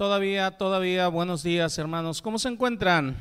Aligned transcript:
Todavía, 0.00 0.56
todavía, 0.56 1.08
buenos 1.08 1.42
días 1.42 1.76
hermanos. 1.76 2.22
¿Cómo 2.22 2.38
se 2.38 2.48
encuentran? 2.48 3.18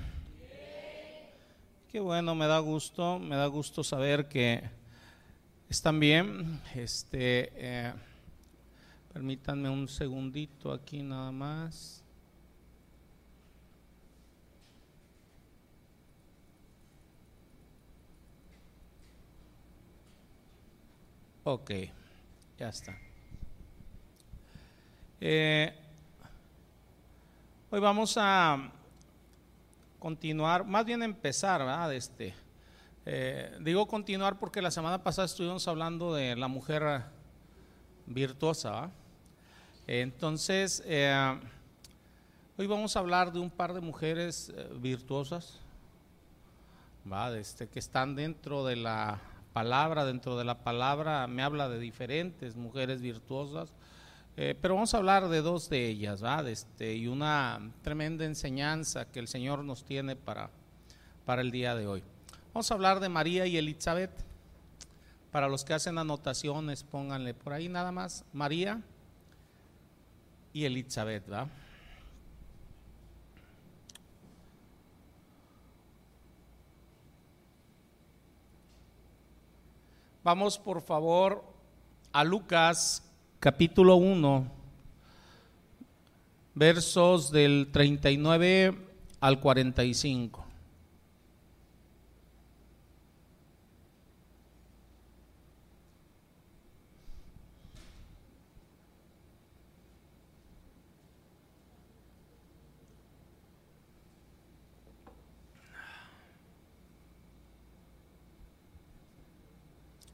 Qué 1.91 1.99
bueno, 1.99 2.35
me 2.35 2.48
da 2.48 2.59
gusto, 2.59 3.19
me 3.19 3.35
da 3.35 3.48
gusto 3.48 3.83
saber 3.83 4.29
que 4.29 4.63
están 5.68 6.00
bien. 6.00 6.62
Este, 6.73 7.52
eh, 7.54 7.94
permítanme 9.12 9.70
un 9.70 9.89
segundito 9.89 10.71
aquí 10.71 11.04
nada 11.04 11.34
más. 11.34 12.02
Ok, 21.43 21.71
ya 22.57 22.70
está. 22.70 22.98
Eh, 25.20 25.73
hoy 27.71 27.79
vamos 27.79 28.17
a 28.17 28.71
continuar, 29.99 30.66
más 30.66 30.85
bien 30.85 31.03
empezar, 31.03 31.59
¿verdad? 31.59 31.94
Este, 31.94 32.34
eh, 33.05 33.55
digo 33.61 33.88
continuar 33.88 34.39
porque 34.39 34.59
la 34.59 34.71
semana 34.71 35.03
pasada 35.03 35.27
estuvimos 35.27 35.67
hablando 35.67 36.16
de 36.16 36.35
la 36.35 36.47
mujer 36.47 37.03
virtuosa. 38.08 38.89
Entonces, 39.85 40.81
eh, 40.88 41.39
hoy 42.58 42.66
vamos 42.66 42.95
a 42.95 42.99
hablar 42.99 43.31
de 43.31 43.39
un 43.39 43.52
par 43.52 43.73
de 43.73 43.81
mujeres 43.81 44.52
virtuosas, 44.77 45.59
¿va? 47.11 47.38
Este, 47.38 47.67
que 47.67 47.77
están 47.77 48.16
dentro 48.16 48.66
de 48.66 48.77
la 48.77 49.22
palabra, 49.53 50.05
dentro 50.05 50.38
de 50.38 50.44
la 50.45 50.63
palabra 50.63 51.27
me 51.27 51.44
habla 51.44 51.70
de 51.70 51.77
diferentes 51.77 52.55
mujeres 52.55 52.99
virtuosas, 52.99 53.75
eh, 54.41 54.55
pero 54.61 54.75
vamos 54.75 54.93
a 54.93 54.98
hablar 54.99 55.27
de 55.27 55.41
dos 55.41 55.70
de 55.70 55.85
ellas, 55.85 56.21
¿verdad? 56.21 56.47
Este, 56.47 56.95
y 56.95 57.07
una 57.07 57.73
tremenda 57.81 58.23
enseñanza 58.23 59.03
que 59.03 59.20
el 59.20 59.27
Señor 59.27 59.66
nos 59.66 59.84
tiene 59.84 60.16
para, 60.16 60.50
para 61.25 61.41
el 61.41 61.52
día 61.52 61.75
de 61.75 61.88
hoy. 61.88 62.03
Vamos 62.53 62.72
a 62.72 62.73
hablar 62.73 63.02
de 63.02 63.09
María 63.09 63.47
y 63.47 63.58
Elizabeth. 63.58 64.11
Para 65.33 65.49
los 65.49 65.66
que 65.66 65.73
hacen 65.73 65.97
anotaciones, 65.97 66.86
pónganle 66.86 67.33
por 67.33 67.52
ahí 67.52 67.67
nada 67.67 67.91
más, 67.91 68.23
María 68.31 68.81
y 70.53 70.64
Elizabeth, 70.64 71.25
¿verdad? 71.27 71.47
Vamos 80.23 80.58
por 80.58 80.81
favor 80.81 81.44
a 82.14 82.23
Lucas 82.23 83.03
capítulo 83.40 83.95
1, 83.95 84.52
versos 86.56 87.32
del 87.32 87.70
39 87.72 88.78
al 89.22 89.40
45. 89.40 90.45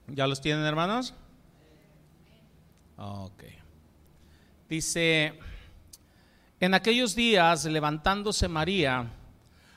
¿Ya 0.07 0.27
los 0.27 0.39
tienen, 0.39 0.63
hermanos? 0.63 1.13
Dice, 4.69 5.37
en 6.59 6.73
aquellos 6.73 7.15
días, 7.15 7.65
levantándose 7.65 8.47
María, 8.47 9.11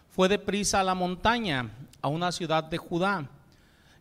fue 0.09 0.29
deprisa 0.29 0.81
a 0.81 0.85
la 0.85 0.95
montaña, 0.95 1.71
a 2.01 2.09
una 2.09 2.33
ciudad 2.33 2.65
de 2.65 2.79
Judá, 2.79 3.29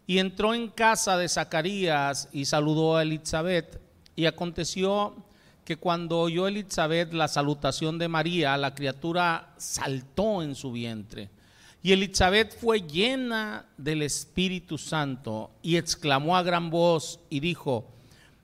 y 0.05 0.19
entró 0.19 0.53
en 0.53 0.69
casa 0.69 1.17
de 1.17 1.27
Zacarías 1.27 2.29
y 2.31 2.45
saludó 2.45 2.95
a 2.95 3.03
Elizabeth. 3.03 3.81
Y 4.15 4.25
aconteció 4.25 5.15
que 5.65 5.75
cuando 5.75 6.19
oyó 6.21 6.47
Elizabeth 6.47 7.11
la 7.11 7.27
salutación 7.27 7.99
de 7.99 8.07
María, 8.07 8.55
la 8.55 8.73
criatura 8.73 9.53
saltó 9.57 10.41
en 10.41 10.55
su 10.55 10.71
vientre. 10.71 11.29
Y 11.83 11.91
Elizabeth 11.91 12.57
fue 12.57 12.81
llena 12.81 13.65
del 13.77 14.01
Espíritu 14.01 14.77
Santo 14.77 15.51
y 15.61 15.75
exclamó 15.75 16.37
a 16.37 16.43
gran 16.43 16.69
voz 16.69 17.19
y 17.29 17.41
dijo, 17.41 17.85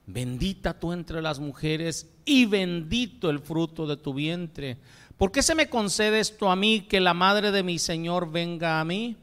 bendita 0.05 0.79
tú 0.79 0.91
entre 0.91 1.21
las 1.21 1.39
mujeres 1.39 2.09
y 2.25 2.45
bendito 2.45 3.29
el 3.29 3.39
fruto 3.39 3.87
de 3.87 3.97
tu 3.97 4.13
vientre. 4.13 4.77
¿Por 5.17 5.31
qué 5.31 5.41
se 5.41 5.55
me 5.55 5.69
concede 5.69 6.19
esto 6.19 6.49
a 6.49 6.55
mí, 6.55 6.81
que 6.81 6.99
la 6.99 7.13
madre 7.13 7.51
de 7.51 7.63
mi 7.63 7.79
Señor 7.79 8.31
venga 8.31 8.79
a 8.79 8.85
mí? 8.85 9.15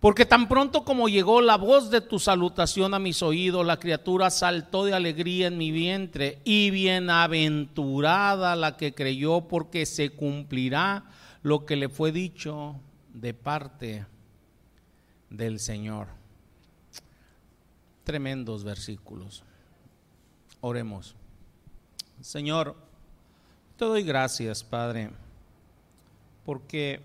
Porque 0.00 0.26
tan 0.26 0.46
pronto 0.46 0.84
como 0.84 1.08
llegó 1.08 1.40
la 1.40 1.56
voz 1.56 1.90
de 1.90 2.00
tu 2.00 2.18
salutación 2.18 2.94
a 2.94 2.98
mis 2.98 3.22
oídos, 3.22 3.66
la 3.66 3.78
criatura 3.78 4.30
saltó 4.30 4.84
de 4.84 4.94
alegría 4.94 5.48
en 5.48 5.58
mi 5.58 5.70
vientre 5.70 6.38
y 6.44 6.70
bienaventurada 6.70 8.54
la 8.56 8.76
que 8.76 8.94
creyó 8.94 9.48
porque 9.48 9.86
se 9.86 10.10
cumplirá 10.10 11.06
lo 11.42 11.64
que 11.64 11.76
le 11.76 11.88
fue 11.88 12.12
dicho 12.12 12.76
de 13.14 13.34
parte 13.34 14.06
del 15.30 15.58
Señor. 15.58 16.15
Tremendos 18.06 18.62
versículos. 18.62 19.42
Oremos. 20.60 21.16
Señor, 22.20 22.76
te 23.76 23.84
doy 23.84 24.04
gracias, 24.04 24.62
Padre, 24.62 25.10
porque 26.44 27.00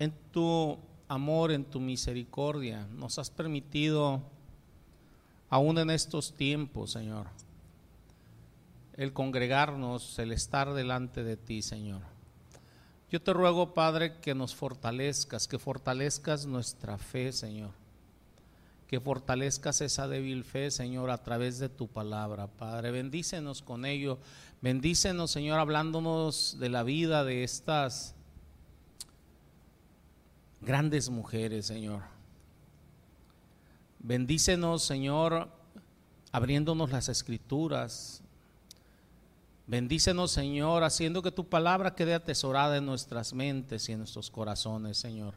en 0.00 0.12
tu 0.32 0.76
amor, 1.06 1.52
en 1.52 1.64
tu 1.64 1.78
misericordia, 1.78 2.88
nos 2.92 3.20
has 3.20 3.30
permitido, 3.30 4.20
aún 5.48 5.78
en 5.78 5.90
estos 5.90 6.32
tiempos, 6.36 6.90
Señor, 6.90 7.28
el 8.94 9.12
congregarnos, 9.12 10.18
el 10.18 10.32
estar 10.32 10.74
delante 10.74 11.22
de 11.22 11.36
ti, 11.36 11.62
Señor. 11.62 12.02
Yo 13.12 13.22
te 13.22 13.32
ruego, 13.32 13.74
Padre, 13.74 14.18
que 14.18 14.34
nos 14.34 14.56
fortalezcas, 14.56 15.46
que 15.46 15.60
fortalezcas 15.60 16.46
nuestra 16.46 16.98
fe, 16.98 17.30
Señor. 17.30 17.79
Que 18.90 18.98
fortalezcas 18.98 19.80
esa 19.82 20.08
débil 20.08 20.42
fe, 20.42 20.72
Señor, 20.72 21.10
a 21.10 21.22
través 21.22 21.60
de 21.60 21.68
tu 21.68 21.86
palabra, 21.86 22.48
Padre. 22.48 22.90
Bendícenos 22.90 23.62
con 23.62 23.84
ello. 23.84 24.18
Bendícenos, 24.62 25.30
Señor, 25.30 25.60
hablándonos 25.60 26.56
de 26.58 26.70
la 26.70 26.82
vida 26.82 27.22
de 27.22 27.44
estas 27.44 28.16
grandes 30.60 31.08
mujeres, 31.08 31.66
Señor. 31.66 32.02
Bendícenos, 34.00 34.82
Señor, 34.82 35.48
abriéndonos 36.32 36.90
las 36.90 37.08
escrituras, 37.08 38.24
Bendícenos, 39.68 40.32
Señor, 40.32 40.82
haciendo 40.82 41.22
que 41.22 41.30
tu 41.30 41.48
palabra 41.48 41.94
quede 41.94 42.12
atesorada 42.12 42.78
en 42.78 42.86
nuestras 42.86 43.32
mentes 43.32 43.88
y 43.88 43.92
en 43.92 43.98
nuestros 43.98 44.28
corazones, 44.28 44.98
Señor. 44.98 45.34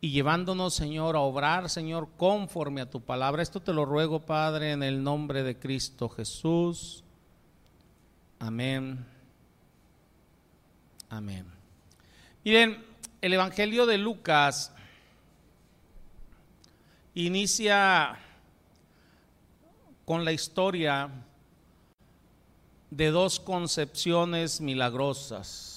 Y 0.00 0.10
llevándonos, 0.10 0.74
Señor, 0.74 1.16
a 1.16 1.20
obrar, 1.20 1.70
Señor, 1.70 2.08
conforme 2.16 2.80
a 2.82 2.90
tu 2.90 3.00
palabra. 3.00 3.42
Esto 3.42 3.60
te 3.60 3.72
lo 3.72 3.84
ruego, 3.84 4.20
Padre, 4.20 4.72
en 4.72 4.82
el 4.82 5.02
nombre 5.02 5.42
de 5.42 5.58
Cristo 5.58 6.08
Jesús. 6.08 7.02
Amén. 8.38 9.04
Amén. 11.08 11.46
Miren, 12.44 12.84
el 13.20 13.32
Evangelio 13.32 13.86
de 13.86 13.98
Lucas 13.98 14.72
inicia 17.14 18.18
con 20.04 20.24
la 20.24 20.32
historia 20.32 21.10
de 22.90 23.10
dos 23.10 23.40
concepciones 23.40 24.60
milagrosas. 24.60 25.75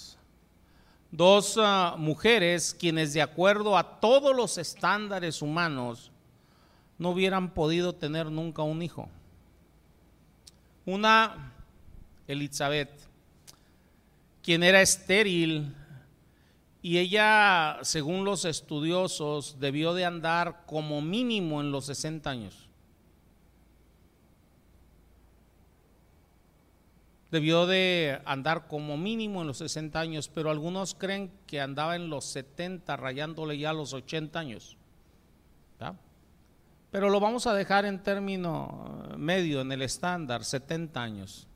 Dos 1.11 1.57
uh, 1.57 1.97
mujeres 1.97 2.75
quienes 2.77 3.13
de 3.13 3.21
acuerdo 3.21 3.77
a 3.77 3.99
todos 3.99 4.35
los 4.35 4.57
estándares 4.57 5.41
humanos 5.41 6.11
no 6.99 7.09
hubieran 7.09 7.53
podido 7.53 7.93
tener 7.93 8.27
nunca 8.27 8.61
un 8.61 8.81
hijo. 8.81 9.09
Una, 10.85 11.53
Elizabeth, 12.27 12.91
quien 14.43 14.63
era 14.63 14.81
estéril 14.81 15.75
y 16.81 16.97
ella, 16.97 17.79
según 17.81 18.23
los 18.23 18.45
estudiosos, 18.45 19.59
debió 19.59 19.93
de 19.93 20.05
andar 20.05 20.63
como 20.65 21.01
mínimo 21.01 21.59
en 21.59 21.71
los 21.71 21.85
60 21.85 22.29
años. 22.29 22.68
Debió 27.31 27.67
de 27.67 28.21
andar 28.25 28.67
como 28.67 28.97
mínimo 28.97 29.41
en 29.41 29.47
los 29.47 29.57
60 29.59 29.99
años, 29.99 30.29
pero 30.29 30.49
algunos 30.49 30.95
creen 30.95 31.31
que 31.45 31.61
andaba 31.61 31.95
en 31.95 32.09
los 32.09 32.25
70, 32.25 32.95
rayándole 32.97 33.57
ya 33.57 33.73
los 33.73 33.93
80 33.93 34.39
años. 34.39 34.77
pero 36.91 37.09
lo 37.09 37.19
vamos 37.19 37.45
a 37.45 37.53
dejar 37.53 37.85
en 37.85 38.01
término 38.01 39.13
medio, 39.17 39.61
en 39.61 39.71
el 39.71 39.83
estándar, 39.83 40.43
70 40.43 41.01
años. 41.01 41.47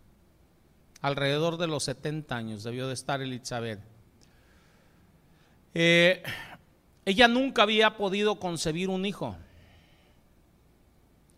Alrededor 1.02 1.58
de 1.58 1.68
los 1.68 1.84
70 1.84 2.36
años 2.36 2.64
debió 2.64 2.88
de 2.88 2.94
estar 2.94 3.22
Elizabeth. 3.22 3.80
Eh, 5.74 6.22
ella 7.04 7.28
nunca 7.28 7.64
había 7.64 7.98
podido 7.98 8.40
concebir 8.40 8.90
un 8.90 9.06
hijo. 9.06 9.36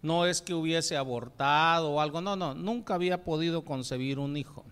No 0.05 0.27
es 0.27 0.39
que 0.39 0.53
hubiese 0.53 0.95
abortado 0.95 1.93
o 1.93 1.99
algo, 1.99 2.21
no, 2.21 2.35
no, 2.35 2.53
nunca 2.53 2.93
había 2.93 3.23
podido 3.23 3.65
concebir 3.65 4.19
un 4.19 4.37
hijo. 4.37 4.63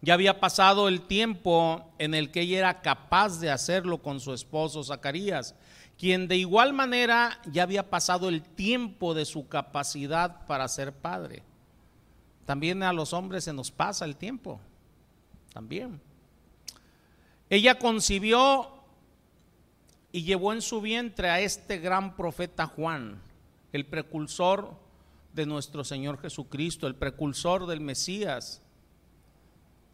Ya 0.00 0.14
había 0.14 0.40
pasado 0.40 0.88
el 0.88 1.02
tiempo 1.02 1.88
en 1.98 2.14
el 2.14 2.32
que 2.32 2.40
ella 2.40 2.58
era 2.58 2.80
capaz 2.82 3.38
de 3.38 3.52
hacerlo 3.52 4.02
con 4.02 4.18
su 4.18 4.32
esposo 4.32 4.82
Zacarías, 4.82 5.54
quien 5.96 6.26
de 6.26 6.38
igual 6.38 6.72
manera 6.72 7.38
ya 7.52 7.62
había 7.62 7.88
pasado 7.88 8.28
el 8.28 8.42
tiempo 8.42 9.14
de 9.14 9.24
su 9.24 9.46
capacidad 9.46 10.44
para 10.46 10.66
ser 10.66 10.92
padre. 10.92 11.44
También 12.44 12.82
a 12.82 12.92
los 12.92 13.12
hombres 13.12 13.44
se 13.44 13.52
nos 13.52 13.70
pasa 13.70 14.04
el 14.04 14.16
tiempo, 14.16 14.58
también. 15.52 16.00
Ella 17.48 17.78
concibió 17.78 18.72
y 20.10 20.24
llevó 20.24 20.52
en 20.52 20.62
su 20.62 20.80
vientre 20.80 21.30
a 21.30 21.38
este 21.38 21.78
gran 21.78 22.16
profeta 22.16 22.66
Juan, 22.66 23.22
el 23.72 23.86
precursor 23.86 24.74
de 25.32 25.46
nuestro 25.46 25.84
Señor 25.84 26.20
Jesucristo, 26.20 26.86
el 26.86 26.94
precursor 26.94 27.66
del 27.66 27.80
Mesías. 27.80 28.60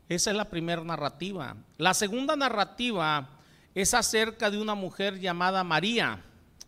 Esa 0.09 0.31
es 0.31 0.37
la 0.37 0.51
primera 0.51 0.83
narrativa. 0.83 1.57
La 1.77 1.95
segunda 1.95 2.35
narrativa 2.35 3.29
es 3.75 3.95
acerca 3.95 4.51
de 4.51 4.61
una 4.61 4.75
mujer 4.75 5.21
llamada 5.21 5.63
María, 5.63 6.25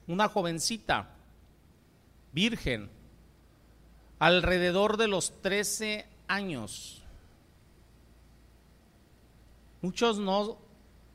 una 0.06 0.28
jovencita, 0.28 1.10
virgen, 2.32 2.90
alrededor 4.18 4.96
de 4.96 5.08
los 5.08 5.40
13 5.42 6.06
años. 6.28 7.02
Muchos 9.82 10.18
no 10.18 10.58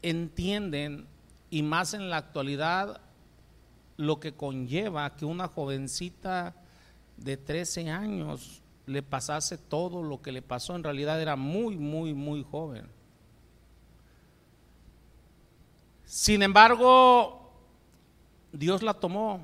entienden, 0.02 1.08
y 1.50 1.62
más 1.62 1.94
en 1.94 2.10
la 2.10 2.18
actualidad, 2.18 3.00
lo 3.98 4.20
que 4.20 4.34
conlleva 4.34 5.16
que 5.16 5.26
una 5.26 5.48
jovencita 5.48 6.56
de 7.18 7.38
13 7.38 7.90
años 7.90 8.62
le 8.86 9.02
pasase 9.02 9.58
todo 9.58 10.04
lo 10.04 10.22
que 10.22 10.32
le 10.32 10.42
pasó. 10.42 10.76
En 10.76 10.84
realidad 10.84 11.22
era 11.22 11.36
muy, 11.36 11.78
muy, 11.78 12.14
muy 12.14 12.44
joven. 12.44 12.88
Sin 16.06 16.44
embargo, 16.44 17.52
Dios 18.52 18.84
la 18.84 18.94
tomó. 18.94 19.42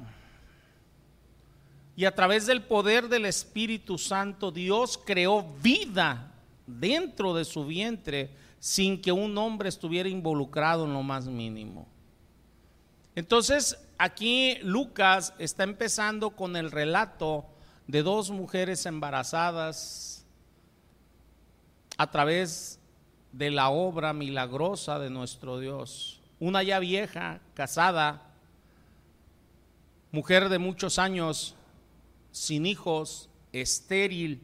Y 1.96 2.06
a 2.06 2.16
través 2.16 2.46
del 2.46 2.64
poder 2.64 3.10
del 3.10 3.26
Espíritu 3.26 3.98
Santo, 3.98 4.52
Dios 4.52 5.00
creó 5.04 5.44
vida 5.62 6.32
dentro 6.66 7.34
de 7.34 7.46
su 7.46 7.66
vientre 7.66 8.32
sin 8.60 9.02
que 9.02 9.12
un 9.12 9.38
hombre 9.38 9.70
estuviera 9.70 10.08
involucrado 10.08 10.86
en 10.86 10.94
lo 10.94 11.04
más 11.04 11.26
mínimo. 11.26 11.88
Entonces, 13.16 13.78
aquí 14.02 14.56
Lucas 14.64 15.36
está 15.38 15.64
empezando 15.64 16.32
con 16.32 16.56
el 16.56 16.72
relato 16.72 17.46
de 17.86 18.02
dos 18.02 18.32
mujeres 18.32 18.88
embarazadas 18.88 20.26
a 21.98 22.10
través 22.10 22.80
de 23.32 23.52
la 23.52 23.70
obra 23.70 24.12
milagrosa 24.14 24.98
de 24.98 25.12
nuestro 25.12 25.60
Dios. 25.60 26.20
Una 26.40 26.64
ya 26.64 26.80
vieja, 26.80 27.42
casada, 27.54 28.24
mujer 30.12 30.50
de 30.50 30.58
muchos 30.58 30.98
años, 30.98 31.54
sin 32.32 32.66
hijos, 32.66 33.30
estéril, 33.54 34.42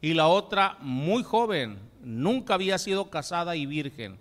y 0.00 0.14
la 0.14 0.28
otra 0.28 0.76
muy 0.80 1.24
joven, 1.24 1.80
nunca 2.04 2.54
había 2.54 2.78
sido 2.78 3.10
casada 3.10 3.56
y 3.56 3.66
virgen. 3.66 4.16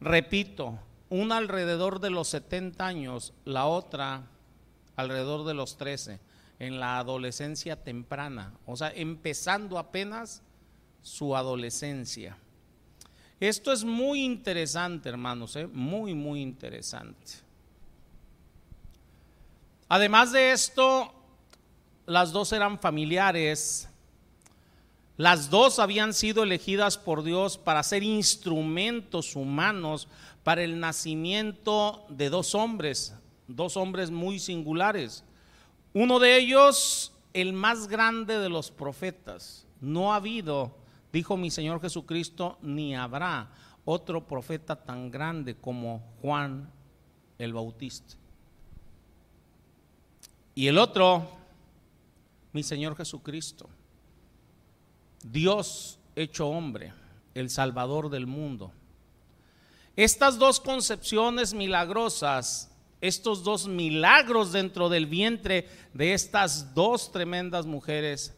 Repito, 0.00 0.78
una 1.10 1.36
alrededor 1.36 2.00
de 2.00 2.10
los 2.10 2.28
70 2.28 2.86
años, 2.86 3.34
la 3.44 3.66
otra 3.66 4.22
alrededor 4.96 5.44
de 5.44 5.54
los 5.54 5.76
13 5.76 6.20
en 6.58 6.80
la 6.80 6.98
adolescencia 6.98 7.82
temprana, 7.82 8.54
o 8.66 8.76
sea, 8.76 8.90
empezando 8.94 9.78
apenas 9.78 10.42
su 11.02 11.36
adolescencia. 11.36 12.36
Esto 13.40 13.72
es 13.72 13.84
muy 13.84 14.24
interesante, 14.24 15.08
hermanos, 15.08 15.56
¿eh? 15.56 15.66
muy, 15.66 16.14
muy 16.14 16.42
interesante. 16.42 17.32
Además 19.88 20.30
de 20.30 20.52
esto, 20.52 21.12
las 22.06 22.30
dos 22.30 22.52
eran 22.52 22.78
familiares, 22.78 23.88
las 25.20 25.50
dos 25.50 25.78
habían 25.78 26.14
sido 26.14 26.44
elegidas 26.44 26.96
por 26.96 27.22
Dios 27.22 27.58
para 27.58 27.82
ser 27.82 28.02
instrumentos 28.02 29.36
humanos 29.36 30.08
para 30.42 30.62
el 30.62 30.80
nacimiento 30.80 32.06
de 32.08 32.30
dos 32.30 32.54
hombres, 32.54 33.14
dos 33.46 33.76
hombres 33.76 34.10
muy 34.10 34.38
singulares. 34.38 35.22
Uno 35.92 36.20
de 36.20 36.38
ellos, 36.38 37.12
el 37.34 37.52
más 37.52 37.86
grande 37.86 38.38
de 38.38 38.48
los 38.48 38.70
profetas. 38.70 39.66
No 39.78 40.14
ha 40.14 40.16
habido, 40.16 40.74
dijo 41.12 41.36
mi 41.36 41.50
Señor 41.50 41.82
Jesucristo, 41.82 42.56
ni 42.62 42.96
habrá 42.96 43.50
otro 43.84 44.26
profeta 44.26 44.74
tan 44.74 45.10
grande 45.10 45.54
como 45.54 46.02
Juan 46.22 46.72
el 47.36 47.52
Bautista. 47.52 48.14
Y 50.54 50.68
el 50.68 50.78
otro, 50.78 51.28
mi 52.54 52.62
Señor 52.62 52.96
Jesucristo, 52.96 53.68
Dios 55.22 55.98
hecho 56.16 56.48
hombre, 56.48 56.92
el 57.34 57.50
Salvador 57.50 58.10
del 58.10 58.26
mundo. 58.26 58.72
Estas 59.96 60.38
dos 60.38 60.60
concepciones 60.60 61.52
milagrosas 61.54 62.70
estos 63.00 63.42
dos 63.42 63.66
milagros 63.66 64.52
dentro 64.52 64.88
del 64.88 65.06
vientre 65.06 65.68
de 65.94 66.12
estas 66.12 66.74
dos 66.74 67.10
tremendas 67.10 67.64
mujeres 67.64 68.34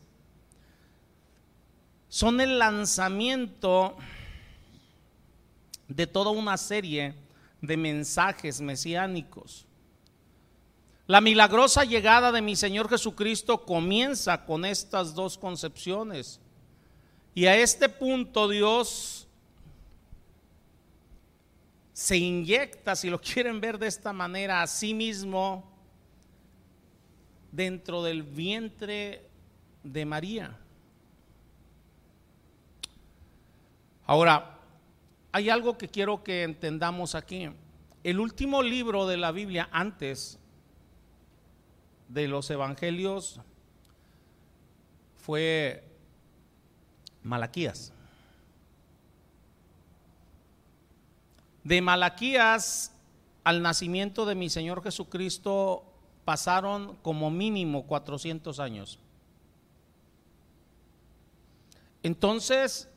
son 2.09 2.41
el 2.41 2.59
lanzamiento 2.59 3.97
de 5.89 6.07
toda 6.07 6.31
una 6.31 6.57
serie 6.57 7.15
de 7.61 7.77
mensajes 7.77 8.61
mesiánicos. 8.61 9.67
La 11.07 11.21
milagrosa 11.21 11.85
llegada 11.85 12.31
de 12.31 12.43
mi 12.43 12.55
Señor 12.55 12.89
Jesucristo 12.89 13.65
comienza 13.65 14.45
con 14.45 14.65
estas 14.65 15.15
dos 15.15 15.37
concepciones. 15.39 16.41
Y 17.35 17.47
a 17.47 17.57
este 17.57 17.89
punto 17.89 18.49
Dios 18.49 19.27
se 21.93 22.17
inyecta, 22.17 22.95
si 22.97 23.09
lo 23.09 23.21
quieren 23.21 23.61
ver 23.61 23.79
de 23.79 23.87
esta 23.87 24.13
manera, 24.13 24.63
a 24.63 24.67
sí 24.67 24.95
mismo 24.95 25.71
dentro 27.51 28.03
del 28.03 28.23
vientre 28.23 29.29
de 29.83 30.05
María. 30.05 30.59
Ahora, 34.07 34.59
hay 35.31 35.49
algo 35.49 35.79
que 35.79 35.89
quiero 35.89 36.23
que 36.23 36.43
entendamos 36.43 37.15
aquí. 37.15 37.49
El 38.05 38.21
último 38.21 38.63
libro 38.63 39.07
de 39.07 39.17
la 39.17 39.33
Biblia 39.33 39.69
antes 39.73 40.39
de 42.09 42.29
los 42.29 42.51
evangelios 42.51 43.41
fue 45.17 45.92
Malaquías. 47.23 47.93
De 51.65 51.81
Malaquías 51.81 52.93
al 53.45 53.63
nacimiento 53.63 54.27
de 54.27 54.35
mi 54.35 54.51
Señor 54.51 54.83
Jesucristo 54.83 55.85
pasaron 56.25 56.97
como 57.03 57.31
mínimo 57.31 57.87
400 57.87 58.61
años. 58.61 58.99
Entonces, 62.03 62.89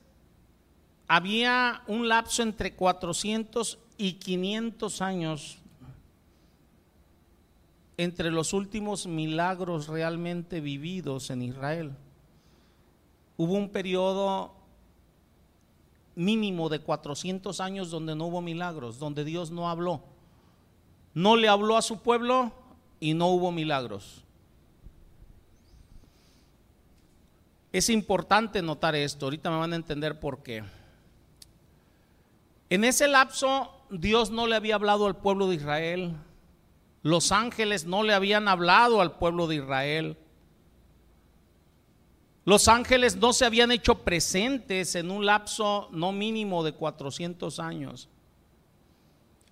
había 1.07 1.83
un 1.87 2.07
lapso 2.07 2.41
entre 2.41 2.73
400 2.73 3.77
y 3.97 4.13
500 4.13 5.01
años 5.01 5.59
entre 7.97 8.31
los 8.31 8.53
últimos 8.53 9.07
milagros 9.07 9.87
realmente 9.87 10.59
vividos 10.59 11.29
en 11.29 11.43
Israel. 11.43 11.93
Hubo 13.37 13.53
un 13.53 13.69
periodo 13.69 14.53
mínimo 16.15 16.69
de 16.69 16.79
400 16.79 17.59
años 17.59 17.91
donde 17.91 18.15
no 18.15 18.25
hubo 18.27 18.41
milagros, 18.41 18.99
donde 18.99 19.25
Dios 19.25 19.51
no 19.51 19.69
habló. 19.69 20.01
No 21.13 21.35
le 21.35 21.47
habló 21.47 21.77
a 21.77 21.81
su 21.81 21.99
pueblo 22.01 22.51
y 22.99 23.13
no 23.13 23.27
hubo 23.27 23.51
milagros. 23.51 24.23
Es 27.71 27.89
importante 27.89 28.61
notar 28.61 28.95
esto, 28.95 29.25
ahorita 29.25 29.49
me 29.49 29.57
van 29.57 29.73
a 29.73 29.75
entender 29.75 30.19
por 30.19 30.41
qué. 30.43 30.63
En 32.69 32.83
ese 32.85 33.07
lapso 33.07 33.69
Dios 33.89 34.31
no 34.31 34.47
le 34.47 34.55
había 34.55 34.75
hablado 34.75 35.05
al 35.07 35.17
pueblo 35.17 35.47
de 35.47 35.55
Israel, 35.55 36.15
Los 37.03 37.31
ángeles 37.31 37.85
no 37.85 38.01
le 38.01 38.15
habían 38.15 38.47
hablado 38.47 38.99
al 38.99 39.17
pueblo 39.19 39.45
de 39.45 39.57
Israel. 39.57 40.17
Los 42.45 42.67
ángeles 42.67 43.15
no 43.15 43.33
se 43.33 43.43
habían 43.43 43.71
hecho 43.71 44.03
presentes 44.03 44.93
en 44.93 45.09
un 45.09 45.25
lapso 45.25 45.89
no 45.91 46.11
mínimo 46.11 46.63
de 46.63 46.73
400 46.73 47.59
años. 47.59 48.07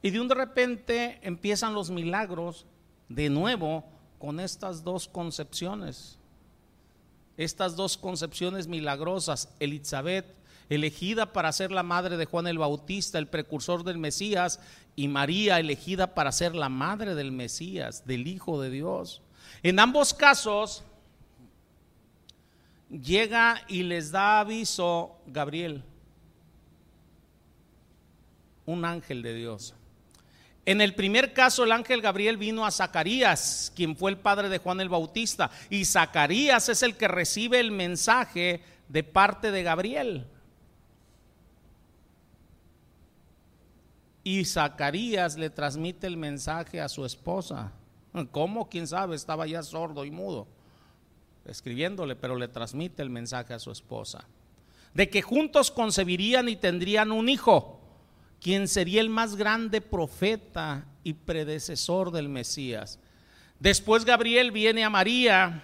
Y 0.03 0.11
de 0.11 0.21
un 0.21 0.27
de 0.27 0.35
repente 0.35 1.19
empiezan 1.23 1.73
los 1.73 1.89
milagros 1.89 2.67
de 3.09 3.31
nuevo 3.31 3.83
con 4.19 4.39
estas 4.39 4.83
dos 4.83 5.07
concepciones. 5.07 6.19
Estas 7.35 7.75
dos 7.75 7.97
concepciones 7.97 8.67
milagrosas, 8.67 9.49
Elizabeth, 9.59 10.27
elegida 10.69 11.33
para 11.33 11.51
ser 11.51 11.71
la 11.71 11.81
madre 11.81 12.15
de 12.15 12.25
Juan 12.25 12.45
el 12.45 12.59
Bautista, 12.59 13.17
el 13.17 13.27
precursor 13.27 13.83
del 13.83 13.97
Mesías, 13.97 14.59
y 14.95 15.07
María, 15.07 15.59
elegida 15.59 16.13
para 16.13 16.31
ser 16.31 16.53
la 16.53 16.69
madre 16.69 17.15
del 17.15 17.31
Mesías, 17.31 18.05
del 18.05 18.27
Hijo 18.27 18.61
de 18.61 18.69
Dios. 18.69 19.23
En 19.63 19.79
ambos 19.79 20.13
casos, 20.13 20.83
llega 23.01 23.61
y 23.67 23.83
les 23.83 24.11
da 24.11 24.39
aviso 24.39 25.17
Gabriel, 25.25 25.83
un 28.65 28.85
ángel 28.85 29.21
de 29.21 29.33
Dios. 29.33 29.75
En 30.65 30.79
el 30.79 30.95
primer 30.95 31.33
caso, 31.33 31.65
el 31.65 31.73
ángel 31.73 32.01
Gabriel 32.01 32.37
vino 32.37 32.65
a 32.65 32.71
Zacarías, 32.71 33.71
quien 33.75 33.97
fue 33.97 34.11
el 34.11 34.17
padre 34.17 34.47
de 34.47 34.59
Juan 34.59 34.79
el 34.79 34.87
Bautista, 34.87 35.51
y 35.69 35.83
Zacarías 35.83 36.69
es 36.69 36.83
el 36.83 36.95
que 36.95 37.09
recibe 37.09 37.59
el 37.59 37.71
mensaje 37.71 38.61
de 38.87 39.03
parte 39.03 39.51
de 39.51 39.63
Gabriel. 39.63 40.27
Y 44.23 44.45
Zacarías 44.45 45.35
le 45.35 45.49
transmite 45.49 46.07
el 46.07 46.15
mensaje 46.15 46.79
a 46.79 46.87
su 46.87 47.05
esposa. 47.05 47.73
¿Cómo? 48.31 48.69
¿Quién 48.69 48.87
sabe? 48.87 49.17
Estaba 49.17 49.45
ya 49.45 49.63
sordo 49.63 50.05
y 50.05 50.11
mudo, 50.11 50.47
escribiéndole, 51.45 52.15
pero 52.15 52.35
le 52.35 52.47
transmite 52.47 53.01
el 53.01 53.09
mensaje 53.09 53.53
a 53.53 53.59
su 53.59 53.71
esposa. 53.71 54.25
De 54.93 55.09
que 55.09 55.21
juntos 55.21 55.71
concebirían 55.71 56.49
y 56.49 56.55
tendrían 56.55 57.11
un 57.11 57.29
hijo 57.29 57.79
quien 58.39 58.67
sería 58.67 59.01
el 59.01 59.09
más 59.09 59.35
grande 59.35 59.81
profeta 59.81 60.85
y 61.03 61.13
predecesor 61.13 62.11
del 62.11 62.29
Mesías. 62.29 62.99
Después 63.59 64.03
Gabriel 64.03 64.51
viene 64.51 64.83
a 64.83 64.89
María 64.89 65.63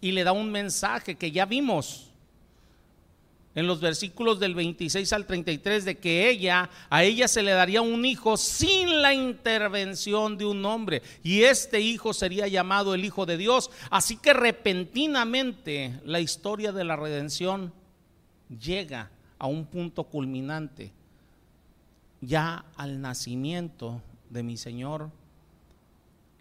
y 0.00 0.12
le 0.12 0.22
da 0.22 0.32
un 0.32 0.50
mensaje 0.50 1.16
que 1.16 1.32
ya 1.32 1.46
vimos 1.46 2.05
en 3.56 3.66
los 3.66 3.80
versículos 3.80 4.38
del 4.38 4.54
26 4.54 5.12
al 5.14 5.26
33 5.26 5.86
de 5.86 5.98
que 5.98 6.28
ella, 6.28 6.68
a 6.90 7.02
ella 7.02 7.26
se 7.26 7.42
le 7.42 7.52
daría 7.52 7.80
un 7.80 8.04
hijo 8.04 8.36
sin 8.36 9.00
la 9.00 9.14
intervención 9.14 10.36
de 10.36 10.44
un 10.44 10.64
hombre 10.66 11.02
y 11.24 11.42
este 11.42 11.80
hijo 11.80 12.12
sería 12.12 12.46
llamado 12.46 12.94
el 12.94 13.04
Hijo 13.04 13.24
de 13.24 13.38
Dios. 13.38 13.70
Así 13.90 14.18
que 14.18 14.34
repentinamente 14.34 15.98
la 16.04 16.20
historia 16.20 16.70
de 16.70 16.84
la 16.84 16.96
redención 16.96 17.72
llega 18.60 19.10
a 19.38 19.46
un 19.46 19.64
punto 19.64 20.04
culminante 20.04 20.92
ya 22.20 22.66
al 22.76 23.00
nacimiento 23.00 24.02
de 24.28 24.42
mi 24.42 24.58
Señor 24.58 25.10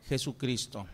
Jesucristo. 0.08 0.86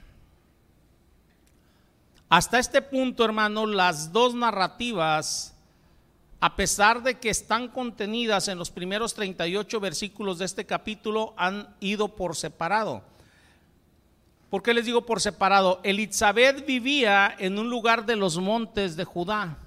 Hasta 2.29 2.59
este 2.59 2.81
punto, 2.81 3.25
hermano, 3.25 3.65
las 3.65 4.13
dos 4.13 4.35
narrativas, 4.35 5.50
a 6.41 6.55
pesar 6.55 7.03
de 7.03 7.19
que 7.19 7.29
están 7.29 7.67
contenidas 7.67 8.48
en 8.48 8.57
los 8.57 8.71
primeros 8.71 9.13
38 9.13 9.79
versículos 9.79 10.39
de 10.39 10.45
este 10.45 10.65
capítulo, 10.65 11.36
han 11.38 11.75
ido 11.79 12.10
por 12.10 12.36
separado. 12.36 13.03
¿Por 14.50 14.63
qué 14.63 14.74
les 14.74 14.88
digo 14.88 15.05
por 15.05 15.21
separado? 15.21 15.79
Elizabeth 15.83 16.65
vivía 16.65 17.33
en 17.38 17.60
un 17.60 17.69
lugar 17.69 18.07
de 18.07 18.15
los 18.15 18.39
montes 18.39 18.95
de 18.95 19.05
Judá. 19.05 19.60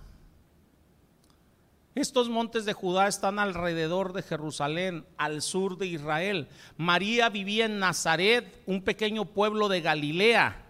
Estos 1.94 2.28
montes 2.28 2.64
de 2.64 2.72
Judá 2.72 3.06
están 3.06 3.38
alrededor 3.38 4.12
de 4.12 4.22
Jerusalén, 4.22 5.06
al 5.16 5.42
sur 5.42 5.78
de 5.78 5.86
Israel. 5.86 6.48
María 6.76 7.28
vivía 7.28 7.66
en 7.66 7.78
Nazaret, 7.78 8.62
un 8.66 8.82
pequeño 8.82 9.26
pueblo 9.26 9.68
de 9.68 9.80
Galilea. 9.80 10.63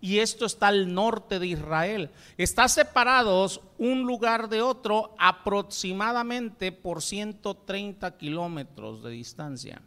Y 0.00 0.18
esto 0.18 0.46
está 0.46 0.68
al 0.68 0.92
norte 0.94 1.38
de 1.38 1.48
Israel. 1.48 2.10
Está 2.38 2.68
separados 2.68 3.60
un 3.76 4.02
lugar 4.02 4.48
de 4.48 4.62
otro 4.62 5.14
aproximadamente 5.18 6.72
por 6.72 7.02
130 7.02 8.16
kilómetros 8.16 9.02
de 9.02 9.10
distancia. 9.10 9.82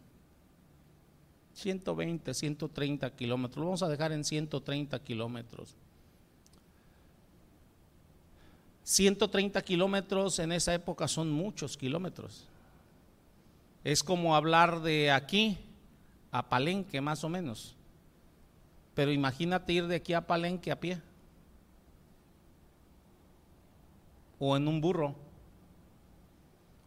120, 1.54 2.34
130 2.34 3.10
kilómetros. 3.16 3.58
Lo 3.58 3.66
vamos 3.66 3.84
a 3.84 3.90
dejar 3.90 4.12
en 4.12 4.24
130 4.24 5.00
kilómetros. 5.00 5.76
130 8.84 9.62
kilómetros 9.62 10.40
en 10.40 10.52
esa 10.52 10.74
época 10.74 11.08
son 11.08 11.32
muchos 11.32 11.78
kilómetros. 11.78 12.46
Es 13.84 14.04
como 14.04 14.36
hablar 14.36 14.82
de 14.82 15.12
aquí 15.12 15.58
a 16.32 16.50
Palenque 16.50 17.02
más 17.02 17.24
o 17.24 17.30
menos. 17.30 17.76
Pero 18.94 19.12
imagínate 19.12 19.74
ir 19.74 19.88
de 19.88 19.96
aquí 19.96 20.14
a 20.14 20.26
Palenque 20.26 20.72
a 20.72 20.80
pie. 20.80 21.02
O 24.40 24.56
en 24.56 24.68
un 24.68 24.82
burro. 24.82 25.16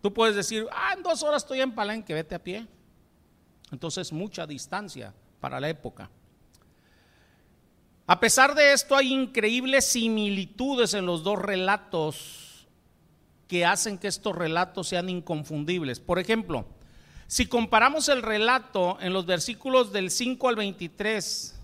Tú 0.03 0.13
puedes 0.13 0.37
decir, 0.37 0.67
ah, 0.73 0.95
en 0.97 1.03
dos 1.03 1.23
horas 1.23 1.43
estoy 1.43 1.61
en 1.61 1.75
Palenque, 1.75 2.15
vete 2.15 2.35
a 2.35 2.43
pie. 2.43 2.67
Entonces 3.73 4.13
mucha 4.13 4.47
distancia 4.47 5.13
para 5.41 5.59
la 5.59 5.69
época. 5.69 6.11
A 8.07 8.21
pesar 8.21 8.55
de 8.55 8.73
esto, 8.73 8.95
hay 8.95 9.13
increíbles 9.13 9.85
similitudes 9.87 10.95
en 10.95 11.07
los 11.07 11.25
dos 11.25 11.41
relatos 11.41 12.69
que 13.49 13.65
hacen 13.65 13.99
que 13.99 14.07
estos 14.07 14.35
relatos 14.35 14.89
sean 14.89 15.09
inconfundibles. 15.09 15.99
Por 15.99 16.21
ejemplo, 16.21 16.67
si 17.27 17.47
comparamos 17.47 18.09
el 18.09 18.23
relato 18.23 18.99
en 19.01 19.13
los 19.13 19.27
versículos 19.27 19.93
del 19.93 20.13
5 20.13 20.49
al 20.49 20.57
23, 20.57 21.56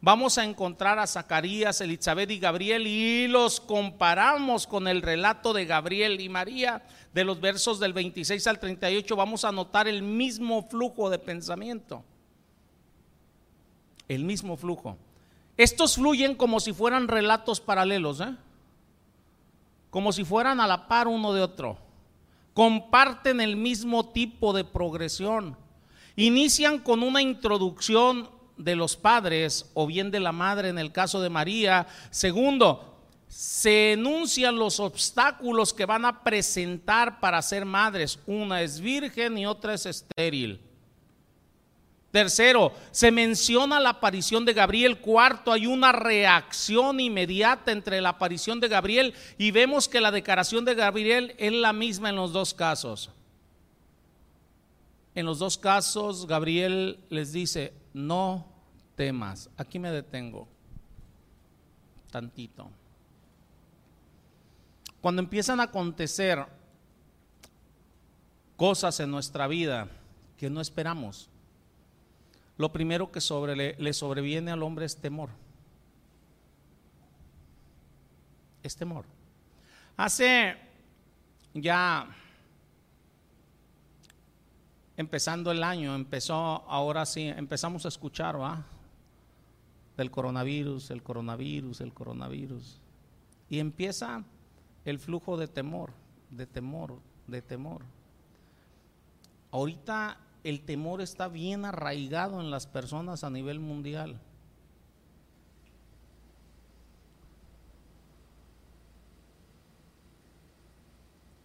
vamos 0.00 0.38
a 0.38 0.44
encontrar 0.44 0.98
a 0.98 1.06
Zacarías, 1.06 1.80
Elizabeth 1.80 2.30
y 2.30 2.38
Gabriel 2.38 2.86
y 2.86 3.28
los 3.28 3.60
comparamos 3.60 4.66
con 4.66 4.88
el 4.88 5.02
relato 5.02 5.52
de 5.52 5.64
Gabriel 5.64 6.20
y 6.20 6.28
María 6.28 6.82
de 7.12 7.24
los 7.24 7.40
versos 7.40 7.80
del 7.80 7.92
26 7.92 8.46
al 8.46 8.60
38, 8.60 9.16
vamos 9.16 9.44
a 9.44 9.52
notar 9.52 9.88
el 9.88 10.02
mismo 10.02 10.62
flujo 10.62 11.10
de 11.10 11.18
pensamiento. 11.18 12.04
El 14.06 14.24
mismo 14.24 14.56
flujo. 14.56 14.96
Estos 15.56 15.96
fluyen 15.96 16.34
como 16.34 16.60
si 16.60 16.72
fueran 16.72 17.08
relatos 17.08 17.60
paralelos, 17.60 18.20
¿eh? 18.20 18.36
como 19.90 20.12
si 20.12 20.24
fueran 20.24 20.60
a 20.60 20.66
la 20.66 20.86
par 20.86 21.08
uno 21.08 21.32
de 21.32 21.42
otro. 21.42 21.78
Comparten 22.54 23.40
el 23.40 23.56
mismo 23.56 24.10
tipo 24.10 24.52
de 24.52 24.64
progresión. 24.64 25.56
Inician 26.16 26.78
con 26.78 27.02
una 27.02 27.22
introducción 27.22 28.30
de 28.58 28.76
los 28.76 28.96
padres 28.96 29.70
o 29.74 29.86
bien 29.86 30.10
de 30.10 30.20
la 30.20 30.32
madre 30.32 30.68
en 30.68 30.78
el 30.78 30.92
caso 30.92 31.20
de 31.20 31.30
María. 31.30 31.86
Segundo, 32.10 32.98
se 33.28 33.92
enuncian 33.92 34.56
los 34.56 34.80
obstáculos 34.80 35.72
que 35.72 35.86
van 35.86 36.04
a 36.04 36.22
presentar 36.22 37.20
para 37.20 37.40
ser 37.42 37.64
madres. 37.64 38.18
Una 38.26 38.62
es 38.62 38.80
virgen 38.80 39.38
y 39.38 39.46
otra 39.46 39.74
es 39.74 39.86
estéril. 39.86 40.60
Tercero, 42.10 42.72
se 42.90 43.10
menciona 43.10 43.78
la 43.78 43.90
aparición 43.90 44.46
de 44.46 44.54
Gabriel. 44.54 44.98
Cuarto, 44.98 45.52
hay 45.52 45.66
una 45.66 45.92
reacción 45.92 47.00
inmediata 47.00 47.70
entre 47.70 48.00
la 48.00 48.10
aparición 48.10 48.60
de 48.60 48.68
Gabriel 48.68 49.14
y 49.36 49.50
vemos 49.50 49.88
que 49.88 50.00
la 50.00 50.10
declaración 50.10 50.64
de 50.64 50.74
Gabriel 50.74 51.34
es 51.38 51.52
la 51.52 51.74
misma 51.74 52.08
en 52.08 52.16
los 52.16 52.32
dos 52.32 52.54
casos. 52.54 53.10
En 55.14 55.26
los 55.26 55.38
dos 55.38 55.58
casos, 55.58 56.26
Gabriel 56.26 56.98
les 57.10 57.32
dice, 57.32 57.74
no 57.92 58.47
temas. 58.98 59.48
Aquí 59.56 59.78
me 59.78 59.92
detengo 59.92 60.48
tantito. 62.10 62.68
Cuando 65.00 65.22
empiezan 65.22 65.60
a 65.60 65.64
acontecer 65.64 66.44
cosas 68.56 68.98
en 68.98 69.12
nuestra 69.12 69.46
vida 69.46 69.86
que 70.36 70.50
no 70.50 70.60
esperamos, 70.60 71.30
lo 72.56 72.72
primero 72.72 73.12
que 73.12 73.20
le, 73.78 73.92
sobreviene 73.92 74.50
al 74.50 74.64
hombre 74.64 74.84
es 74.84 74.96
temor. 74.96 75.30
Es 78.64 78.74
temor. 78.74 79.04
Hace 79.96 80.56
ya 81.54 82.08
empezando 84.96 85.52
el 85.52 85.62
año, 85.62 85.94
empezó 85.94 86.34
ahora 86.34 87.06
sí, 87.06 87.28
empezamos 87.28 87.84
a 87.84 87.88
escuchar, 87.88 88.40
¿va? 88.40 88.64
Del 89.98 90.10
coronavirus, 90.10 90.90
el 90.92 91.02
coronavirus, 91.02 91.82
el 91.82 91.92
coronavirus. 91.92 92.80
Y 93.50 93.58
empieza 93.58 94.24
el 94.86 94.98
flujo 94.98 95.36
de 95.36 95.48
temor, 95.48 95.92
de 96.30 96.46
temor, 96.46 96.98
de 97.26 97.42
temor. 97.42 97.82
Ahorita 99.50 100.18
el 100.44 100.60
temor 100.60 101.02
está 101.02 101.28
bien 101.28 101.64
arraigado 101.64 102.40
en 102.40 102.50
las 102.50 102.66
personas 102.66 103.24
a 103.24 103.30
nivel 103.30 103.60
mundial. 103.60 104.20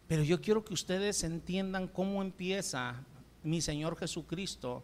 Pero 0.08 0.22
yo 0.22 0.42
quiero 0.42 0.64
que 0.64 0.76
ustedes 0.76 1.24
entiendan 1.24 1.88
cómo 1.88 2.22
empieza 2.22 3.04
mi 3.42 3.62
Señor 3.62 3.98
Jesucristo. 3.98 4.84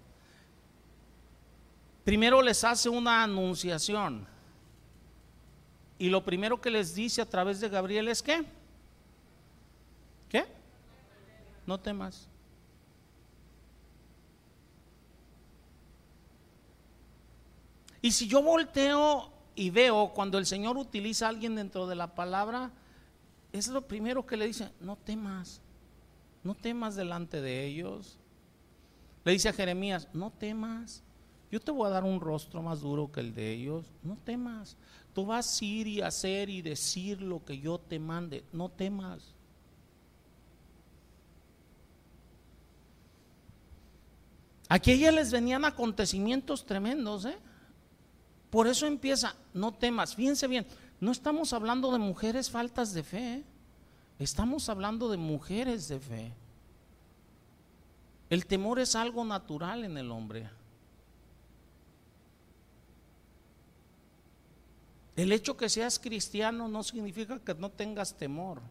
Primero 2.09 2.41
les 2.41 2.63
hace 2.63 2.89
una 2.89 3.21
anunciación. 3.21 4.25
Y 5.99 6.09
lo 6.09 6.25
primero 6.25 6.59
que 6.59 6.71
les 6.71 6.95
dice 6.95 7.21
a 7.21 7.29
través 7.29 7.59
de 7.59 7.69
Gabriel 7.69 8.07
es 8.07 8.23
que, 8.23 8.43
¿qué? 10.27 10.47
No 11.67 11.79
temas. 11.79 12.27
Y 18.01 18.11
si 18.11 18.27
yo 18.27 18.41
volteo 18.41 19.31
y 19.53 19.69
veo 19.69 20.11
cuando 20.15 20.39
el 20.39 20.47
Señor 20.47 20.77
utiliza 20.77 21.27
a 21.27 21.29
alguien 21.29 21.53
dentro 21.53 21.85
de 21.85 21.93
la 21.93 22.15
palabra, 22.15 22.71
es 23.53 23.67
lo 23.67 23.87
primero 23.87 24.25
que 24.25 24.35
le 24.35 24.47
dice, 24.47 24.71
no 24.79 24.95
temas, 24.95 25.61
no 26.43 26.55
temas 26.55 26.95
delante 26.95 27.39
de 27.39 27.67
ellos. 27.67 28.17
Le 29.23 29.33
dice 29.33 29.49
a 29.49 29.53
Jeremías, 29.53 30.07
no 30.11 30.31
temas, 30.31 31.03
yo 31.51 31.59
te 31.59 31.71
voy 31.71 31.87
a 31.87 31.91
dar 31.91 32.03
un 32.03 32.19
rostro 32.21 32.61
más 32.61 32.81
duro 32.81 33.11
que 33.11 33.21
el 33.21 33.33
de 33.33 33.51
ellos, 33.51 33.85
no 34.03 34.17
temas. 34.23 34.77
Tú 35.13 35.25
vas 35.25 35.59
a 35.59 35.65
ir 35.65 35.87
y 35.87 36.01
hacer 36.01 36.49
y 36.49 36.61
decir 36.61 37.21
lo 37.21 37.43
que 37.43 37.59
yo 37.59 37.79
te 37.79 37.97
mande, 37.97 38.43
no 38.53 38.69
temas. 38.69 39.33
Aquí 44.67 44.91
a 44.91 44.93
ella 44.93 45.11
les 45.11 45.31
venían 45.31 45.65
acontecimientos 45.65 46.63
tremendos, 46.63 47.25
¿eh? 47.25 47.37
Por 48.51 48.67
eso 48.67 48.85
empieza, 48.85 49.35
no 49.53 49.73
temas, 49.73 50.15
fíjense 50.15 50.47
bien, 50.47 50.67
no 50.99 51.11
estamos 51.11 51.53
hablando 51.53 51.91
de 51.91 51.97
mujeres 51.97 52.51
faltas 52.51 52.93
de 52.93 53.03
fe, 53.03 53.43
estamos 54.19 54.69
hablando 54.69 55.09
de 55.09 55.17
mujeres 55.17 55.87
de 55.87 55.99
fe. 55.99 56.33
El 58.29 58.45
temor 58.45 58.79
es 58.79 58.95
algo 58.95 59.25
natural 59.25 59.83
en 59.85 59.97
el 59.97 60.11
hombre. 60.11 60.49
El 65.19 65.33
hecho 65.33 65.57
que 65.57 65.67
seas 65.67 65.99
cristiano 65.99 66.69
no 66.69 66.81
significa 66.81 67.37
que 67.39 67.53
no 67.53 67.69
tengas 67.69 68.15
temor. 68.15 68.61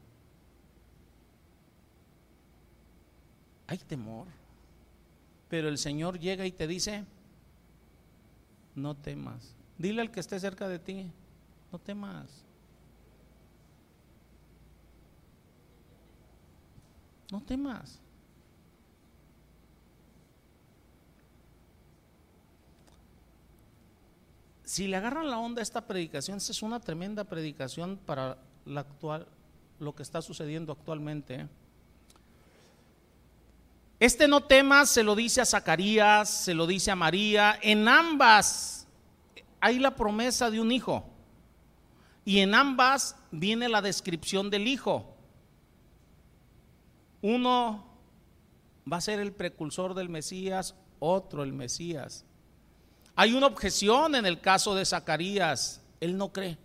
Hay 3.67 3.77
temor. 3.77 4.27
Pero 5.51 5.69
el 5.69 5.77
Señor 5.77 6.19
llega 6.19 6.47
y 6.47 6.53
te 6.53 6.67
dice, 6.67 7.05
no 8.75 8.97
temas. 8.97 9.55
Dile 9.77 10.01
al 10.01 10.11
que 10.11 10.21
esté 10.21 10.41
cerca 10.41 10.69
de 10.69 10.79
ti, 10.79 11.13
no 11.71 11.79
temas. 11.79 12.47
No 17.31 17.43
temas. 17.43 18.01
Si 24.69 24.87
le 24.87 24.99
agarran 24.99 25.31
la 25.31 25.39
onda 25.39 25.61
a 25.61 25.63
esta 25.63 25.87
predicación, 25.87 26.37
esta 26.37 26.53
es 26.53 26.61
una 26.63 26.79
tremenda 26.79 27.25
predicación 27.25 27.97
para 28.05 28.37
la 28.67 28.83
actual, 28.83 29.27
lo 29.79 29.95
que 29.95 30.03
está 30.03 30.21
sucediendo 30.21 30.73
actualmente. 30.73 31.49
Este 33.99 34.29
no 34.29 34.43
temas 34.43 34.91
se 34.91 35.03
lo 35.03 35.17
dice 35.17 35.41
a 35.41 35.47
Zacarías, 35.47 36.29
se 36.29 36.53
lo 36.53 36.67
dice 36.67 36.91
a 36.91 36.97
María. 36.97 37.59
En 37.63 37.89
ambas 37.89 38.87
hay 39.59 39.79
la 39.79 39.97
promesa 39.97 40.51
de 40.51 40.61
un 40.61 40.71
hijo. 40.71 41.03
Y 42.27 42.41
en 42.41 42.55
ambas 42.55 43.17
viene 43.31 43.71
la 43.71 43.81
descripción 43.81 44.51
del 44.51 44.69
Hijo. 44.69 45.17
Uno 47.23 47.87
va 48.93 48.99
a 48.99 49.01
ser 49.01 49.19
el 49.19 49.33
precursor 49.33 49.95
del 49.95 50.11
Mesías, 50.11 50.75
otro 50.99 51.43
el 51.43 51.55
Mesías. 51.55 52.27
Hay 53.21 53.33
una 53.35 53.49
objeción 53.49 54.15
en 54.15 54.27
el 54.27 54.41
caso 54.41 54.77
de 54.77 54.87
Zacarías, 54.87 55.81
él 55.99 56.17
no 56.17 56.33
cree. 56.33 56.57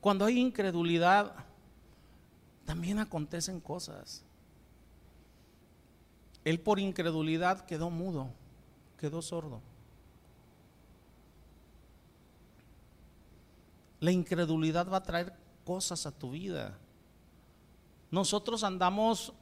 Cuando 0.00 0.24
hay 0.24 0.40
incredulidad, 0.40 1.32
también 2.64 2.98
acontecen 2.98 3.60
cosas. 3.60 4.24
Él 6.44 6.58
por 6.58 6.80
incredulidad 6.80 7.64
quedó 7.64 7.90
mudo, 7.90 8.28
quedó 8.98 9.22
sordo. 9.22 9.60
La 14.00 14.10
incredulidad 14.10 14.90
va 14.90 14.96
a 14.96 15.02
traer 15.04 15.32
cosas 15.64 16.06
a 16.06 16.10
tu 16.10 16.32
vida. 16.32 16.76
Nosotros 18.10 18.64
andamos 18.64 19.32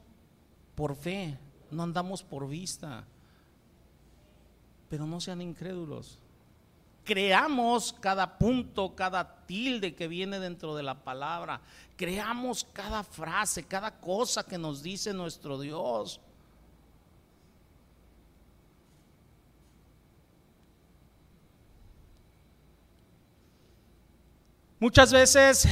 por 0.75 0.95
fe, 0.95 1.39
no 1.71 1.81
andamos 1.81 2.21
por 2.21 2.47
vista. 2.47 3.07
Pero 4.89 5.05
no 5.05 5.19
sean 5.19 5.41
incrédulos. 5.41 6.19
Creamos 7.03 7.93
cada 7.93 8.37
punto, 8.37 8.95
cada 8.95 9.45
tilde 9.45 9.93
que 9.93 10.07
viene 10.07 10.39
dentro 10.39 10.75
de 10.75 10.83
la 10.83 11.03
palabra. 11.03 11.61
Creamos 11.95 12.65
cada 12.73 13.03
frase, 13.03 13.63
cada 13.63 13.99
cosa 13.99 14.43
que 14.43 14.57
nos 14.57 14.81
dice 14.81 15.13
nuestro 15.13 15.59
Dios. 15.59 16.19
Muchas 24.79 25.13
veces 25.13 25.67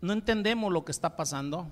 no 0.00 0.12
entendemos 0.12 0.72
lo 0.72 0.84
que 0.84 0.92
está 0.92 1.16
pasando. 1.16 1.70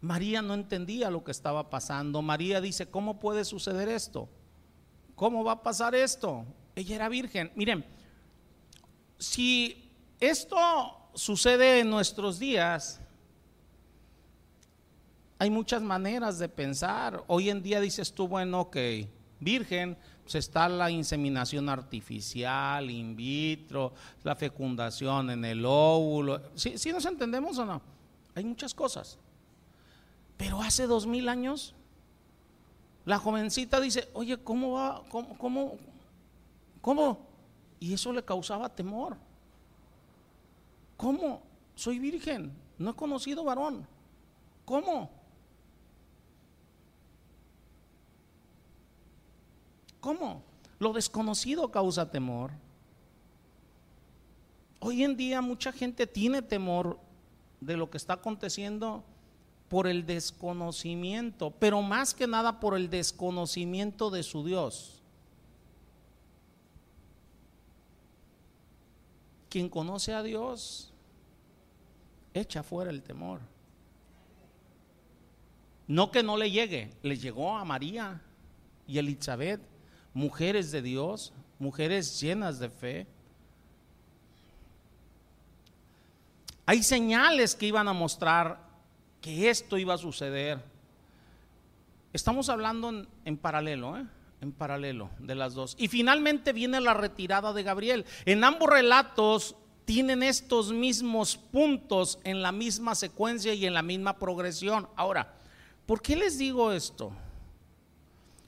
María 0.00 0.42
no 0.42 0.54
entendía 0.54 1.10
lo 1.10 1.24
que 1.24 1.30
estaba 1.30 1.70
pasando. 1.70 2.22
María 2.22 2.60
dice, 2.60 2.86
¿cómo 2.86 3.18
puede 3.18 3.44
suceder 3.44 3.88
esto? 3.88 4.28
¿Cómo 5.14 5.42
va 5.42 5.52
a 5.52 5.62
pasar 5.62 5.94
esto? 5.94 6.44
Ella 6.76 6.94
era 6.96 7.08
virgen. 7.08 7.50
Miren, 7.56 7.84
si 9.18 9.90
esto 10.20 10.56
sucede 11.14 11.80
en 11.80 11.90
nuestros 11.90 12.38
días, 12.38 13.00
hay 15.38 15.50
muchas 15.50 15.82
maneras 15.82 16.38
de 16.38 16.48
pensar. 16.48 17.24
Hoy 17.26 17.50
en 17.50 17.62
día 17.62 17.80
dices 17.80 18.12
tú, 18.12 18.28
bueno, 18.28 18.70
que 18.70 19.08
virgen, 19.40 19.96
pues 20.22 20.34
está 20.36 20.68
la 20.68 20.90
inseminación 20.90 21.68
artificial, 21.68 22.90
in 22.90 23.16
vitro, 23.16 23.94
la 24.24 24.34
fecundación 24.34 25.30
en 25.30 25.44
el 25.44 25.64
óvulo. 25.64 26.40
¿Sí, 26.54 26.92
nos 26.92 27.06
entendemos 27.06 27.58
o 27.58 27.64
no? 27.64 27.80
Hay 28.34 28.44
muchas 28.44 28.74
cosas. 28.74 29.18
Pero 30.38 30.62
hace 30.62 30.86
dos 30.86 31.06
mil 31.06 31.28
años, 31.28 31.74
la 33.04 33.18
jovencita 33.18 33.80
dice, 33.80 34.08
oye, 34.14 34.38
¿cómo 34.38 34.72
va? 34.72 35.02
¿Cómo? 35.10 35.76
¿Cómo? 36.80 37.18
Y 37.80 37.92
eso 37.92 38.12
le 38.12 38.24
causaba 38.24 38.68
temor. 38.68 39.16
¿Cómo? 40.96 41.42
Soy 41.74 41.98
virgen, 41.98 42.52
no 42.78 42.90
he 42.90 42.94
conocido 42.94 43.44
varón. 43.44 43.86
¿Cómo? 44.64 45.10
¿Cómo? 50.00 50.42
Lo 50.78 50.92
desconocido 50.92 51.70
causa 51.70 52.10
temor. 52.10 52.52
Hoy 54.80 55.02
en 55.02 55.16
día 55.16 55.40
mucha 55.40 55.72
gente 55.72 56.06
tiene 56.06 56.42
temor 56.42 57.00
de 57.60 57.76
lo 57.76 57.90
que 57.90 57.96
está 57.96 58.14
aconteciendo 58.14 59.02
por 59.68 59.86
el 59.86 60.06
desconocimiento, 60.06 61.50
pero 61.50 61.82
más 61.82 62.14
que 62.14 62.26
nada 62.26 62.60
por 62.60 62.76
el 62.76 62.88
desconocimiento 62.88 64.10
de 64.10 64.22
su 64.22 64.44
Dios. 64.44 65.02
Quien 69.48 69.68
conoce 69.68 70.14
a 70.14 70.22
Dios 70.22 70.92
echa 72.34 72.62
fuera 72.62 72.90
el 72.90 73.02
temor. 73.02 73.40
No 75.86 76.10
que 76.10 76.22
no 76.22 76.36
le 76.36 76.50
llegue, 76.50 76.90
le 77.02 77.16
llegó 77.16 77.56
a 77.56 77.64
María 77.64 78.20
y 78.86 78.98
Elizabeth 78.98 79.60
mujeres 80.18 80.72
de 80.72 80.82
Dios, 80.82 81.32
mujeres 81.58 82.20
llenas 82.20 82.58
de 82.58 82.68
fe. 82.68 83.06
Hay 86.66 86.82
señales 86.82 87.54
que 87.54 87.66
iban 87.66 87.88
a 87.88 87.92
mostrar 87.92 88.67
esto 89.46 89.78
iba 89.78 89.94
a 89.94 89.98
suceder. 89.98 90.62
Estamos 92.12 92.48
hablando 92.48 93.06
en, 93.24 93.36
paralelo, 93.36 93.96
¿eh? 93.98 94.06
en 94.40 94.52
paralelo 94.52 95.10
de 95.18 95.34
las 95.34 95.54
dos. 95.54 95.76
Y 95.78 95.88
finalmente 95.88 96.52
viene 96.52 96.80
la 96.80 96.94
retirada 96.94 97.52
de 97.52 97.62
Gabriel. 97.62 98.06
En 98.24 98.44
ambos 98.44 98.68
relatos 98.68 99.56
tienen 99.84 100.22
estos 100.22 100.72
mismos 100.72 101.36
puntos 101.36 102.18
en 102.24 102.42
la 102.42 102.52
misma 102.52 102.94
secuencia 102.94 103.54
y 103.54 103.66
en 103.66 103.74
la 103.74 103.82
misma 103.82 104.18
progresión. 104.18 104.88
Ahora, 104.96 105.34
¿por 105.86 106.02
qué 106.02 106.16
les 106.16 106.38
digo 106.38 106.72
esto? 106.72 107.12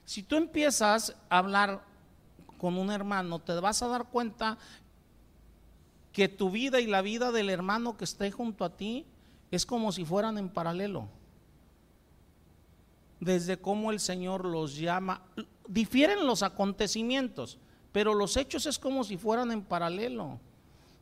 Si 0.05 0.23
tú 0.23 0.35
empiezas 0.35 1.15
a 1.29 1.37
hablar 1.37 1.83
con 2.57 2.77
un 2.77 2.91
hermano, 2.91 3.39
te 3.39 3.53
vas 3.53 3.81
a 3.81 3.87
dar 3.87 4.05
cuenta 4.05 4.57
que 6.11 6.27
tu 6.27 6.49
vida 6.49 6.79
y 6.79 6.87
la 6.87 7.01
vida 7.01 7.31
del 7.31 7.49
hermano 7.49 7.97
que 7.97 8.03
esté 8.03 8.31
junto 8.31 8.65
a 8.65 8.75
ti 8.75 9.05
es 9.51 9.65
como 9.65 9.91
si 9.91 10.05
fueran 10.05 10.37
en 10.37 10.49
paralelo. 10.49 11.07
Desde 13.19 13.57
cómo 13.57 13.91
el 13.91 13.99
Señor 13.99 14.45
los 14.45 14.77
llama, 14.77 15.21
difieren 15.67 16.25
los 16.25 16.41
acontecimientos, 16.41 17.59
pero 17.91 18.13
los 18.13 18.37
hechos 18.37 18.65
es 18.65 18.79
como 18.79 19.03
si 19.03 19.17
fueran 19.17 19.51
en 19.51 19.61
paralelo. 19.61 20.39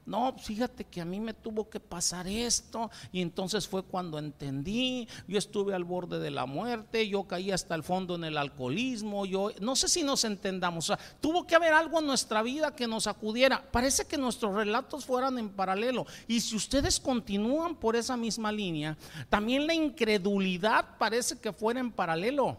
No, 0.10 0.36
fíjate 0.40 0.86
que 0.86 1.02
a 1.02 1.06
mí 1.06 1.20
me 1.20 1.36
tuvo 1.36 1.70
que 1.70 1.80
pasar 1.80 2.28
esto 2.28 2.90
y 3.12 3.22
entonces 3.22 3.68
fue 3.68 3.84
cuando 3.84 4.18
entendí, 4.18 5.08
yo 5.28 5.38
estuve 5.38 5.76
al 5.76 5.84
borde 5.84 6.18
de 6.18 6.32
la 6.32 6.48
muerte, 6.48 7.08
yo 7.08 7.26
caí 7.26 7.52
hasta 7.52 7.76
el 7.76 7.84
fondo 7.84 8.16
en 8.16 8.24
el 8.24 8.36
alcoholismo, 8.36 9.28
yo 9.28 9.52
no 9.62 9.76
sé 9.76 9.88
si 9.88 10.02
nos 10.02 10.24
entendamos, 10.24 10.92
tuvo 11.22 11.46
que 11.46 11.54
haber 11.54 11.74
algo 11.74 12.00
en 12.00 12.08
nuestra 12.08 12.42
vida 12.42 12.76
que 12.76 12.88
nos 12.88 13.06
acudiera. 13.06 13.64
Parece 13.72 14.08
que 14.08 14.18
nuestros 14.18 14.56
relatos 14.56 15.06
fueran 15.06 15.38
en 15.38 15.50
paralelo 15.50 16.08
y 16.28 16.42
si 16.42 16.56
ustedes 16.56 17.00
continúan 17.00 17.76
por 17.76 17.96
esa 17.96 18.18
misma 18.18 18.52
línea, 18.52 18.98
también 19.30 19.68
la 19.68 19.76
incredulidad 19.76 20.98
parece 20.98 21.38
que 21.38 21.54
fuera 21.54 21.82
en 21.82 21.92
paralelo. 21.92 22.58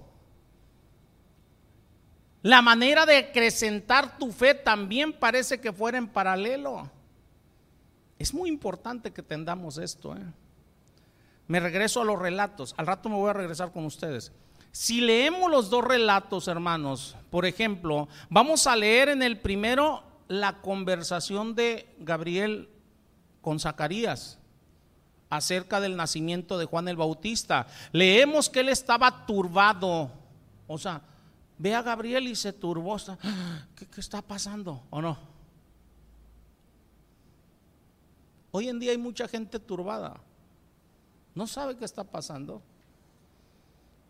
La 2.42 2.62
manera 2.62 3.04
de 3.06 3.16
acrecentar 3.16 4.18
tu 4.18 4.30
fe 4.30 4.54
también 4.54 5.12
parece 5.12 5.60
que 5.60 5.72
fuera 5.72 5.98
en 5.98 6.06
paralelo. 6.06 6.88
Es 8.20 8.35
muy 8.35 8.50
importante 8.50 9.14
que 9.14 9.22
tendamos 9.22 9.78
esto. 9.78 10.14
¿eh? 10.14 10.20
Me 11.48 11.59
regreso 11.59 12.02
a 12.02 12.04
los 12.04 12.18
relatos. 12.18 12.74
Al 12.76 12.87
rato 12.87 13.09
me 13.09 13.14
voy 13.14 13.30
a 13.30 13.33
regresar 13.33 13.72
con 13.72 13.87
ustedes. 13.87 14.30
Si 14.72 15.00
leemos 15.00 15.50
los 15.50 15.70
dos 15.70 15.83
relatos, 15.83 16.46
hermanos, 16.46 17.16
por 17.30 17.46
ejemplo, 17.46 18.09
vamos 18.28 18.66
a 18.66 18.76
leer 18.76 19.09
en 19.09 19.22
el 19.22 19.40
primero 19.40 20.04
la 20.28 20.61
conversación 20.61 21.54
de 21.54 21.96
Gabriel 21.98 22.68
con 23.40 23.59
Zacarías 23.59 24.38
acerca 25.30 25.80
del 25.80 25.96
nacimiento 25.96 26.59
de 26.59 26.66
Juan 26.66 26.88
el 26.88 26.96
Bautista. 26.96 27.68
Leemos 27.90 28.50
que 28.50 28.61
él 28.61 28.68
estaba 28.68 29.24
turbado. 29.24 30.11
O 30.66 30.76
sea, 30.76 31.00
ve 31.56 31.74
a 31.74 31.80
Gabriel 31.80 32.28
y 32.28 32.37
se 32.37 32.52
turbó. 32.52 32.98
¿Qué, 33.74 33.87
qué 33.87 34.00
está 34.02 34.20
pasando? 34.20 34.83
¿O 34.90 35.00
no? 35.00 35.29
Hoy 38.52 38.68
en 38.68 38.78
día 38.78 38.90
hay 38.92 38.98
mucha 38.98 39.28
gente 39.28 39.58
turbada. 39.58 40.20
No 41.34 41.46
sabe 41.46 41.76
qué 41.76 41.84
está 41.84 42.04
pasando. 42.04 42.62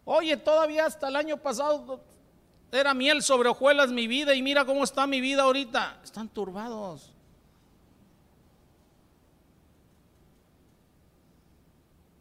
Oye, 0.05 0.37
todavía 0.37 0.87
hasta 0.87 1.09
el 1.09 1.17
año 1.17 1.37
pasado 1.37 2.01
era 2.73 2.95
miel 2.95 3.23
sobre 3.23 3.49
hojuelas 3.49 3.91
mi 3.91 4.07
vida 4.07 4.35
y 4.35 4.43
mira 4.43 4.65
cómo 4.65 4.85
está 4.85 5.07
mi 5.07 5.21
vida 5.21 5.43
ahorita. 5.43 6.01
Están 6.03 6.29
turbados. 6.29 7.13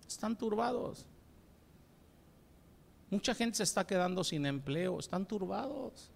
Están 0.07 0.35
turbados. 0.35 1.05
Mucha 3.09 3.33
gente 3.33 3.57
se 3.57 3.63
está 3.63 3.87
quedando 3.87 4.23
sin 4.23 4.45
empleo, 4.45 4.99
están 4.99 5.25
turbados. 5.25 6.11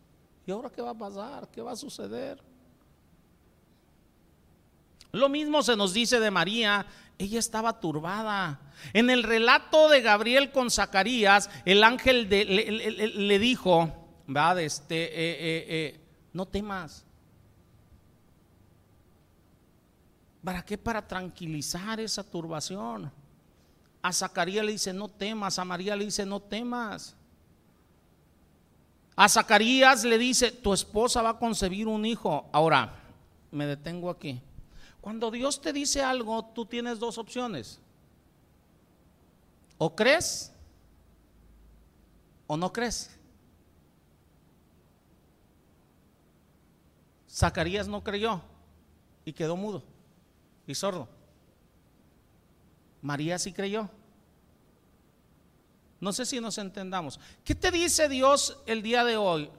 ¿Y 0.46 0.52
ahora 0.52 0.70
qué 0.70 0.82
va 0.82 0.92
a 0.92 0.98
pasar? 0.98 1.48
¿Qué 1.48 1.62
va 1.62 1.72
a 1.72 1.76
suceder? 1.76 2.53
Lo 5.14 5.30
mismo 5.30 5.62
se 5.62 5.76
nos 5.76 5.94
dice 5.94 6.20
de 6.20 6.32
María, 6.32 6.88
ella 7.20 7.38
estaba 7.38 7.80
turbada. 7.80 8.60
En 8.94 9.12
el 9.12 9.22
relato 9.22 9.88
de 9.88 10.02
Gabriel 10.02 10.52
con 10.52 10.72
Zacarías, 10.72 11.52
el 11.66 11.84
ángel 11.84 12.28
le, 12.28 13.40
dijo, 13.40 13.94
¿verdad? 14.26 14.60
Este, 14.62 15.04
eh, 15.04 15.12
eh, 15.14 15.66
eh, 15.70 16.00
no 16.34 16.48
temas. 16.48 17.06
¿Para 20.44 20.66
qué? 20.66 20.80
Para 20.80 21.08
tranquilizar 21.08 22.00
esa 22.00 22.24
turbación. 22.24 23.12
A 24.02 24.12
Zacarías 24.12 24.66
le 24.66 24.72
dice, 24.72 24.94
no 24.94 25.10
temas. 25.10 25.60
A 25.60 25.64
María 25.64 25.96
le 25.96 26.06
dice, 26.06 26.26
no 26.26 26.40
temas. 26.40 27.16
A 29.16 29.30
Zacarías 29.30 30.04
le 30.06 30.18
dice, 30.18 30.52
tu 30.52 30.74
esposa 30.74 31.22
va 31.22 31.30
a 31.30 31.38
concebir 31.38 31.88
un 31.88 32.04
hijo. 32.04 32.50
Ahora, 32.52 32.96
me 33.52 33.68
detengo 33.68 34.10
aquí. 34.10 34.42
Cuando 35.04 35.30
Dios 35.30 35.60
te 35.60 35.74
dice 35.74 36.02
algo, 36.02 36.46
tú 36.56 36.66
tienes 36.66 36.98
dos 36.98 37.18
opciones. 37.18 37.78
O 39.78 39.94
crees 39.94 40.54
o 42.48 42.56
no 42.56 42.72
crees. 42.72 43.10
Zacarías 47.30 47.86
no 47.86 48.02
creyó 48.02 48.42
y 49.26 49.34
quedó 49.34 49.58
mudo 49.58 49.84
y 50.66 50.74
sordo. 50.74 51.10
María 53.02 53.38
sí 53.38 53.52
creyó. 53.52 53.90
No 56.00 56.14
sé 56.14 56.26
si 56.26 56.40
nos 56.40 56.58
entendamos. 56.58 57.20
¿Qué 57.44 57.56
te 57.56 57.72
dice 57.72 58.08
Dios 58.08 58.58
el 58.66 58.82
día 58.82 59.04
de 59.04 59.18
hoy? 59.18 59.50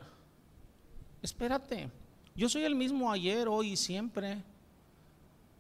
Espérate, 1.20 1.90
yo 2.35 2.48
soy 2.48 2.64
el 2.64 2.74
mismo 2.74 3.12
ayer, 3.12 3.46
hoy 3.46 3.72
y 3.72 3.76
siempre. 3.76 4.42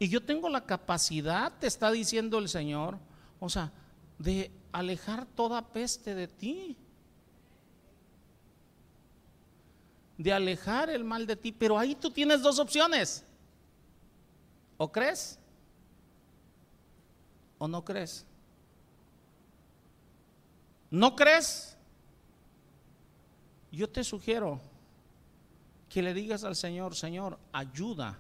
Y 0.04 0.08
yo 0.10 0.22
tengo 0.22 0.50
la 0.50 0.66
capacidad, 0.66 1.50
te 1.58 1.66
está 1.66 1.90
diciendo 1.90 2.38
el 2.38 2.50
Señor, 2.50 2.98
o 3.40 3.48
sea, 3.48 3.72
de 4.18 4.50
alejar 4.70 5.24
toda 5.24 5.66
peste 5.72 6.14
de 6.14 6.28
ti. 6.28 6.76
De 10.18 10.30
alejar 10.30 10.90
el 10.90 11.04
mal 11.04 11.26
de 11.26 11.36
ti. 11.36 11.52
Pero 11.52 11.78
ahí 11.78 11.94
tú 11.94 12.10
tienes 12.10 12.42
dos 12.42 12.58
opciones. 12.58 13.24
O 14.76 14.92
crees 14.92 15.38
o 17.56 17.66
no 17.66 17.82
crees. 17.82 18.26
¿No 20.90 21.16
crees? 21.16 21.78
Yo 23.72 23.88
te 23.88 24.04
sugiero 24.04 24.60
que 25.88 26.02
le 26.02 26.12
digas 26.12 26.44
al 26.44 26.56
Señor, 26.56 26.94
Señor, 26.94 27.38
ayuda 27.54 28.18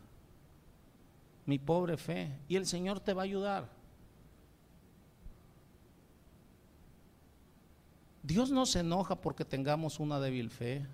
mi 1.46 1.58
pobre 1.58 1.96
fe. 1.96 2.38
Y 2.48 2.56
el 2.56 2.66
Señor 2.66 3.00
te 3.00 3.12
va 3.12 3.22
a 3.22 3.24
ayudar. 3.24 3.68
Dios 8.22 8.50
no 8.50 8.64
se 8.64 8.80
enoja 8.80 9.20
porque 9.20 9.44
tengamos 9.44 10.00
una 10.00 10.18
débil 10.18 10.50
fe. 10.50 10.86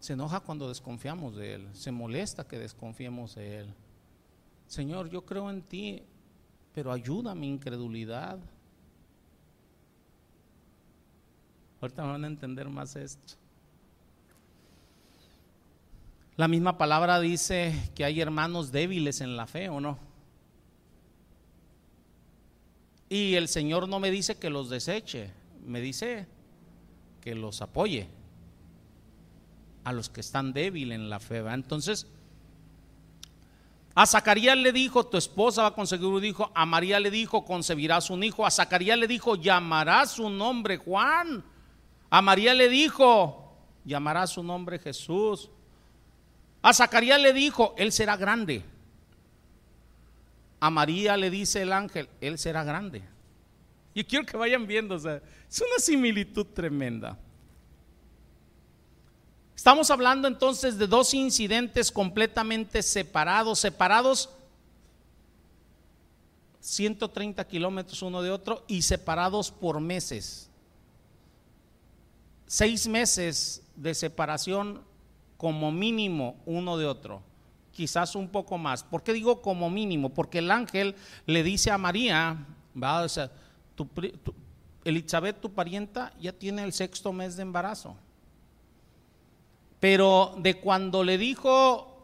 Se 0.00 0.12
enoja 0.12 0.40
cuando 0.40 0.68
desconfiamos 0.68 1.34
de 1.34 1.54
Él. 1.54 1.68
Se 1.72 1.90
molesta 1.90 2.46
que 2.46 2.58
desconfiemos 2.58 3.34
de 3.34 3.60
Él. 3.60 3.74
Señor, 4.66 5.08
yo 5.08 5.24
creo 5.24 5.48
en 5.50 5.62
ti, 5.62 6.02
pero 6.74 6.92
ayuda 6.92 7.32
a 7.32 7.34
mi 7.34 7.48
incredulidad. 7.48 8.38
Ahorita 11.80 12.02
van 12.02 12.24
a 12.24 12.26
entender 12.26 12.68
más 12.68 12.96
esto. 12.96 13.34
La 16.38 16.46
misma 16.46 16.78
palabra 16.78 17.18
dice 17.18 17.90
que 17.96 18.04
hay 18.04 18.20
hermanos 18.20 18.70
débiles 18.70 19.20
en 19.20 19.36
la 19.36 19.48
fe, 19.48 19.68
¿o 19.70 19.80
no? 19.80 19.98
Y 23.08 23.34
el 23.34 23.48
Señor 23.48 23.88
no 23.88 23.98
me 23.98 24.12
dice 24.12 24.38
que 24.38 24.48
los 24.48 24.70
deseche, 24.70 25.32
me 25.66 25.80
dice 25.80 26.28
que 27.20 27.34
los 27.34 27.60
apoye 27.60 28.06
a 29.82 29.92
los 29.92 30.10
que 30.10 30.20
están 30.20 30.52
débiles 30.52 30.94
en 30.94 31.10
la 31.10 31.18
fe. 31.18 31.38
Entonces, 31.38 32.06
a 33.96 34.06
Zacarías 34.06 34.56
le 34.56 34.70
dijo, 34.70 35.04
tu 35.04 35.16
esposa 35.16 35.62
va 35.62 35.68
a 35.68 35.74
conseguir 35.74 36.06
un 36.06 36.24
hijo. 36.24 36.52
A 36.54 36.64
María 36.64 37.00
le 37.00 37.10
dijo, 37.10 37.44
concebirás 37.44 38.10
un 38.10 38.22
hijo. 38.22 38.46
A 38.46 38.52
Zacarías 38.52 38.96
le 38.96 39.08
dijo, 39.08 39.34
llamarás 39.34 40.12
su 40.12 40.30
nombre 40.30 40.76
Juan. 40.76 41.42
A 42.08 42.22
María 42.22 42.54
le 42.54 42.68
dijo, 42.68 43.56
llamarás 43.84 44.30
su 44.30 44.44
nombre 44.44 44.78
Jesús. 44.78 45.50
A 46.62 46.72
Zacarías 46.72 47.20
le 47.20 47.32
dijo, 47.32 47.74
él 47.78 47.92
será 47.92 48.16
grande. 48.16 48.64
A 50.60 50.70
María 50.70 51.16
le 51.16 51.30
dice 51.30 51.62
el 51.62 51.72
ángel, 51.72 52.08
él 52.20 52.38
será 52.38 52.64
grande. 52.64 53.02
Y 53.94 54.04
quiero 54.04 54.26
que 54.26 54.36
vayan 54.36 54.66
viendo, 54.66 54.96
es 54.96 55.04
una 55.04 55.78
similitud 55.78 56.46
tremenda. 56.46 57.16
Estamos 59.54 59.90
hablando 59.90 60.28
entonces 60.28 60.78
de 60.78 60.86
dos 60.86 61.14
incidentes 61.14 61.90
completamente 61.90 62.82
separados, 62.82 63.58
separados 63.58 64.30
130 66.60 67.44
kilómetros 67.46 68.02
uno 68.02 68.22
de 68.22 68.30
otro 68.30 68.64
y 68.68 68.82
separados 68.82 69.50
por 69.50 69.80
meses. 69.80 70.48
Seis 72.46 72.86
meses 72.86 73.62
de 73.74 73.94
separación 73.94 74.82
como 75.38 75.72
mínimo 75.72 76.36
uno 76.44 76.76
de 76.76 76.84
otro, 76.84 77.22
quizás 77.72 78.14
un 78.16 78.28
poco 78.28 78.58
más. 78.58 78.82
¿Por 78.82 79.02
qué 79.02 79.14
digo 79.14 79.40
como 79.40 79.70
mínimo? 79.70 80.10
Porque 80.10 80.40
el 80.40 80.50
ángel 80.50 80.96
le 81.24 81.42
dice 81.42 81.70
a 81.70 81.78
María, 81.78 82.44
¿va? 82.80 83.02
O 83.02 83.08
sea, 83.08 83.30
tu, 83.76 83.88
Elizabeth, 84.84 85.40
tu 85.40 85.52
parienta, 85.52 86.12
ya 86.20 86.32
tiene 86.32 86.64
el 86.64 86.72
sexto 86.72 87.12
mes 87.12 87.36
de 87.36 87.42
embarazo. 87.42 87.96
Pero 89.78 90.34
de 90.38 90.58
cuando 90.58 91.04
le 91.04 91.16
dijo 91.16 91.94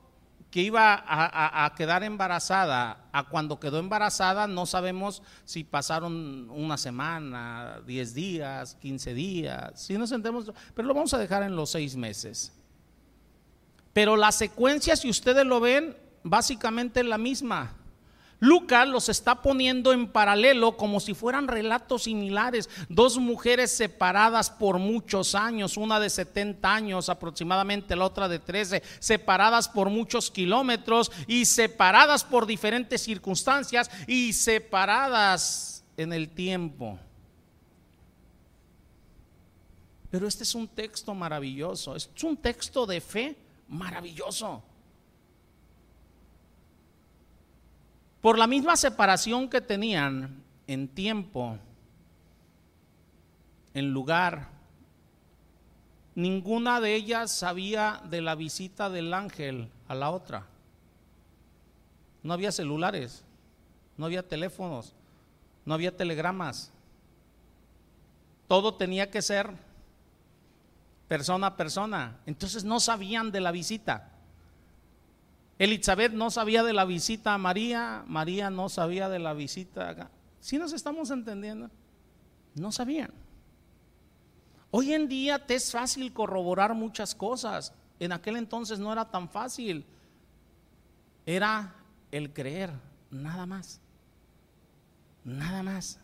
que 0.53 0.63
iba 0.63 1.03
a, 1.05 1.75
quedar 1.75 2.05
embarazada 2.05 3.09
a 3.11 3.25
cuando 3.25 3.59
quedó 3.59 3.81
embarazada, 3.81 4.47
no 4.47 4.67
sabemos 4.67 5.21
si 5.45 5.65
pasaron 5.65 6.49
una 6.51 6.77
semana, 6.77 7.81
diez 7.85 8.15
días, 8.15 8.77
quince 8.77 9.13
días, 9.13 9.73
si 9.75 9.99
nos 9.99 10.11
sentemos, 10.11 10.53
pero 10.73 10.87
lo 10.87 10.95
vamos 10.95 11.13
a 11.13 11.19
dejar 11.19 11.43
en 11.43 11.57
los 11.57 11.71
seis 11.71 11.97
meses. 11.97 12.53
Pero 13.95 14.17
la 14.17 14.33
secuencia, 14.33 14.97
si 14.97 15.09
ustedes 15.09 15.47
lo 15.47 15.61
ven, 15.61 15.97
básicamente 16.25 17.01
es 17.01 17.07
la 17.07 17.17
misma. 17.17 17.77
Lucas 18.41 18.87
los 18.89 19.09
está 19.09 19.41
poniendo 19.41 19.93
en 19.93 20.09
paralelo 20.09 20.77
como 20.77 21.01
si 21.01 21.15
fueran 21.15 21.49
relatos 21.49 22.03
similares. 22.03 22.69
Dos 22.89 23.17
mujeres 23.17 23.75
separadas 23.75 24.51
por 24.51 24.79
muchos 24.79 25.35
años, 25.35 25.77
una 25.79 26.01
de 26.01 26.11
70 26.11 26.75
años 26.75 27.09
aproximadamente, 27.09 27.97
la 27.97 28.05
otra 28.05 28.29
de 28.29 28.41
13, 28.41 28.83
separadas 28.99 29.69
por 29.69 29.89
muchos 29.89 30.31
kilómetros 30.31 31.11
y 31.27 31.47
separadas 31.47 32.25
por 32.25 32.45
diferentes 32.45 33.01
circunstancias 33.01 33.91
y 34.07 34.33
separadas 34.33 35.85
en 35.97 36.13
el 36.13 36.29
tiempo. 36.29 36.99
Pero 40.11 40.29
este 40.29 40.43
es 40.43 40.55
un 40.55 40.69
texto 40.69 41.15
maravilloso, 41.15 41.97
es 41.97 42.11
un 42.23 42.37
texto 42.37 42.85
de 42.85 43.01
fe 43.01 43.44
maravilloso. 43.69 44.63
Por 48.21 48.39
la 48.39 48.47
misma 48.47 48.77
separación 48.77 49.49
que 49.49 49.61
tenían 49.61 50.43
en 50.67 50.89
tiempo, 50.89 51.59
en 53.75 53.93
lugar, 53.93 54.49
ninguna 56.15 56.81
de 56.81 56.95
ellas 56.95 57.31
sabía 57.33 58.01
de 58.09 58.23
la 58.23 58.35
visita 58.35 58.89
del 58.89 59.13
ángel 59.13 59.69
a 59.89 59.95
la 59.95 60.11
otra. 60.11 60.47
No 62.23 62.33
había 62.33 62.53
celulares, 62.53 63.25
no 63.99 64.07
había 64.07 64.27
teléfonos, 64.27 64.95
no 65.67 65.75
había 65.75 65.95
telegramas. 65.95 66.73
Todo 68.49 68.75
tenía 68.75 69.11
que 69.11 69.21
ser 69.21 69.51
persona 71.09 71.49
a 71.49 71.57
persona. 71.57 72.19
Entonces 72.27 72.65
no 72.65 72.81
sabían 72.81 73.31
de 73.31 73.41
la 73.41 73.53
visita. 73.53 74.11
Elizabeth 75.59 76.13
no 76.13 76.31
sabía 76.31 76.63
de 76.63 76.73
la 76.73 76.85
visita 76.85 77.35
a 77.35 77.39
María, 77.39 78.05
María 78.07 78.51
no 78.51 78.69
sabía 78.69 79.09
de 79.09 79.19
la 79.19 79.35
visita 79.35 79.89
acá. 79.89 80.11
Si 80.41 80.59
nos 80.59 80.73
estamos 80.73 81.11
entendiendo? 81.11 81.71
No 82.55 82.73
sabían. 82.73 83.13
Hoy 84.71 84.93
en 84.93 85.09
día 85.09 85.47
te 85.47 85.55
es 85.55 85.71
fácil 85.71 86.13
corroborar 86.13 86.75
muchas 86.75 87.15
cosas. 87.15 87.73
En 88.01 88.13
aquel 88.13 88.37
entonces 88.37 88.81
no 88.81 88.93
era 88.93 89.05
tan 89.05 89.29
fácil. 89.29 89.87
Era 91.25 91.75
el 92.11 92.33
creer, 92.33 92.73
nada 93.11 93.47
más. 93.47 93.81
Nada 95.23 95.63
más. 95.63 95.99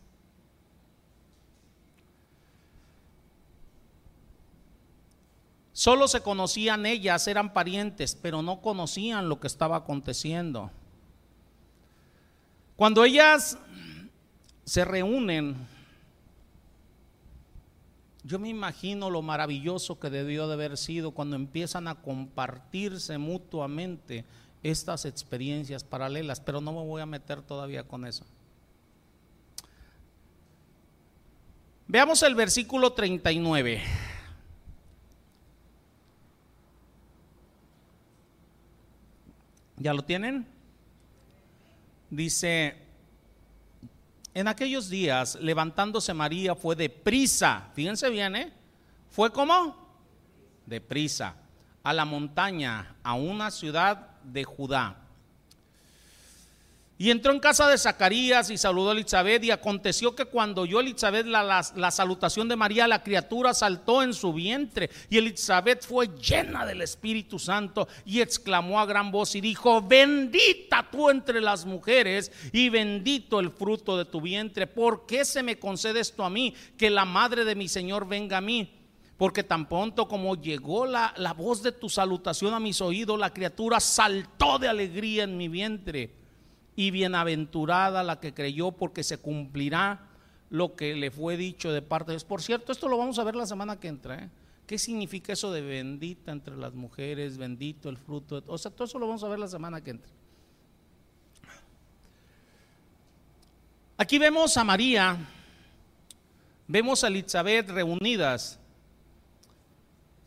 Solo 5.81 6.09
se 6.09 6.21
conocían 6.21 6.85
ellas, 6.85 7.27
eran 7.27 7.55
parientes, 7.55 8.15
pero 8.15 8.43
no 8.43 8.61
conocían 8.61 9.31
lo 9.31 9.41
que 9.41 9.47
estaba 9.47 9.77
aconteciendo. 9.77 10.71
Cuando 12.77 13.03
ellas 13.03 13.57
se 14.67 14.85
reúnen, 14.85 15.57
yo 18.25 18.39
me 18.39 18.51
imagino 18.51 19.09
lo 19.09 19.23
maravilloso 19.23 19.99
que 19.99 20.11
debió 20.11 20.49
de 20.49 20.53
haber 20.53 20.77
sido 20.77 21.13
cuando 21.13 21.35
empiezan 21.35 21.89
a 21.89 21.95
compartirse 21.95 23.17
mutuamente 23.17 24.27
estas 24.63 25.07
experiencias 25.07 25.83
paralelas, 25.83 26.41
pero 26.41 26.61
no 26.61 26.73
me 26.73 26.85
voy 26.85 27.01
a 27.01 27.07
meter 27.07 27.41
todavía 27.41 27.85
con 27.85 28.05
eso. 28.05 28.27
Veamos 31.89 32.23
el 32.23 32.35
versículo 32.35 32.93
39. 32.93 34.10
¿Ya 39.81 39.95
lo 39.95 40.03
tienen? 40.03 40.47
Dice, 42.11 42.77
en 44.35 44.47
aquellos 44.47 44.91
días, 44.91 45.39
levantándose 45.41 46.13
María 46.13 46.55
fue 46.55 46.77
deprisa, 46.77 47.71
fíjense 47.75 48.11
bien, 48.11 48.37
¿eh? 48.37 48.53
¿Fue 49.09 49.33
como? 49.33 49.75
Deprisa, 50.67 51.35
a 51.83 51.95
la 51.95 52.05
montaña, 52.05 52.95
a 53.03 53.15
una 53.15 53.51
ciudad 53.51 54.21
de 54.23 54.45
Judá 54.45 54.99
y 57.01 57.11
entró 57.11 57.33
en 57.33 57.41
casa 57.41 57.67
de 57.67 57.79
Zacarías 57.79 58.51
y 58.51 58.59
saludó 58.59 58.91
a 58.91 58.93
Elizabeth 58.93 59.43
y 59.43 59.51
aconteció 59.51 60.15
que 60.15 60.27
cuando 60.27 60.61
oyó 60.61 60.81
Elizabeth 60.81 61.25
la, 61.25 61.91
salutación 61.91 62.47
de 62.47 62.57
María, 62.57 62.87
la 62.87 63.03
criatura 63.03 63.55
saltó 63.55 64.03
en 64.03 64.13
su 64.13 64.35
vientre 64.35 64.91
y 65.09 65.17
Elizabeth 65.17 65.87
fue 65.87 66.09
llena 66.09 66.67
del 66.67 66.83
Espíritu 66.83 67.39
Santo 67.39 67.89
y 68.05 68.21
exclamó 68.21 68.79
a 68.79 68.85
gran 68.85 69.11
voz 69.11 69.35
y 69.35 69.41
dijo, 69.41 69.81
bendita 69.81 70.91
tú 70.93 71.09
entre 71.09 71.41
las 71.41 71.65
mujeres 71.65 72.33
y 72.53 72.69
bendito 72.69 73.41
el 73.41 73.51
fruto 73.51 73.97
de 73.97 74.05
tu 74.05 74.21
vientre. 74.21 74.67
¿Por 74.67 75.07
qué 75.07 75.25
se 75.25 75.43
me 75.43 75.59
concede 75.59 76.01
esto 76.01 76.23
a 76.23 76.29
mí, 76.29 76.55
que 76.77 76.91
la 76.91 77.07
madre 77.07 77.47
de 77.47 77.55
mi 77.55 77.69
Señor 77.69 78.07
venga 78.07 78.37
a 78.37 78.43
mí? 78.43 78.75
Porque 79.17 79.43
tan 79.43 79.71
pronto 79.71 80.07
como 80.07 80.37
llegó 80.37 80.85
la, 80.85 81.15
la 81.17 81.33
voz 81.33 81.63
de 81.63 81.73
tu 81.73 81.89
salutación 81.89 82.53
a 82.53 82.61
mis 82.61 82.83
oídos, 82.83 83.19
la 83.19 83.33
criatura 83.33 83.81
saltó 83.81 84.59
de 84.59 84.69
alegría 84.69 85.25
en 85.25 85.39
mi 85.39 85.49
vientre 85.49 86.20
y 86.77 86.91
bienaventurada 86.91 88.03
la 88.03 88.21
que 88.21 88.35
creyó 88.35 88.73
porque 88.73 89.03
se 89.03 89.19
cumplirá 89.19 90.07
lo 90.51 90.75
que 90.75 90.95
le 90.95 91.11
fue 91.11 91.37
dicho 91.37 91.73
de 91.73 91.83
parte 91.83 92.11
de 92.11 92.15
Dios. 92.15 92.25
Por 92.25 92.43
cierto, 92.43 92.73
esto 92.73 92.89
lo 92.89 92.99
vamos 92.99 93.19
a 93.19 93.25
ver 93.25 93.37
la 93.37 93.47
semana 93.47 93.79
que 93.79 93.89
entra. 93.89 94.17
¿eh? 94.17 94.31
¿Qué 94.67 94.79
significa 94.79 95.33
eso 95.33 95.53
de 95.53 95.63
bendita 95.63 96.33
entre 96.33 96.57
las 96.57 96.75
mujeres, 96.75 97.39
bendito 97.39 97.89
el 97.89 97.97
fruto? 97.97 98.43
O 98.47 98.59
sea, 98.59 98.71
todo 98.71 98.85
eso 98.85 98.99
lo 98.99 99.07
vamos 99.07 99.23
a 99.25 99.29
ver 99.29 99.39
la 99.39 99.49
semana 99.49 99.81
que 99.81 99.91
entra. 99.91 100.13
Aquí 103.97 104.19
vemos 104.19 104.57
a 104.57 104.65
María, 104.65 105.19
vemos 106.67 107.05
a 107.05 107.09
Elizabeth 107.09 107.69
reunidas. 107.69 108.59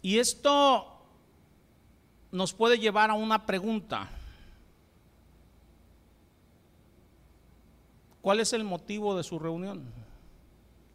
Y 0.02 0.20
esto 0.20 0.94
nos 2.32 2.54
puede 2.54 2.78
llevar 2.78 3.10
a 3.10 3.14
una 3.14 3.46
pregunta. 3.46 4.10
¿Cuál 8.24 8.40
es 8.40 8.54
el 8.54 8.64
motivo 8.64 9.18
de 9.18 9.24
su 9.24 9.38
reunión? 9.38 9.84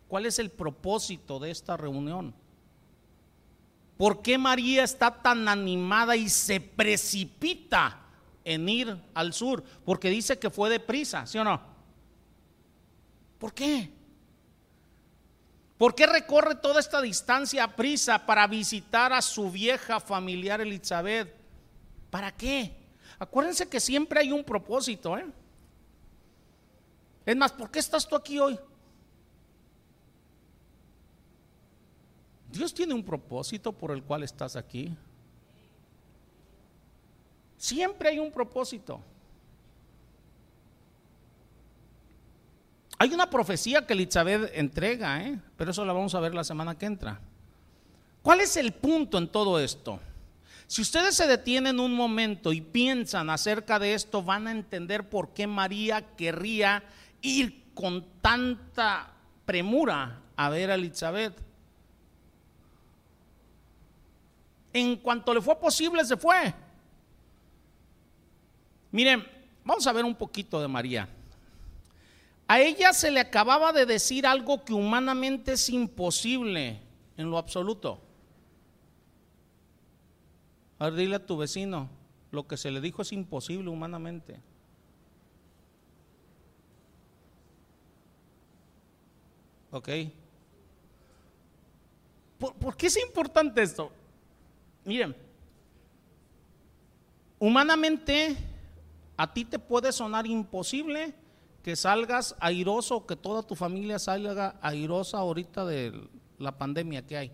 ¿Cuál 0.09 0.25
es 0.25 0.38
el 0.38 0.51
propósito 0.51 1.38
de 1.38 1.51
esta 1.51 1.77
reunión? 1.77 2.35
¿Por 3.99 4.23
qué 4.23 4.38
María 4.38 4.83
está 4.83 5.11
tan 5.11 5.47
animada 5.47 6.17
y 6.17 6.31
se 6.31 6.59
precipita 6.59 8.01
en 8.47 8.67
ir 8.67 8.97
al 9.12 9.35
sur? 9.35 9.62
Porque 9.85 10.09
dice 10.09 10.38
que 10.38 10.49
fue 10.49 10.71
deprisa, 10.71 11.27
¿sí 11.27 11.37
o 11.37 11.45
no? 11.45 11.61
¿Por 13.38 13.53
qué? 13.53 13.93
¿Por 15.77 15.95
qué 15.95 16.07
recorre 16.07 16.55
toda 16.55 16.81
esta 16.81 17.03
distancia 17.03 17.62
a 17.62 17.77
prisa 17.77 18.25
para 18.25 18.47
visitar 18.47 19.12
a 19.12 19.21
su 19.21 19.51
vieja 19.51 20.01
familiar 20.01 20.62
Elizabeth? 20.62 21.31
¿Para 22.09 22.35
qué? 22.35 22.75
Acuérdense 23.19 23.69
que 23.69 23.81
siempre 23.81 24.21
hay 24.21 24.33
un 24.33 24.45
propósito, 24.45 25.19
¿eh? 25.19 25.27
Es 27.29 27.37
más, 27.37 27.53
¿por 27.53 27.71
qué 27.71 27.79
estás 27.79 28.09
tú 28.09 28.17
aquí 28.17 28.38
hoy? 28.38 28.59
Dios 32.51 32.73
tiene 32.73 32.95
un 32.95 33.05
propósito 33.05 33.71
por 33.71 33.91
el 33.91 34.03
cual 34.03 34.23
estás 34.23 34.57
aquí. 34.57 34.97
Siempre 37.59 38.09
hay 38.09 38.19
un 38.19 38.33
propósito. 38.33 39.03
Hay 42.97 43.12
una 43.12 43.29
profecía 43.29 43.87
que 43.87 43.93
Elizabeth 43.93 44.51
entrega, 44.55 45.23
¿eh? 45.23 45.38
pero 45.59 45.73
eso 45.73 45.85
la 45.85 45.93
vamos 45.93 46.14
a 46.14 46.21
ver 46.21 46.33
la 46.35 46.45
semana 46.45 46.79
que 46.79 46.87
entra. 46.87 47.21
¿Cuál 48.23 48.41
es 48.41 48.57
el 48.57 48.73
punto 48.73 49.19
en 49.19 49.29
todo 49.29 49.61
esto? 49.61 50.01
Si 50.67 50.81
ustedes 50.81 51.14
se 51.14 51.27
detienen 51.27 51.79
un 51.79 51.93
momento 51.93 52.55
y 52.55 52.62
piensan 52.62 53.29
acerca 53.29 53.79
de 53.79 53.93
esto, 53.93 54.23
van 54.23 54.47
a 54.47 54.51
entender 54.51 55.11
por 55.11 55.35
qué 55.35 55.47
María 55.47 56.17
querría 56.17 56.85
ir 57.23 57.73
con 57.75 58.05
tanta 58.21 59.13
premura 59.45 60.21
a 60.37 60.49
ver 60.51 60.71
a 60.71 60.75
Elizabeth. 60.75 61.41
En 64.73 64.97
cuanto 64.97 65.33
le 65.35 65.41
fue 65.41 65.59
posible, 65.59 66.05
se 66.05 66.17
fue. 66.17 66.55
Miren, 68.91 69.27
vamos 69.65 69.87
a 69.87 69.93
ver 69.93 70.05
un 70.05 70.15
poquito 70.15 70.61
de 70.61 70.69
María. 70.69 71.09
A 72.47 72.61
ella 72.61 72.93
se 72.93 73.11
le 73.11 73.21
acababa 73.21 73.73
de 73.73 73.85
decir 73.85 74.27
algo 74.27 74.65
que 74.65 74.73
humanamente 74.73 75.53
es 75.53 75.69
imposible 75.69 76.81
en 77.17 77.31
lo 77.31 77.37
absoluto. 77.37 78.01
A 80.79 80.87
ver, 80.87 80.95
dile 80.95 81.17
a 81.17 81.27
tu 81.27 81.37
vecino, 81.37 81.91
lo 82.31 82.47
que 82.47 82.57
se 82.57 82.71
le 82.71 82.81
dijo 82.81 83.03
es 83.03 83.13
imposible 83.13 83.69
humanamente. 83.69 84.41
¿Ok? 89.71 89.89
¿Por, 92.39 92.55
¿Por, 92.55 92.77
qué 92.77 92.87
es 92.87 92.97
importante 92.97 93.63
esto? 93.63 93.91
Miren, 94.85 95.15
humanamente 97.39 98.37
a 99.17 99.33
ti 99.33 99.45
te 99.45 99.59
puede 99.59 99.93
sonar 99.93 100.27
imposible 100.27 101.15
que 101.63 101.77
salgas 101.77 102.37
airoso, 102.41 103.05
que 103.07 103.17
toda 103.17 103.43
tu 103.43 103.55
familia 103.55 103.99
salga 103.99 104.57
airosa 104.63 105.19
ahorita 105.19 105.65
de 105.67 106.09
la 106.39 106.57
pandemia 106.57 107.05
que 107.05 107.17
hay. 107.17 107.33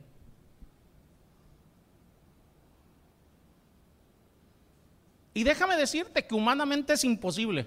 Y 5.35 5.43
déjame 5.43 5.77
decirte 5.77 6.27
que 6.27 6.35
humanamente 6.35 6.93
es 6.93 7.05
imposible. 7.05 7.67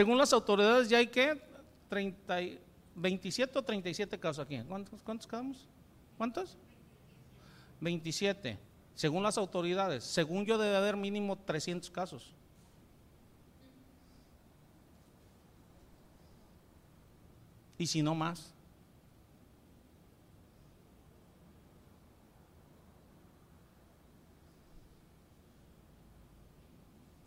Según 0.00 0.16
las 0.16 0.32
autoridades 0.32 0.88
ya 0.88 0.96
hay 0.96 1.08
que 1.08 1.38
30, 1.90 2.38
27 2.94 3.58
o 3.58 3.62
37 3.62 4.18
casos 4.18 4.42
aquí. 4.42 4.58
¿Cuántos, 4.66 5.02
cuántos 5.02 5.26
quedamos? 5.26 5.68
¿Cuántos? 6.16 6.56
27. 7.82 8.58
Según 8.94 9.22
las 9.22 9.36
autoridades. 9.36 10.02
Según 10.02 10.46
yo 10.46 10.56
debe 10.56 10.74
haber 10.74 10.96
mínimo 10.96 11.36
300 11.36 11.90
casos. 11.90 12.32
Y 17.76 17.86
si 17.86 18.00
no 18.00 18.14
más. 18.14 18.54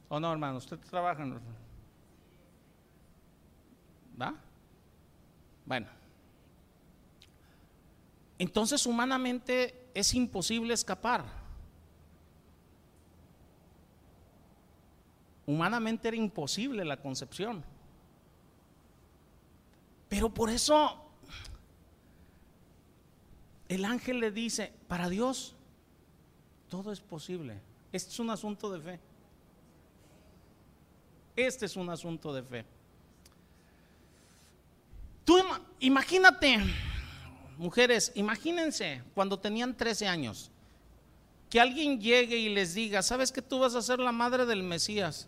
¿O 0.10 0.20
no, 0.20 0.32
hermano? 0.32 0.58
¿Usted 0.58 0.80
trabaja. 0.80 1.24
¿Va? 4.20 4.36
Bueno. 5.66 5.88
Entonces 8.38 8.86
humanamente 8.86 9.90
es 9.94 10.14
imposible 10.14 10.74
escapar. 10.74 11.26
Humanamente 15.46 16.08
era 16.08 16.18
imposible 16.18 16.86
la 16.86 16.98
concepción. 16.98 17.64
Pero 20.10 20.34
por 20.34 20.50
eso 20.50 21.04
el 23.68 23.86
ángel 23.86 24.20
le 24.20 24.32
dice, 24.32 24.74
para 24.88 25.10
Dios 25.10 25.56
todo 26.70 26.92
es 26.92 27.02
posible. 27.02 27.60
Este 27.92 28.12
es 28.12 28.20
un 28.20 28.30
asunto 28.30 28.72
de 28.72 28.80
fe. 28.80 29.00
Este 31.36 31.66
es 31.66 31.76
un 31.76 31.90
asunto 31.90 32.34
de 32.34 32.44
fe. 32.44 32.66
Tú 35.26 35.38
imagínate, 35.80 36.60
mujeres, 37.58 38.12
imagínense 38.16 39.04
cuando 39.14 39.40
tenían 39.40 39.76
13 39.76 40.08
años, 40.08 40.52
que 41.50 41.62
alguien 41.62 42.02
llegue 42.02 42.38
y 42.38 42.50
les 42.50 42.74
diga, 42.74 43.02
¿sabes 43.04 43.32
que 43.32 43.42
tú 43.42 43.60
vas 43.60 43.76
a 43.76 43.82
ser 43.82 44.00
la 44.00 44.12
madre 44.12 44.46
del 44.46 44.64
Mesías, 44.64 45.28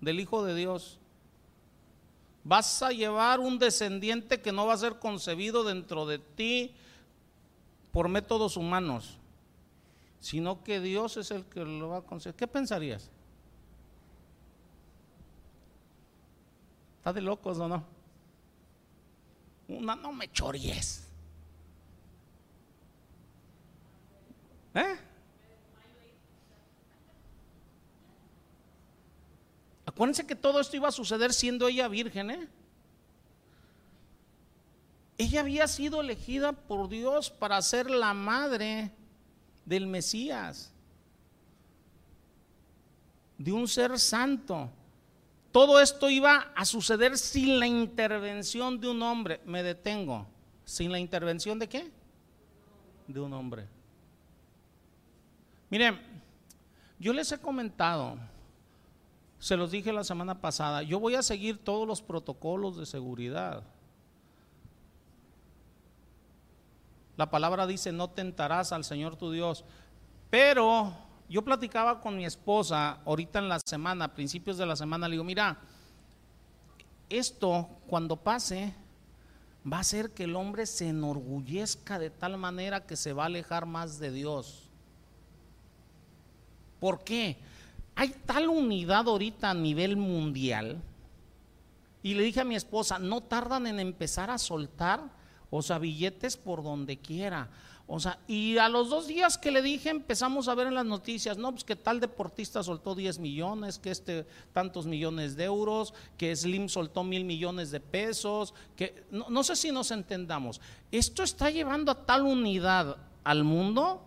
del 0.00 0.20
Hijo 0.20 0.44
de 0.44 0.54
Dios? 0.54 0.98
Vas 2.44 2.82
a 2.82 2.90
llevar 2.90 3.40
un 3.40 3.58
descendiente 3.58 4.40
que 4.40 4.52
no 4.52 4.66
va 4.66 4.74
a 4.74 4.78
ser 4.78 4.98
concebido 4.98 5.64
dentro 5.64 6.06
de 6.06 6.18
ti 6.18 6.74
por 7.92 8.08
métodos 8.08 8.56
humanos, 8.56 9.18
sino 10.20 10.62
que 10.62 10.80
Dios 10.80 11.16
es 11.16 11.30
el 11.30 11.44
que 11.44 11.64
lo 11.64 11.88
va 11.88 11.98
a 11.98 12.02
concebir. 12.02 12.36
¿Qué 12.36 12.46
pensarías? 12.46 13.10
¿Está 16.98 17.12
de 17.12 17.20
locos 17.20 17.58
o 17.58 17.68
no? 17.68 17.97
Una, 19.68 19.94
no 19.94 20.12
me 20.12 20.32
chories. 20.32 21.06
¿Eh? 24.74 24.96
Acuérdense 29.84 30.26
que 30.26 30.34
todo 30.34 30.60
esto 30.60 30.76
iba 30.76 30.88
a 30.88 30.92
suceder 30.92 31.32
siendo 31.32 31.68
ella 31.68 31.88
virgen, 31.88 32.30
¿eh? 32.30 32.48
Ella 35.18 35.40
había 35.40 35.66
sido 35.66 36.00
elegida 36.00 36.52
por 36.52 36.88
Dios 36.88 37.30
para 37.30 37.60
ser 37.60 37.90
la 37.90 38.14
madre 38.14 38.92
del 39.64 39.86
Mesías, 39.86 40.72
de 43.36 43.52
un 43.52 43.66
ser 43.66 43.98
santo. 43.98 44.70
Todo 45.58 45.80
esto 45.80 46.08
iba 46.08 46.52
a 46.54 46.64
suceder 46.64 47.18
sin 47.18 47.58
la 47.58 47.66
intervención 47.66 48.80
de 48.80 48.90
un 48.90 49.02
hombre. 49.02 49.40
Me 49.44 49.64
detengo. 49.64 50.24
¿Sin 50.64 50.92
la 50.92 51.00
intervención 51.00 51.58
de 51.58 51.68
qué? 51.68 51.90
De 53.08 53.18
un 53.18 53.32
hombre. 53.32 53.66
Miren, 55.68 55.98
yo 57.00 57.12
les 57.12 57.32
he 57.32 57.38
comentado, 57.38 58.18
se 59.40 59.56
los 59.56 59.72
dije 59.72 59.92
la 59.92 60.04
semana 60.04 60.40
pasada, 60.40 60.84
yo 60.84 61.00
voy 61.00 61.16
a 61.16 61.24
seguir 61.24 61.58
todos 61.58 61.88
los 61.88 62.02
protocolos 62.02 62.76
de 62.76 62.86
seguridad. 62.86 63.64
La 67.16 67.30
palabra 67.32 67.66
dice, 67.66 67.90
no 67.90 68.10
tentarás 68.10 68.70
al 68.70 68.84
Señor 68.84 69.16
tu 69.16 69.32
Dios, 69.32 69.64
pero 70.30 71.07
yo 71.28 71.42
platicaba 71.42 72.00
con 72.00 72.16
mi 72.16 72.24
esposa 72.24 73.00
ahorita 73.04 73.38
en 73.38 73.48
la 73.48 73.60
semana, 73.60 74.06
a 74.06 74.14
principios 74.14 74.56
de 74.56 74.66
la 74.66 74.76
semana, 74.76 75.08
le 75.08 75.12
digo, 75.12 75.24
mira, 75.24 75.58
esto 77.10 77.68
cuando 77.86 78.16
pase 78.16 78.74
va 79.70 79.78
a 79.78 79.80
hacer 79.80 80.10
que 80.10 80.24
el 80.24 80.36
hombre 80.36 80.66
se 80.66 80.88
enorgullezca 80.88 81.98
de 81.98 82.10
tal 82.10 82.38
manera 82.38 82.86
que 82.86 82.96
se 82.96 83.12
va 83.12 83.24
a 83.24 83.26
alejar 83.26 83.66
más 83.66 83.98
de 83.98 84.10
Dios. 84.10 84.68
¿Por 86.80 87.02
qué? 87.04 87.36
Hay 87.94 88.10
tal 88.24 88.48
unidad 88.48 89.08
ahorita 89.08 89.50
a 89.50 89.54
nivel 89.54 89.96
mundial. 89.96 90.80
Y 92.02 92.14
le 92.14 92.22
dije 92.22 92.40
a 92.40 92.44
mi 92.44 92.54
esposa, 92.54 92.98
no 92.98 93.20
tardan 93.20 93.66
en 93.66 93.80
empezar 93.80 94.30
a 94.30 94.38
soltar, 94.38 95.02
o 95.50 95.62
sea, 95.62 95.78
billetes 95.78 96.36
por 96.36 96.62
donde 96.62 96.98
quiera. 96.98 97.50
O 97.90 97.98
sea, 97.98 98.18
y 98.28 98.58
a 98.58 98.68
los 98.68 98.90
dos 98.90 99.06
días 99.06 99.38
que 99.38 99.50
le 99.50 99.62
dije 99.62 99.88
empezamos 99.88 100.46
a 100.46 100.54
ver 100.54 100.66
en 100.66 100.74
las 100.74 100.84
noticias, 100.84 101.38
no, 101.38 101.52
pues 101.52 101.64
que 101.64 101.74
tal 101.74 102.00
deportista 102.00 102.62
soltó 102.62 102.94
10 102.94 103.18
millones, 103.18 103.78
que 103.78 103.90
este 103.90 104.26
tantos 104.52 104.84
millones 104.84 105.36
de 105.36 105.44
euros, 105.44 105.94
que 106.18 106.36
Slim 106.36 106.68
soltó 106.68 107.02
mil 107.02 107.24
millones 107.24 107.70
de 107.70 107.80
pesos, 107.80 108.52
que 108.76 109.04
no, 109.10 109.30
no 109.30 109.42
sé 109.42 109.56
si 109.56 109.72
nos 109.72 109.90
entendamos. 109.90 110.60
Esto 110.92 111.22
está 111.22 111.48
llevando 111.48 111.90
a 111.90 112.04
tal 112.04 112.24
unidad 112.24 112.98
al 113.24 113.42
mundo 113.42 114.02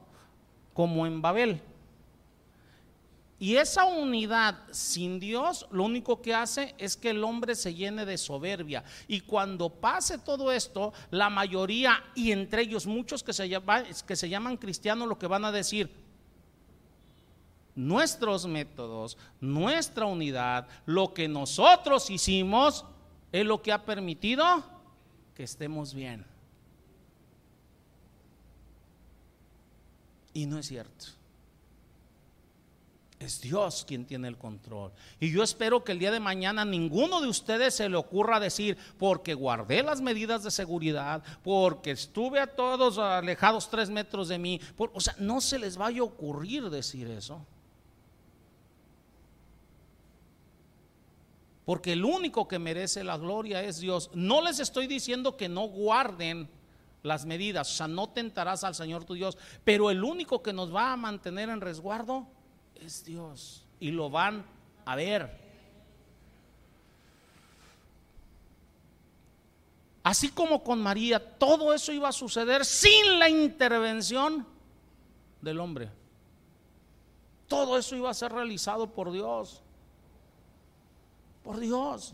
como 0.75 1.07
en 1.07 1.23
Babel. 1.23 1.59
Y 3.41 3.55
esa 3.55 3.85
unidad 3.85 4.55
sin 4.69 5.19
Dios 5.19 5.65
lo 5.71 5.85
único 5.85 6.21
que 6.21 6.31
hace 6.31 6.75
es 6.77 6.95
que 6.95 7.09
el 7.09 7.23
hombre 7.23 7.55
se 7.55 7.73
llene 7.73 8.05
de 8.05 8.19
soberbia. 8.19 8.83
Y 9.07 9.21
cuando 9.21 9.67
pase 9.67 10.19
todo 10.19 10.51
esto, 10.51 10.93
la 11.09 11.27
mayoría, 11.31 12.03
y 12.13 12.33
entre 12.33 12.61
ellos 12.61 12.85
muchos 12.85 13.23
que 13.23 13.33
se, 13.33 13.49
llaman, 13.49 13.85
que 14.05 14.15
se 14.15 14.29
llaman 14.29 14.57
cristianos, 14.57 15.07
lo 15.07 15.17
que 15.17 15.25
van 15.25 15.43
a 15.43 15.51
decir, 15.51 15.91
nuestros 17.73 18.45
métodos, 18.45 19.17
nuestra 19.39 20.05
unidad, 20.05 20.67
lo 20.85 21.11
que 21.11 21.27
nosotros 21.27 22.11
hicimos, 22.11 22.85
es 23.31 23.43
lo 23.43 23.63
que 23.63 23.71
ha 23.71 23.83
permitido 23.83 24.63
que 25.33 25.41
estemos 25.41 25.95
bien. 25.95 26.27
Y 30.31 30.45
no 30.45 30.59
es 30.59 30.67
cierto. 30.67 31.20
Es 33.21 33.39
Dios 33.39 33.85
quien 33.87 34.05
tiene 34.05 34.27
el 34.27 34.37
control. 34.37 34.91
Y 35.19 35.31
yo 35.31 35.43
espero 35.43 35.83
que 35.83 35.91
el 35.91 35.99
día 35.99 36.09
de 36.09 36.19
mañana 36.19 36.65
ninguno 36.65 37.21
de 37.21 37.27
ustedes 37.27 37.75
se 37.75 37.87
le 37.87 37.95
ocurra 37.95 38.39
decir, 38.39 38.77
porque 38.97 39.35
guardé 39.35 39.83
las 39.83 40.01
medidas 40.01 40.41
de 40.43 40.49
seguridad, 40.49 41.21
porque 41.43 41.91
estuve 41.91 42.39
a 42.39 42.47
todos 42.47 42.97
alejados 42.97 43.69
tres 43.69 43.91
metros 43.91 44.27
de 44.27 44.39
mí. 44.39 44.59
o 44.75 44.99
sea, 44.99 45.15
no 45.19 45.39
se 45.39 45.59
les 45.59 45.77
vaya 45.77 46.01
a 46.01 46.05
ocurrir 46.05 46.71
decir 46.71 47.07
eso. 47.07 47.45
Porque 51.63 51.93
el 51.93 52.03
único 52.03 52.47
que 52.47 52.57
merece 52.57 53.03
la 53.03 53.17
gloria 53.17 53.61
es 53.61 53.79
Dios. 53.79 54.09
No 54.15 54.41
les 54.41 54.59
estoy 54.59 54.87
diciendo 54.87 55.37
que 55.37 55.47
no 55.47 55.67
guarden 55.67 56.49
las 57.03 57.27
medidas, 57.27 57.69
o 57.71 57.73
sea, 57.75 57.87
no 57.87 58.09
tentarás 58.09 58.63
al 58.63 58.73
Señor 58.73 59.05
tu 59.05 59.13
Dios, 59.13 59.37
pero 59.63 59.91
el 59.91 60.03
único 60.03 60.41
que 60.41 60.53
nos 60.53 60.73
va 60.73 60.91
a 60.91 60.97
mantener 60.97 61.49
en 61.49 61.61
resguardo 61.61 62.27
es 62.81 63.05
Dios 63.05 63.63
y 63.79 63.91
lo 63.91 64.09
van 64.09 64.45
a 64.85 64.95
ver. 64.95 65.39
Así 70.03 70.29
como 70.29 70.63
con 70.63 70.81
María, 70.81 71.37
todo 71.37 71.73
eso 71.73 71.91
iba 71.91 72.09
a 72.09 72.11
suceder 72.11 72.65
sin 72.65 73.19
la 73.19 73.29
intervención 73.29 74.45
del 75.41 75.59
hombre. 75.59 75.89
Todo 77.47 77.77
eso 77.77 77.95
iba 77.95 78.09
a 78.09 78.13
ser 78.13 78.31
realizado 78.31 78.87
por 78.87 79.11
Dios. 79.11 79.61
Por 81.43 81.59
Dios. 81.59 82.13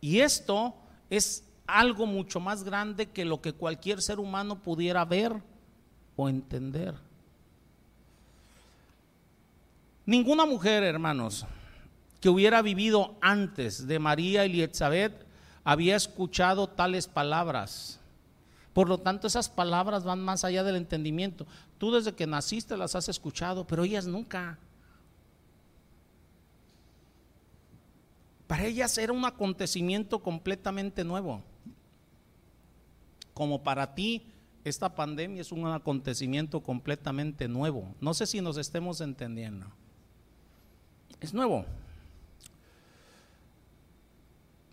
Y 0.00 0.20
esto 0.20 0.74
es 1.08 1.44
algo 1.66 2.04
mucho 2.04 2.40
más 2.40 2.64
grande 2.64 3.08
que 3.10 3.24
lo 3.24 3.40
que 3.40 3.54
cualquier 3.54 4.02
ser 4.02 4.18
humano 4.18 4.58
pudiera 4.58 5.04
ver 5.04 5.40
o 6.16 6.28
entender. 6.28 7.11
Ninguna 10.04 10.46
mujer, 10.46 10.82
hermanos, 10.82 11.46
que 12.20 12.28
hubiera 12.28 12.62
vivido 12.62 13.16
antes 13.20 13.86
de 13.86 13.98
María 13.98 14.46
y 14.46 14.60
Elizabeth 14.62 15.26
había 15.64 15.96
escuchado 15.96 16.68
tales 16.68 17.06
palabras. 17.06 18.00
Por 18.72 18.88
lo 18.88 18.98
tanto, 18.98 19.26
esas 19.26 19.48
palabras 19.48 20.04
van 20.04 20.20
más 20.20 20.44
allá 20.44 20.64
del 20.64 20.76
entendimiento. 20.76 21.46
Tú 21.78 21.92
desde 21.92 22.14
que 22.14 22.26
naciste 22.26 22.76
las 22.76 22.94
has 22.94 23.08
escuchado, 23.08 23.66
pero 23.66 23.84
ellas 23.84 24.06
nunca. 24.06 24.58
Para 28.46 28.64
ellas 28.64 28.96
era 28.98 29.12
un 29.12 29.24
acontecimiento 29.24 30.20
completamente 30.20 31.04
nuevo. 31.04 31.42
Como 33.34 33.62
para 33.62 33.94
ti, 33.94 34.26
esta 34.64 34.94
pandemia 34.94 35.40
es 35.40 35.52
un 35.52 35.66
acontecimiento 35.66 36.60
completamente 36.60 37.48
nuevo. 37.48 37.94
No 38.00 38.14
sé 38.14 38.26
si 38.26 38.40
nos 38.40 38.56
estemos 38.56 39.00
entendiendo. 39.00 39.66
Es 41.22 41.32
nuevo. 41.32 41.64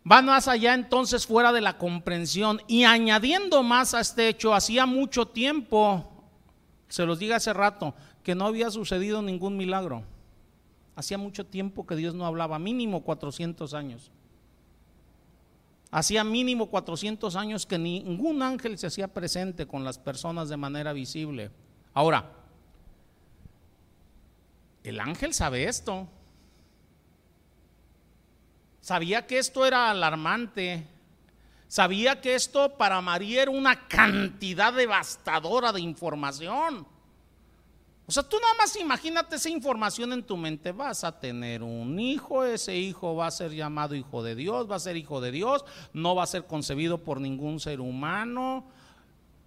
Va 0.10 0.22
más 0.24 0.48
allá 0.48 0.74
entonces 0.74 1.28
fuera 1.28 1.54
de 1.54 1.62
la 1.62 1.78
comprensión 1.78 2.62
y 2.68 2.84
añadiendo 2.84 3.62
más 3.62 3.94
a 3.94 4.00
este 4.00 4.28
hecho, 4.28 4.56
hacía 4.56 4.88
mucho 4.88 5.28
tiempo, 5.28 6.10
se 6.88 7.06
los 7.06 7.20
diga 7.20 7.36
hace 7.36 7.54
rato, 7.54 7.94
que 8.24 8.34
no 8.34 8.48
había 8.48 8.72
sucedido 8.72 9.22
ningún 9.22 9.56
milagro. 9.56 10.04
Hacía 10.96 11.20
mucho 11.20 11.46
tiempo 11.46 11.86
que 11.86 11.96
Dios 11.96 12.16
no 12.16 12.26
hablaba, 12.26 12.58
mínimo 12.58 13.04
400 13.04 13.74
años. 13.76 14.12
Hacía 15.92 16.24
mínimo 16.24 16.70
400 16.70 17.36
años 17.36 17.66
que 17.66 17.78
ningún 17.78 18.42
ángel 18.42 18.78
se 18.78 18.88
hacía 18.88 19.08
presente 19.08 19.68
con 19.68 19.84
las 19.84 20.00
personas 20.00 20.50
de 20.50 20.58
manera 20.58 20.92
visible. 20.94 21.52
Ahora, 21.94 22.32
el 24.84 25.00
ángel 25.00 25.34
sabe 25.34 25.66
esto. 25.66 26.08
Sabía 28.90 29.28
que 29.28 29.38
esto 29.38 29.68
era 29.68 29.92
alarmante. 29.92 30.84
Sabía 31.68 32.20
que 32.22 32.34
esto 32.34 32.76
para 32.76 33.00
María 33.02 33.44
era 33.44 33.52
una 33.52 33.88
cantidad 33.88 34.74
devastadora 34.74 35.72
de 35.72 35.80
información. 35.80 36.88
O 38.08 38.12
sea, 38.12 38.24
tú 38.24 38.38
nada 38.42 38.56
más 38.58 38.76
imagínate 38.78 39.36
esa 39.36 39.48
información 39.48 40.12
en 40.12 40.24
tu 40.24 40.36
mente. 40.36 40.72
Vas 40.72 41.04
a 41.04 41.20
tener 41.20 41.62
un 41.62 42.00
hijo, 42.00 42.44
ese 42.44 42.76
hijo 42.78 43.16
va 43.16 43.28
a 43.28 43.32
ser 43.32 43.52
llamado 43.52 43.94
hijo 43.94 44.24
de 44.24 44.34
Dios, 44.34 44.68
va 44.68 44.78
a 44.78 44.80
ser 44.80 44.98
hijo 44.98 45.22
de 45.22 45.34
Dios, 45.34 45.66
no 45.94 46.16
va 46.16 46.24
a 46.24 46.26
ser 46.26 46.48
concebido 46.48 46.98
por 46.98 47.22
ningún 47.22 47.60
ser 47.60 47.82
humano. 47.82 48.66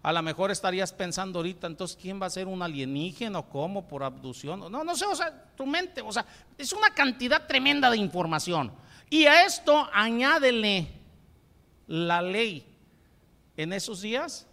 A 0.05 0.13
lo 0.13 0.23
mejor 0.23 0.53
estarías 0.53 0.93
pensando 0.93 1.41
ahorita, 1.41 1.67
entonces, 1.67 1.99
¿quién 2.01 2.23
va 2.23 2.27
a 2.27 2.31
ser 2.31 2.47
un 2.47 2.63
alienígena 2.63 3.41
o 3.41 3.49
cómo? 3.49 3.89
¿Por 3.89 4.05
abducción? 4.05 4.61
No, 4.71 4.85
no 4.85 4.95
sé, 4.95 5.05
o 5.05 5.17
sea, 5.17 5.47
tu 5.57 5.67
mente, 5.67 6.01
o 6.01 6.13
sea, 6.13 6.25
es 6.57 6.73
una 6.73 6.91
cantidad 6.91 7.45
tremenda 7.49 7.91
de 7.91 7.97
información. 7.97 8.71
Y 9.13 9.27
a 9.27 9.45
esto 9.45 9.91
añádele 9.93 10.89
la 11.87 12.23
ley 12.23 12.67
en 13.59 13.75
esos 13.75 14.01
días. 14.01 14.47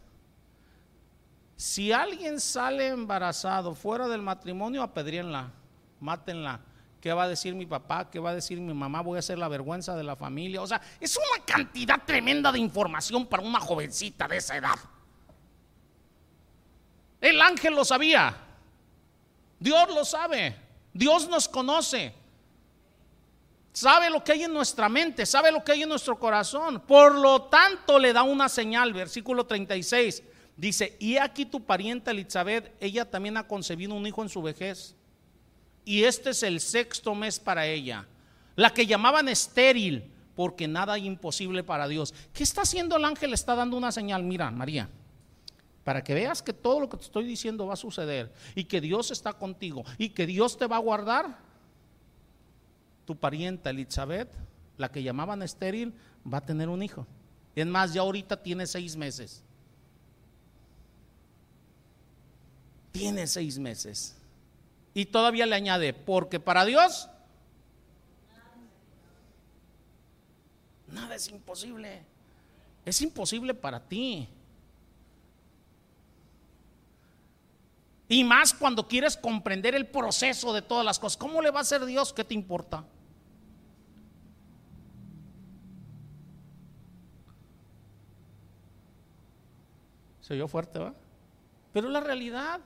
Si 1.56 1.94
alguien 1.94 2.42
sale 2.42 2.90
embarazado 2.90 3.74
fuera 3.74 4.10
del 4.10 4.22
matrimonio, 4.22 4.84
apedríenla, 4.84 5.50
mátenla. 6.02 6.60
¿Qué 7.00 7.14
va 7.14 7.24
a 7.24 7.28
decir 7.30 7.56
mi 7.56 7.66
papá? 7.66 8.10
¿Qué 8.12 8.20
va 8.20 8.32
a 8.32 8.36
decir 8.36 8.60
mi 8.60 8.74
mamá? 8.74 9.00
Voy 9.00 9.16
a 9.16 9.20
hacer 9.20 9.38
la 9.38 9.48
vergüenza 9.48 9.96
de 9.96 10.04
la 10.04 10.18
familia. 10.18 10.62
O 10.62 10.68
sea, 10.68 10.82
es 11.00 11.16
una 11.16 11.46
cantidad 11.46 12.04
tremenda 12.06 12.52
de 12.52 12.60
información 12.60 13.28
para 13.28 13.42
una 13.42 13.62
jovencita 13.62 14.28
de 14.28 14.36
esa 14.36 14.58
edad. 14.58 14.76
El 17.22 17.42
ángel 17.42 17.76
lo 17.76 17.86
sabía. 17.86 18.36
Dios 19.58 19.88
lo 19.88 20.04
sabe. 20.04 20.54
Dios 20.92 21.30
nos 21.30 21.48
conoce 21.48 22.19
sabe 23.72 24.10
lo 24.10 24.24
que 24.24 24.34
hay 24.34 24.44
en 24.44 24.54
nuestra 24.54 24.90
mente, 24.90 25.26
sabe 25.26 25.52
lo 25.52 25.64
que 25.64 25.74
hay 25.74 25.84
en 25.84 25.90
nuestro 25.90 26.18
corazón. 26.18 26.82
Por 26.82 27.16
lo 27.16 27.44
tanto, 27.44 28.00
le 28.00 28.14
da 28.14 28.24
una 28.24 28.50
señal, 28.50 28.94
versículo 28.94 29.46
36. 29.46 30.24
Dice, 30.58 30.98
y 31.00 31.18
aquí 31.18 31.46
tu 31.46 31.64
parienta 31.64 32.12
Elizabeth, 32.12 32.76
ella 32.82 33.10
también 33.10 33.38
ha 33.38 33.48
concebido 33.48 33.94
un 33.94 34.06
hijo 34.06 34.22
en 34.22 34.30
su 34.30 34.42
vejez. 34.42 34.96
Y 35.86 36.04
este 36.04 36.32
es 36.32 36.44
el 36.44 36.60
sexto 36.60 37.16
mes 37.16 37.40
para 37.40 37.66
ella. 37.66 38.06
La 38.56 38.74
que 38.74 38.86
llamaban 38.86 39.30
estéril, 39.30 40.12
porque 40.36 40.68
nada 40.68 40.94
hay 40.94 41.06
imposible 41.06 41.64
para 41.64 41.88
Dios. 41.88 42.14
¿Qué 42.34 42.44
está 42.44 42.62
haciendo 42.62 42.98
el 42.98 43.06
ángel? 43.06 43.34
Está 43.34 43.56
dando 43.56 43.78
una 43.78 43.92
señal. 43.92 44.24
Mira, 44.24 44.52
María, 44.52 44.90
para 45.84 46.04
que 46.04 46.14
veas 46.14 46.42
que 46.42 46.54
todo 46.54 46.80
lo 46.82 46.90
que 46.90 46.98
te 46.98 47.04
estoy 47.04 47.26
diciendo 47.26 47.66
va 47.66 47.74
a 47.74 47.78
suceder 47.78 48.32
y 48.54 48.66
que 48.66 48.82
Dios 48.82 49.12
está 49.12 49.34
contigo 49.34 49.84
y 49.98 50.10
que 50.10 50.26
Dios 50.26 50.58
te 50.58 50.68
va 50.68 50.76
a 50.76 50.80
guardar 50.80 51.40
tu 53.10 53.16
parienta 53.16 53.72
Elizabeth, 53.72 54.30
la 54.78 54.92
que 54.92 55.02
llamaban 55.02 55.42
estéril, 55.42 55.96
va 56.32 56.38
a 56.38 56.46
tener 56.46 56.70
un 56.70 56.84
hijo. 56.84 57.08
Es 57.56 57.66
más, 57.66 57.92
ya 57.92 58.02
ahorita 58.02 58.44
tiene 58.44 58.68
seis 58.68 58.96
meses. 58.96 59.44
Tiene 62.92 63.26
seis 63.26 63.58
meses. 63.58 64.16
Y 64.94 65.08
todavía 65.08 65.48
le 65.48 65.56
añade, 65.56 65.92
porque 65.92 66.40
para 66.40 66.66
Dios 66.66 67.10
nada 70.92 71.16
es 71.16 71.30
imposible. 71.30 72.04
Es 72.86 73.02
imposible 73.02 73.56
para 73.56 73.80
ti. 73.80 74.30
Y 78.08 78.24
más 78.24 78.54
cuando 78.54 78.88
quieres 78.88 79.18
comprender 79.18 79.74
el 79.74 79.88
proceso 79.88 80.54
de 80.54 80.62
todas 80.62 80.86
las 80.86 81.00
cosas. 81.00 81.18
¿Cómo 81.18 81.42
le 81.42 81.50
va 81.50 81.58
a 81.58 81.62
hacer 81.64 81.84
Dios? 81.88 82.14
¿Qué 82.14 82.24
te 82.24 82.36
importa? 82.36 82.86
Se 90.30 90.36
oyó 90.36 90.48
fuerte, 90.48 90.78
¿va? 90.78 90.94
Pero 91.74 91.90
la 91.90 92.02
realidad. 92.02 92.62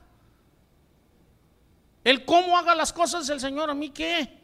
El 2.04 2.26
cómo 2.26 2.58
haga 2.58 2.74
las 2.74 2.92
cosas 2.92 3.26
el 3.30 3.40
Señor, 3.40 3.70
¿a 3.70 3.74
mí 3.74 3.88
qué? 3.88 4.38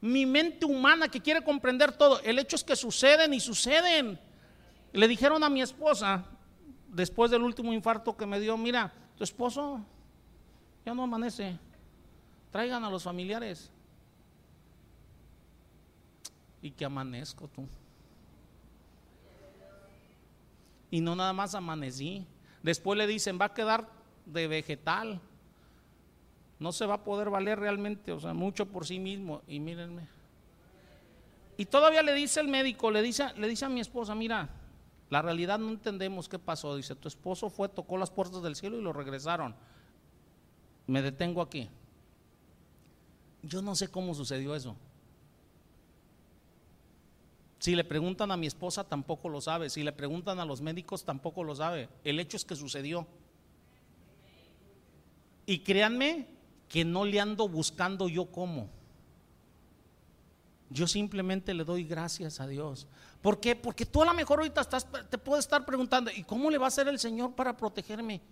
Mi 0.00 0.24
mente 0.24 0.64
humana 0.64 1.08
que 1.08 1.20
quiere 1.20 1.44
comprender 1.44 1.92
todo. 1.92 2.18
El 2.22 2.38
hecho 2.38 2.56
es 2.56 2.64
que 2.64 2.74
suceden 2.74 3.34
y 3.34 3.40
suceden. 3.40 4.18
Le 4.94 5.06
dijeron 5.06 5.44
a 5.44 5.50
mi 5.50 5.60
esposa, 5.60 6.24
después 6.88 7.30
del 7.30 7.42
último 7.42 7.74
infarto 7.74 8.16
que 8.16 8.24
me 8.24 8.40
dio, 8.40 8.56
mira, 8.56 8.90
tu 9.18 9.22
esposo 9.22 9.84
ya 10.86 10.94
no 10.94 11.02
amanece. 11.02 11.58
Traigan 12.50 12.82
a 12.84 12.90
los 12.90 13.02
familiares. 13.02 13.70
Y 16.62 16.70
que 16.70 16.86
amanezco 16.86 17.48
tú. 17.48 17.68
Y 20.90 21.00
no 21.00 21.16
nada 21.16 21.32
más 21.32 21.54
amanecí. 21.54 22.26
Después 22.62 22.98
le 22.98 23.06
dicen, 23.06 23.38
va 23.40 23.46
a 23.46 23.54
quedar 23.54 23.88
de 24.26 24.48
vegetal. 24.48 25.20
No 26.58 26.72
se 26.72 26.86
va 26.86 26.94
a 26.94 27.04
poder 27.04 27.30
valer 27.30 27.58
realmente, 27.58 28.12
o 28.12 28.20
sea, 28.20 28.34
mucho 28.34 28.66
por 28.66 28.86
sí 28.86 28.98
mismo. 28.98 29.42
Y 29.46 29.60
mírenme. 29.60 30.08
Y 31.56 31.66
todavía 31.66 32.02
le 32.02 32.14
dice 32.14 32.40
el 32.40 32.48
médico, 32.48 32.90
le 32.90 33.02
dice, 33.02 33.32
le 33.36 33.48
dice 33.48 33.64
a 33.64 33.68
mi 33.68 33.80
esposa, 33.80 34.14
mira, 34.14 34.48
la 35.10 35.22
realidad 35.22 35.58
no 35.58 35.70
entendemos 35.70 36.28
qué 36.28 36.38
pasó. 36.38 36.76
Dice, 36.76 36.94
tu 36.94 37.08
esposo 37.08 37.50
fue, 37.50 37.68
tocó 37.68 37.98
las 37.98 38.10
puertas 38.10 38.42
del 38.42 38.56
cielo 38.56 38.78
y 38.78 38.82
lo 38.82 38.92
regresaron. 38.92 39.54
Me 40.86 41.02
detengo 41.02 41.42
aquí. 41.42 41.68
Yo 43.42 43.62
no 43.62 43.74
sé 43.74 43.88
cómo 43.88 44.14
sucedió 44.14 44.54
eso. 44.54 44.76
Si 47.60 47.74
le 47.74 47.84
preguntan 47.84 48.32
a 48.32 48.38
mi 48.38 48.46
esposa, 48.46 48.84
tampoco 48.84 49.28
lo 49.28 49.42
sabe. 49.42 49.68
Si 49.68 49.82
le 49.82 49.92
preguntan 49.92 50.40
a 50.40 50.46
los 50.46 50.62
médicos, 50.62 51.04
tampoco 51.04 51.44
lo 51.44 51.54
sabe. 51.54 51.90
El 52.04 52.18
hecho 52.18 52.38
es 52.38 52.44
que 52.46 52.56
sucedió. 52.56 53.06
Y 55.44 55.58
créanme 55.58 56.26
que 56.70 56.86
no 56.86 57.04
le 57.04 57.20
ando 57.20 57.48
buscando 57.48 58.08
yo 58.08 58.32
cómo. 58.32 58.70
Yo 60.70 60.86
simplemente 60.86 61.52
le 61.52 61.64
doy 61.64 61.84
gracias 61.84 62.40
a 62.40 62.46
Dios. 62.46 62.86
¿Por 63.20 63.40
qué? 63.40 63.54
Porque 63.54 63.84
tú 63.84 64.02
a 64.02 64.06
lo 64.06 64.14
mejor 64.14 64.38
ahorita 64.38 64.62
estás, 64.62 64.86
te 65.10 65.18
puedes 65.18 65.44
estar 65.44 65.66
preguntando, 65.66 66.10
¿y 66.10 66.22
cómo 66.22 66.50
le 66.50 66.56
va 66.56 66.64
a 66.64 66.68
hacer 66.68 66.88
el 66.88 66.98
Señor 66.98 67.34
para 67.34 67.54
protegerme? 67.54 68.22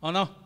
¿O 0.00 0.10
no? 0.10 0.45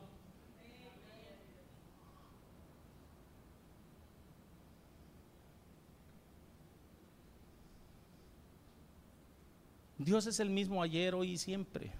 Dios 10.00 10.26
es 10.26 10.40
el 10.40 10.48
mismo 10.48 10.82
ayer, 10.82 11.14
hoy 11.14 11.32
y 11.32 11.36
siempre. 11.36 11.92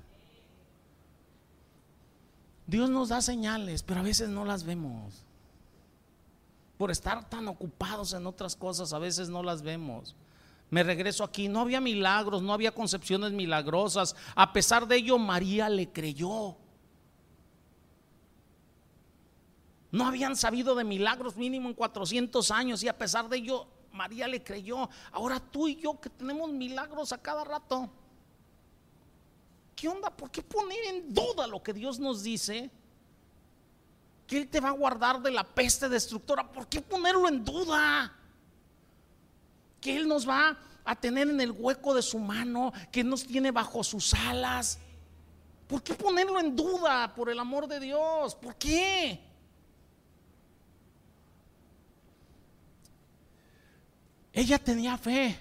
Dios 2.66 2.88
nos 2.88 3.10
da 3.10 3.20
señales, 3.20 3.82
pero 3.82 4.00
a 4.00 4.02
veces 4.02 4.30
no 4.30 4.46
las 4.46 4.64
vemos. 4.64 5.22
Por 6.78 6.90
estar 6.90 7.28
tan 7.28 7.46
ocupados 7.46 8.14
en 8.14 8.26
otras 8.26 8.56
cosas, 8.56 8.94
a 8.94 8.98
veces 8.98 9.28
no 9.28 9.42
las 9.42 9.60
vemos. 9.60 10.16
Me 10.70 10.82
regreso 10.82 11.24
aquí, 11.24 11.46
no 11.46 11.60
había 11.60 11.78
milagros, 11.78 12.40
no 12.40 12.54
había 12.54 12.72
concepciones 12.72 13.32
milagrosas. 13.32 14.16
A 14.34 14.50
pesar 14.54 14.88
de 14.88 14.96
ello, 14.96 15.18
María 15.18 15.68
le 15.68 15.90
creyó. 15.90 16.56
No 19.92 20.06
habían 20.06 20.36
sabido 20.36 20.74
de 20.74 20.84
milagros 20.84 21.36
mínimo 21.36 21.68
en 21.68 21.74
400 21.74 22.50
años 22.50 22.82
y 22.82 22.88
a 22.88 22.96
pesar 22.96 23.28
de 23.28 23.36
ello, 23.36 23.66
María 23.92 24.28
le 24.28 24.42
creyó. 24.42 24.88
Ahora 25.12 25.40
tú 25.40 25.68
y 25.68 25.76
yo 25.76 26.00
que 26.00 26.10
tenemos 26.10 26.50
milagros 26.50 27.12
a 27.12 27.18
cada 27.18 27.44
rato. 27.44 27.90
¿Qué 29.74 29.88
onda? 29.88 30.10
¿Por 30.10 30.30
qué 30.30 30.42
poner 30.42 30.78
en 30.88 31.12
duda 31.12 31.46
lo 31.46 31.62
que 31.62 31.72
Dios 31.72 31.98
nos 31.98 32.22
dice? 32.22 32.70
Que 34.26 34.38
Él 34.38 34.48
te 34.48 34.60
va 34.60 34.68
a 34.68 34.72
guardar 34.72 35.22
de 35.22 35.30
la 35.30 35.44
peste 35.44 35.88
destructora. 35.88 36.50
¿Por 36.50 36.68
qué 36.68 36.82
ponerlo 36.82 37.28
en 37.28 37.44
duda? 37.44 38.12
Que 39.80 39.96
Él 39.96 40.06
nos 40.06 40.28
va 40.28 40.56
a 40.84 40.96
tener 40.96 41.28
en 41.28 41.40
el 41.40 41.52
hueco 41.52 41.94
de 41.94 42.02
su 42.02 42.18
mano, 42.18 42.72
que 42.92 43.02
nos 43.02 43.26
tiene 43.26 43.50
bajo 43.50 43.82
sus 43.82 44.12
alas. 44.14 44.78
¿Por 45.66 45.82
qué 45.82 45.94
ponerlo 45.94 46.38
en 46.40 46.54
duda 46.54 47.14
por 47.14 47.30
el 47.30 47.38
amor 47.38 47.66
de 47.66 47.80
Dios? 47.80 48.34
¿Por 48.34 48.56
qué? 48.56 49.29
Ella 54.32 54.58
tenía 54.58 54.96
fe, 54.96 55.36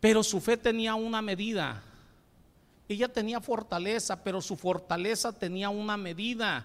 pero 0.00 0.22
su 0.22 0.40
fe 0.40 0.56
tenía 0.56 0.94
una 0.94 1.20
medida. 1.20 1.82
Ella 2.88 3.08
tenía 3.08 3.40
fortaleza, 3.40 4.22
pero 4.22 4.40
su 4.40 4.56
fortaleza 4.56 5.32
tenía 5.32 5.68
una 5.68 5.96
medida. 5.96 6.64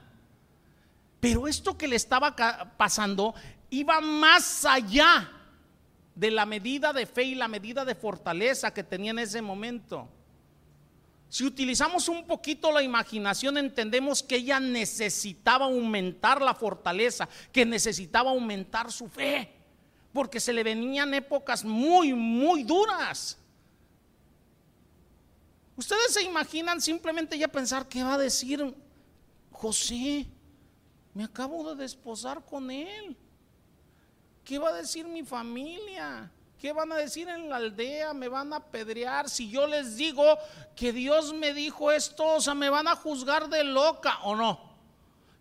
Pero 1.20 1.48
esto 1.48 1.78
que 1.78 1.88
le 1.88 1.96
estaba 1.96 2.36
pasando 2.78 3.34
iba 3.72 4.00
más 4.00 4.64
allá 4.66 5.32
de 6.14 6.30
la 6.30 6.46
medida 6.46 6.94
de 6.94 7.08
fe 7.08 7.24
y 7.24 7.36
la 7.36 7.48
medida 7.48 7.84
de 7.84 7.96
fortaleza 7.96 8.74
que 8.74 8.84
tenía 8.84 9.12
en 9.12 9.20
ese 9.20 9.42
momento. 9.42 10.08
Si 11.30 11.46
utilizamos 11.46 12.10
un 12.10 12.28
poquito 12.28 12.72
la 12.72 12.84
imaginación, 12.84 13.58
entendemos 13.58 14.22
que 14.22 14.36
ella 14.36 14.60
necesitaba 14.60 15.66
aumentar 15.66 16.42
la 16.42 16.54
fortaleza, 16.54 17.28
que 17.52 17.66
necesitaba 17.66 18.32
aumentar 18.32 18.92
su 18.92 19.08
fe 19.08 19.61
porque 20.14 20.40
se 20.40 20.54
le 20.54 20.64
venían 20.64 21.14
épocas 21.14 21.64
muy, 21.64 22.14
muy 22.14 22.64
duras. 22.64 23.38
Ustedes 25.76 26.14
se 26.14 26.24
imaginan 26.24 26.82
simplemente 26.82 27.38
ya 27.38 27.48
pensar 27.48 27.88
qué 27.88 28.04
va 28.04 28.16
a 28.16 28.18
decir 28.18 28.76
José. 29.52 30.28
Me 31.14 31.24
acabo 31.24 31.74
de 31.74 31.82
desposar 31.82 32.44
con 32.44 32.70
él. 32.70 33.16
¿Qué 34.44 34.60
va 34.60 34.70
a 34.70 34.74
decir 34.74 35.08
mi 35.08 35.24
familia? 35.24 36.32
¿Qué 36.60 36.72
van 36.74 36.92
a 36.92 36.98
decir 36.98 37.28
en 37.28 37.50
la 37.50 37.56
aldea? 37.56 38.14
Me 38.14 38.28
van 38.28 38.54
a 38.54 38.58
apedrear. 38.58 39.30
Si 39.30 39.50
yo 39.50 39.66
les 39.66 39.96
digo 39.98 40.24
que 40.76 40.94
Dios 40.94 41.34
me 41.34 41.54
dijo 41.54 41.92
esto, 41.92 42.36
o 42.36 42.42
sea, 42.42 42.54
me 42.54 42.70
van 42.70 42.88
a 42.88 42.96
juzgar 42.96 43.50
de 43.50 43.64
loca 43.64 44.20
o 44.24 44.36
no. 44.36 44.72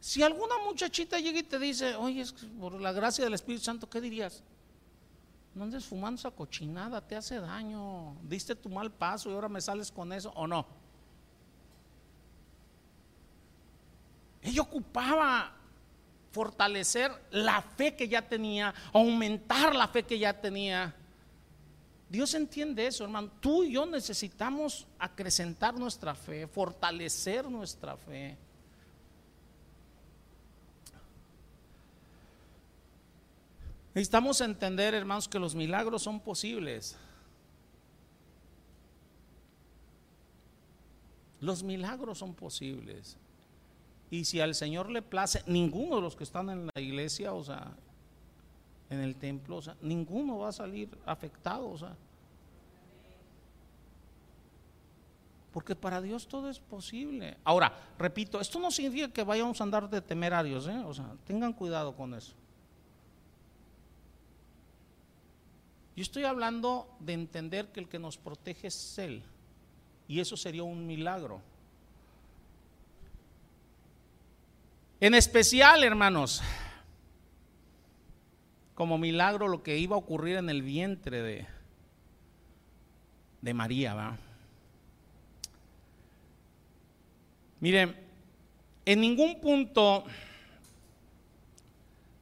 Si 0.01 0.23
alguna 0.23 0.57
muchachita 0.64 1.18
llega 1.18 1.41
y 1.41 1.43
te 1.43 1.59
dice, 1.59 1.95
oye, 1.95 2.23
es 2.23 2.33
por 2.33 2.81
la 2.81 2.93
gracia 2.93 3.23
del 3.23 3.35
Espíritu 3.35 3.64
Santo, 3.64 3.91
¿qué 3.91 4.01
dirías? 4.01 4.43
No 5.55 5.64
andes 5.64 5.84
fumando 5.84 6.18
esa 6.18 6.30
cochinada, 6.30 7.01
te 7.01 7.16
hace 7.16 7.40
daño. 7.40 8.16
Diste 8.22 8.55
tu 8.55 8.68
mal 8.68 8.90
paso 8.90 9.30
y 9.30 9.34
ahora 9.34 9.48
me 9.48 9.61
sales 9.61 9.90
con 9.90 10.12
eso, 10.12 10.30
¿o 10.36 10.46
no? 10.46 10.66
Ella 14.42 14.62
ocupaba 14.62 15.53
fortalecer 16.32 17.11
la 17.32 17.61
fe 17.61 17.94
que 17.96 18.09
ya 18.09 18.26
tenía, 18.26 18.72
aumentar 18.92 19.74
la 19.74 19.88
fe 19.88 20.05
que 20.05 20.18
ya 20.18 20.40
tenía. 20.40 20.94
Dios 22.09 22.34
entiende 22.34 22.86
eso, 22.86 23.05
hermano. 23.05 23.30
Tú 23.40 23.64
y 23.64 23.72
yo 23.72 23.86
necesitamos 23.86 24.86
acrecentar 24.98 25.74
nuestra 25.74 26.14
fe, 26.14 26.46
fortalecer 26.46 27.48
nuestra 27.51 27.96
fe. 27.96 28.36
Necesitamos 34.01 34.40
entender, 34.40 34.94
hermanos, 34.94 35.28
que 35.28 35.38
los 35.38 35.55
milagros 35.55 36.01
son 36.03 36.20
posibles. 36.20 36.96
Los 41.38 41.62
milagros 41.62 42.16
son 42.16 42.32
posibles. 42.32 43.18
Y 44.11 44.24
si 44.24 44.40
al 44.40 44.55
Señor 44.55 44.88
le 44.88 45.03
place, 45.03 45.42
ninguno 45.46 45.96
de 45.96 46.01
los 46.01 46.16
que 46.16 46.24
están 46.24 46.48
en 46.48 46.70
la 46.74 46.80
iglesia, 46.80 47.34
o 47.34 47.44
sea, 47.44 47.76
en 48.88 49.01
el 49.01 49.16
templo, 49.16 49.57
o 49.57 49.62
sea, 49.62 49.76
ninguno 49.82 50.38
va 50.38 50.48
a 50.48 50.53
salir 50.53 50.88
afectado, 51.05 51.68
o 51.68 51.76
sea. 51.76 51.94
Porque 55.53 55.76
para 55.76 56.01
Dios 56.01 56.26
todo 56.26 56.48
es 56.48 56.59
posible. 56.59 57.36
Ahora, 57.44 57.70
repito, 57.98 58.40
esto 58.40 58.59
no 58.61 58.70
significa 58.70 59.12
que 59.12 59.24
vayamos 59.24 59.61
a 59.61 59.64
andar 59.64 59.90
de 59.90 60.01
temerarios, 60.01 60.66
¿eh? 60.68 60.82
o 60.86 60.94
sea, 60.94 61.14
tengan 61.26 61.53
cuidado 61.53 61.94
con 61.94 62.14
eso. 62.14 62.39
Yo 66.01 66.05
estoy 66.05 66.24
hablando 66.24 66.88
de 66.98 67.12
entender 67.12 67.72
que 67.72 67.80
el 67.80 67.86
que 67.86 67.98
nos 67.98 68.16
protege 68.16 68.68
es 68.68 68.98
Él. 68.98 69.22
Y 70.09 70.18
eso 70.18 70.34
sería 70.34 70.62
un 70.62 70.86
milagro. 70.86 71.42
En 74.98 75.12
especial, 75.12 75.84
hermanos, 75.84 76.40
como 78.74 78.96
milagro 78.96 79.46
lo 79.46 79.62
que 79.62 79.76
iba 79.76 79.94
a 79.94 79.98
ocurrir 79.98 80.36
en 80.36 80.48
el 80.48 80.62
vientre 80.62 81.20
de, 81.20 81.46
de 83.42 83.53
María. 83.53 83.92
¿va? 83.92 84.16
Miren, 87.61 87.94
en 88.86 89.01
ningún 89.03 89.38
punto 89.38 90.05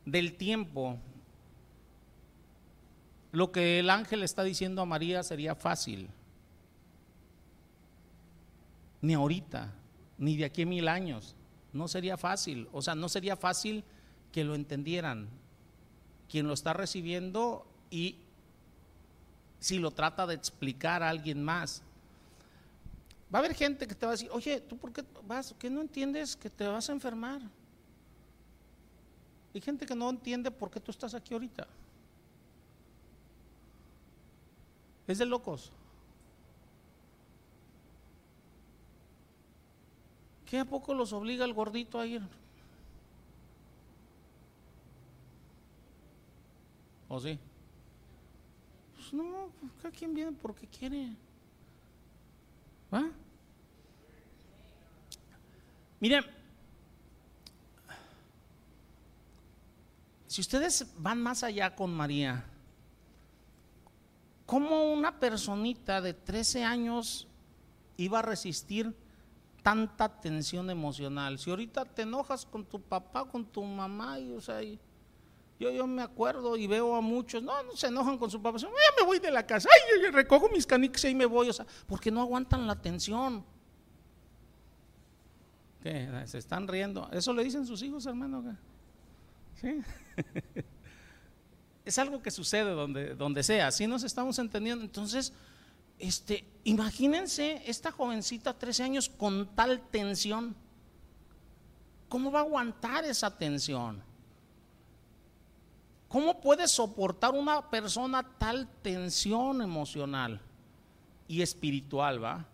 del 0.04 0.36
tiempo 0.36 0.98
lo 3.32 3.52
que 3.52 3.78
el 3.78 3.90
ángel 3.90 4.22
está 4.22 4.42
diciendo 4.42 4.82
a 4.82 4.86
María 4.86 5.22
sería 5.22 5.54
fácil. 5.54 6.08
Ni 9.00 9.14
ahorita, 9.14 9.72
ni 10.16 10.36
de 10.36 10.44
aquí 10.44 10.62
a 10.62 10.66
mil 10.66 10.88
años. 10.88 11.34
No 11.72 11.88
sería 11.88 12.16
fácil. 12.16 12.68
O 12.72 12.82
sea, 12.82 12.94
no 12.94 13.08
sería 13.08 13.36
fácil 13.36 13.84
que 14.32 14.44
lo 14.44 14.54
entendieran. 14.54 15.28
Quien 16.28 16.46
lo 16.46 16.54
está 16.54 16.72
recibiendo 16.72 17.66
y 17.90 18.16
si 19.60 19.78
lo 19.78 19.90
trata 19.90 20.26
de 20.26 20.34
explicar 20.34 21.02
a 21.02 21.08
alguien 21.08 21.42
más. 21.42 21.82
Va 23.32 23.38
a 23.38 23.40
haber 23.40 23.54
gente 23.54 23.86
que 23.86 23.94
te 23.94 24.06
va 24.06 24.12
a 24.12 24.14
decir, 24.14 24.30
oye, 24.32 24.60
¿tú 24.60 24.76
por 24.78 24.92
qué 24.92 25.04
vas? 25.26 25.54
¿Qué 25.58 25.68
no 25.68 25.82
entiendes 25.82 26.34
que 26.34 26.48
te 26.48 26.66
vas 26.66 26.88
a 26.88 26.92
enfermar? 26.92 27.42
Hay 29.54 29.60
gente 29.60 29.84
que 29.84 29.94
no 29.94 30.08
entiende 30.08 30.50
por 30.50 30.70
qué 30.70 30.80
tú 30.80 30.90
estás 30.90 31.14
aquí 31.14 31.34
ahorita. 31.34 31.66
Es 35.08 35.18
de 35.18 35.26
locos. 35.26 35.72
¿Qué 40.44 40.58
a 40.58 40.64
poco 40.64 40.94
los 40.94 41.12
obliga 41.12 41.44
el 41.44 41.54
gordito 41.54 41.98
a 41.98 42.06
ir? 42.06 42.22
¿O 47.08 47.18
sí? 47.18 47.38
Pues 48.94 49.12
no, 49.14 49.48
pues 49.58 49.72
cada 49.82 49.94
quien 49.94 50.14
viene 50.14 50.32
porque 50.32 50.66
quiere. 50.66 51.16
¿Va? 52.92 53.10
Miren, 56.00 56.24
si 60.26 60.42
ustedes 60.42 60.86
van 60.98 61.20
más 61.20 61.42
allá 61.42 61.74
con 61.74 61.92
María, 61.92 62.44
¿Cómo 64.48 64.90
una 64.94 65.20
personita 65.20 66.00
de 66.00 66.14
13 66.14 66.64
años 66.64 67.28
iba 67.98 68.20
a 68.20 68.22
resistir 68.22 68.96
tanta 69.62 70.08
tensión 70.08 70.70
emocional? 70.70 71.38
Si 71.38 71.50
ahorita 71.50 71.84
te 71.84 72.00
enojas 72.00 72.46
con 72.46 72.64
tu 72.64 72.80
papá, 72.80 73.26
con 73.26 73.44
tu 73.44 73.62
mamá, 73.62 74.18
y, 74.18 74.32
o 74.32 74.40
sea, 74.40 74.62
yo, 74.62 74.78
yo 75.70 75.86
me 75.86 76.00
acuerdo 76.00 76.56
y 76.56 76.66
veo 76.66 76.96
a 76.96 77.02
muchos, 77.02 77.42
no, 77.42 77.62
no 77.62 77.76
se 77.76 77.88
enojan 77.88 78.16
con 78.16 78.30
su 78.30 78.40
papá, 78.40 78.56
ya 78.56 78.68
me 78.98 79.04
voy 79.04 79.18
de 79.18 79.30
la 79.30 79.46
casa, 79.46 79.68
ay, 79.70 80.02
yo, 80.02 80.10
recojo 80.12 80.48
mis 80.48 80.66
canicas 80.66 81.04
y 81.04 81.14
me 81.14 81.26
voy, 81.26 81.50
o 81.50 81.52
sea, 81.52 81.66
porque 81.86 82.10
no 82.10 82.22
aguantan 82.22 82.66
la 82.66 82.80
tensión. 82.80 83.44
¿Qué? 85.82 86.08
Se 86.24 86.38
están 86.38 86.66
riendo. 86.66 87.06
¿Eso 87.12 87.34
le 87.34 87.44
dicen 87.44 87.66
sus 87.66 87.82
hijos, 87.82 88.06
hermano? 88.06 88.56
¿Sí? 89.56 89.82
es 91.88 91.98
algo 91.98 92.22
que 92.22 92.30
sucede 92.30 92.70
donde, 92.70 93.14
donde 93.14 93.42
sea, 93.42 93.68
así 93.68 93.86
nos 93.86 94.02
estamos 94.02 94.38
entendiendo. 94.38 94.84
Entonces, 94.84 95.32
este, 95.98 96.44
imagínense 96.64 97.62
esta 97.66 97.90
jovencita, 97.90 98.52
13 98.52 98.82
años, 98.82 99.08
con 99.08 99.46
tal 99.54 99.80
tensión. 99.90 100.54
¿Cómo 102.08 102.30
va 102.30 102.40
a 102.40 102.42
aguantar 102.42 103.04
esa 103.04 103.36
tensión? 103.36 104.02
¿Cómo 106.08 106.40
puede 106.40 106.66
soportar 106.68 107.34
una 107.34 107.68
persona 107.70 108.22
tal 108.38 108.68
tensión 108.82 109.60
emocional 109.60 110.40
y 111.26 111.42
espiritual, 111.42 112.22
va? 112.22 112.46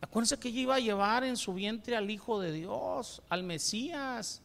Acuérdense 0.00 0.38
que 0.38 0.48
ella 0.48 0.60
iba 0.60 0.74
a 0.76 0.80
llevar 0.80 1.24
en 1.24 1.36
su 1.36 1.52
vientre 1.54 1.96
al 1.96 2.10
Hijo 2.10 2.40
de 2.40 2.52
Dios, 2.52 3.22
al 3.28 3.42
Mesías. 3.42 4.42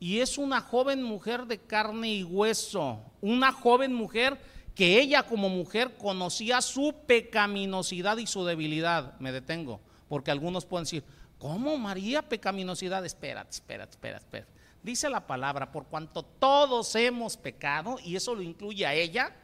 Y 0.00 0.20
es 0.20 0.38
una 0.38 0.60
joven 0.60 1.02
mujer 1.02 1.46
de 1.46 1.58
carne 1.58 2.14
y 2.14 2.24
hueso, 2.24 3.00
una 3.20 3.52
joven 3.52 3.92
mujer 3.92 4.38
que 4.74 5.00
ella 5.00 5.24
como 5.24 5.48
mujer 5.48 5.96
conocía 5.96 6.60
su 6.60 6.94
pecaminosidad 7.06 8.16
y 8.18 8.26
su 8.26 8.44
debilidad. 8.44 9.18
Me 9.18 9.32
detengo, 9.32 9.80
porque 10.08 10.30
algunos 10.30 10.66
pueden 10.66 10.84
decir, 10.84 11.04
¿cómo 11.38 11.76
María 11.78 12.22
pecaminosidad? 12.22 13.04
Espérate, 13.04 13.50
espérate, 13.50 13.90
espérate, 13.90 14.24
espérate. 14.24 14.52
Dice 14.84 15.10
la 15.10 15.26
palabra, 15.26 15.72
por 15.72 15.86
cuanto 15.86 16.22
todos 16.22 16.94
hemos 16.94 17.36
pecado, 17.36 17.96
y 18.04 18.14
eso 18.14 18.34
lo 18.34 18.42
incluye 18.42 18.86
a 18.86 18.94
ella, 18.94 19.34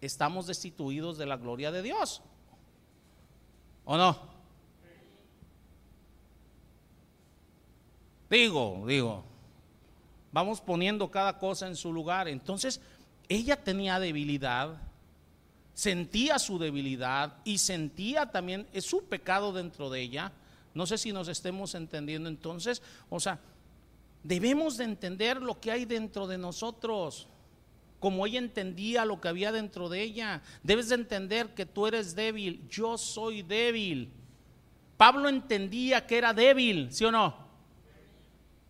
estamos 0.00 0.46
destituidos 0.46 1.18
de 1.18 1.26
la 1.26 1.36
gloria 1.36 1.72
de 1.72 1.82
Dios. 1.82 2.22
¿O 3.84 3.96
no? 3.96 4.33
Digo, 8.34 8.82
digo, 8.88 9.24
vamos 10.32 10.60
poniendo 10.60 11.08
cada 11.08 11.38
cosa 11.38 11.68
en 11.68 11.76
su 11.76 11.92
lugar. 11.92 12.26
Entonces, 12.26 12.80
ella 13.28 13.54
tenía 13.54 14.00
debilidad, 14.00 14.76
sentía 15.72 16.40
su 16.40 16.58
debilidad 16.58 17.36
y 17.44 17.58
sentía 17.58 18.26
también 18.26 18.66
su 18.80 19.04
pecado 19.04 19.52
dentro 19.52 19.88
de 19.88 20.00
ella. 20.00 20.32
No 20.74 20.84
sé 20.84 20.98
si 20.98 21.12
nos 21.12 21.28
estemos 21.28 21.76
entendiendo 21.76 22.28
entonces. 22.28 22.82
O 23.08 23.20
sea, 23.20 23.38
debemos 24.24 24.78
de 24.78 24.84
entender 24.84 25.40
lo 25.40 25.60
que 25.60 25.70
hay 25.70 25.84
dentro 25.84 26.26
de 26.26 26.36
nosotros. 26.36 27.28
Como 28.00 28.26
ella 28.26 28.40
entendía 28.40 29.04
lo 29.04 29.20
que 29.20 29.28
había 29.28 29.52
dentro 29.52 29.88
de 29.88 30.02
ella. 30.02 30.42
Debes 30.64 30.88
de 30.88 30.96
entender 30.96 31.54
que 31.54 31.66
tú 31.66 31.86
eres 31.86 32.16
débil. 32.16 32.66
Yo 32.68 32.98
soy 32.98 33.42
débil. 33.42 34.10
Pablo 34.96 35.28
entendía 35.28 36.04
que 36.04 36.18
era 36.18 36.34
débil, 36.34 36.92
¿sí 36.92 37.04
o 37.04 37.12
no? 37.12 37.43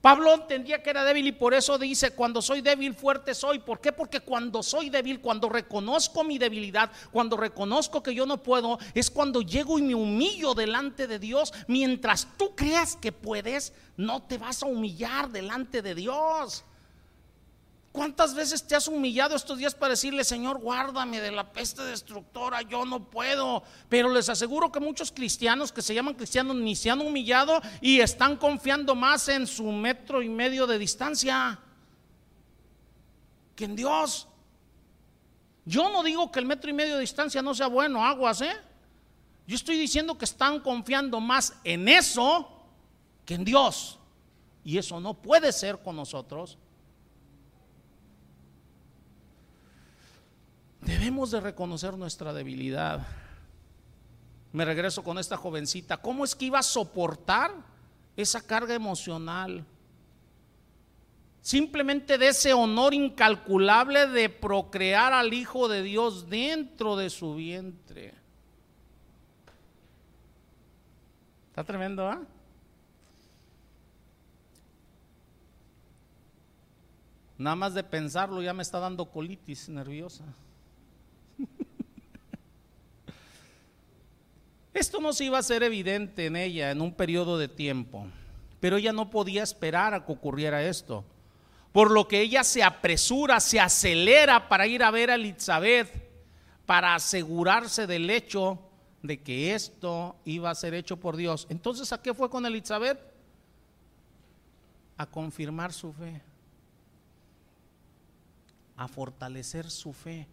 Pablo 0.04 0.34
entendía 0.34 0.82
que 0.82 0.90
era 0.90 1.02
débil 1.02 1.28
y 1.28 1.32
por 1.32 1.54
eso 1.54 1.78
dice, 1.78 2.10
cuando 2.10 2.42
soy 2.42 2.60
débil, 2.60 2.92
fuerte 2.92 3.34
soy. 3.34 3.60
¿Por 3.60 3.80
qué? 3.80 3.90
Porque 3.90 4.20
cuando 4.20 4.62
soy 4.62 4.90
débil, 4.90 5.22
cuando 5.22 5.48
reconozco 5.48 6.22
mi 6.22 6.36
debilidad, 6.36 6.92
cuando 7.10 7.38
reconozco 7.38 8.02
que 8.02 8.14
yo 8.14 8.26
no 8.26 8.42
puedo, 8.42 8.78
es 8.92 9.10
cuando 9.10 9.40
llego 9.40 9.78
y 9.78 9.82
me 9.82 9.94
humillo 9.94 10.52
delante 10.52 11.06
de 11.06 11.18
Dios. 11.18 11.54
Mientras 11.68 12.28
tú 12.36 12.54
creas 12.54 12.96
que 12.96 13.12
puedes, 13.12 13.72
no 13.96 14.22
te 14.24 14.36
vas 14.36 14.62
a 14.62 14.66
humillar 14.66 15.30
delante 15.30 15.80
de 15.80 15.94
Dios. 15.94 16.66
¿Cuántas 17.94 18.34
veces 18.34 18.66
te 18.66 18.74
has 18.74 18.88
humillado 18.88 19.36
estos 19.36 19.56
días 19.56 19.72
para 19.72 19.90
decirle, 19.90 20.24
Señor, 20.24 20.58
guárdame 20.58 21.20
de 21.20 21.30
la 21.30 21.52
peste 21.52 21.80
destructora? 21.84 22.60
Yo 22.62 22.84
no 22.84 23.08
puedo. 23.08 23.62
Pero 23.88 24.12
les 24.12 24.28
aseguro 24.28 24.72
que 24.72 24.80
muchos 24.80 25.12
cristianos 25.12 25.70
que 25.70 25.80
se 25.80 25.94
llaman 25.94 26.14
cristianos 26.14 26.56
ni 26.56 26.74
se 26.74 26.90
han 26.90 27.00
humillado 27.00 27.62
y 27.80 28.00
están 28.00 28.36
confiando 28.36 28.96
más 28.96 29.28
en 29.28 29.46
su 29.46 29.70
metro 29.70 30.22
y 30.22 30.28
medio 30.28 30.66
de 30.66 30.76
distancia 30.76 31.60
que 33.54 33.66
en 33.66 33.76
Dios. 33.76 34.26
Yo 35.64 35.88
no 35.88 36.02
digo 36.02 36.32
que 36.32 36.40
el 36.40 36.46
metro 36.46 36.70
y 36.70 36.72
medio 36.72 36.94
de 36.94 37.02
distancia 37.02 37.42
no 37.42 37.54
sea 37.54 37.68
bueno, 37.68 38.04
aguas, 38.04 38.40
¿eh? 38.40 38.56
Yo 39.46 39.54
estoy 39.54 39.78
diciendo 39.78 40.18
que 40.18 40.24
están 40.24 40.58
confiando 40.58 41.20
más 41.20 41.54
en 41.62 41.86
eso 41.88 42.50
que 43.24 43.34
en 43.34 43.44
Dios. 43.44 44.00
Y 44.64 44.78
eso 44.78 44.98
no 44.98 45.14
puede 45.14 45.52
ser 45.52 45.78
con 45.78 45.94
nosotros. 45.94 46.58
Debemos 50.84 51.30
de 51.30 51.40
reconocer 51.40 51.96
nuestra 51.96 52.32
debilidad. 52.32 53.06
Me 54.52 54.64
regreso 54.64 55.02
con 55.02 55.18
esta 55.18 55.36
jovencita. 55.36 55.96
¿Cómo 55.96 56.24
es 56.24 56.34
que 56.34 56.44
iba 56.46 56.58
a 56.58 56.62
soportar 56.62 57.52
esa 58.16 58.40
carga 58.40 58.74
emocional? 58.74 59.64
Simplemente 61.40 62.18
de 62.18 62.28
ese 62.28 62.52
honor 62.52 62.94
incalculable 62.94 64.06
de 64.06 64.28
procrear 64.28 65.12
al 65.12 65.32
Hijo 65.32 65.68
de 65.68 65.82
Dios 65.82 66.28
dentro 66.28 66.96
de 66.96 67.10
su 67.10 67.34
vientre. 67.34 68.14
Está 71.48 71.64
tremendo, 71.64 72.06
¿ah? 72.08 72.20
Nada 77.36 77.56
más 77.56 77.74
de 77.74 77.82
pensarlo 77.82 78.42
ya 78.42 78.52
me 78.52 78.62
está 78.62 78.78
dando 78.78 79.06
colitis 79.06 79.68
nerviosa. 79.68 80.24
Esto 84.74 85.00
no 85.00 85.12
se 85.12 85.24
iba 85.24 85.38
a 85.38 85.42
ser 85.42 85.62
evidente 85.62 86.26
en 86.26 86.34
ella 86.34 86.72
en 86.72 86.80
un 86.80 86.92
periodo 86.92 87.38
de 87.38 87.46
tiempo, 87.46 88.06
pero 88.58 88.76
ella 88.76 88.92
no 88.92 89.08
podía 89.08 89.44
esperar 89.44 89.94
a 89.94 90.04
que 90.04 90.12
ocurriera 90.12 90.64
esto. 90.64 91.04
Por 91.70 91.92
lo 91.92 92.08
que 92.08 92.20
ella 92.20 92.42
se 92.42 92.62
apresura, 92.62 93.38
se 93.38 93.60
acelera 93.60 94.48
para 94.48 94.66
ir 94.66 94.82
a 94.82 94.90
ver 94.90 95.10
a 95.10 95.14
Elizabeth, 95.14 95.88
para 96.66 96.96
asegurarse 96.96 97.86
del 97.86 98.10
hecho 98.10 98.58
de 99.02 99.22
que 99.22 99.54
esto 99.54 100.16
iba 100.24 100.50
a 100.50 100.54
ser 100.54 100.74
hecho 100.74 100.96
por 100.96 101.16
Dios. 101.16 101.46
Entonces, 101.50 101.92
¿a 101.92 102.02
qué 102.02 102.12
fue 102.12 102.28
con 102.28 102.44
Elizabeth? 102.44 102.98
A 104.96 105.06
confirmar 105.06 105.72
su 105.72 105.92
fe, 105.92 106.20
a 108.76 108.88
fortalecer 108.88 109.70
su 109.70 109.92
fe. 109.92 110.26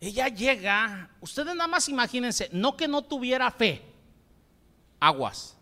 Ella 0.00 0.28
llega, 0.28 1.10
ustedes 1.20 1.54
nada 1.54 1.66
más 1.66 1.88
imagínense, 1.88 2.48
no 2.52 2.76
que 2.76 2.86
no 2.86 3.02
tuviera 3.02 3.50
fe, 3.50 3.82
aguas, 5.00 5.56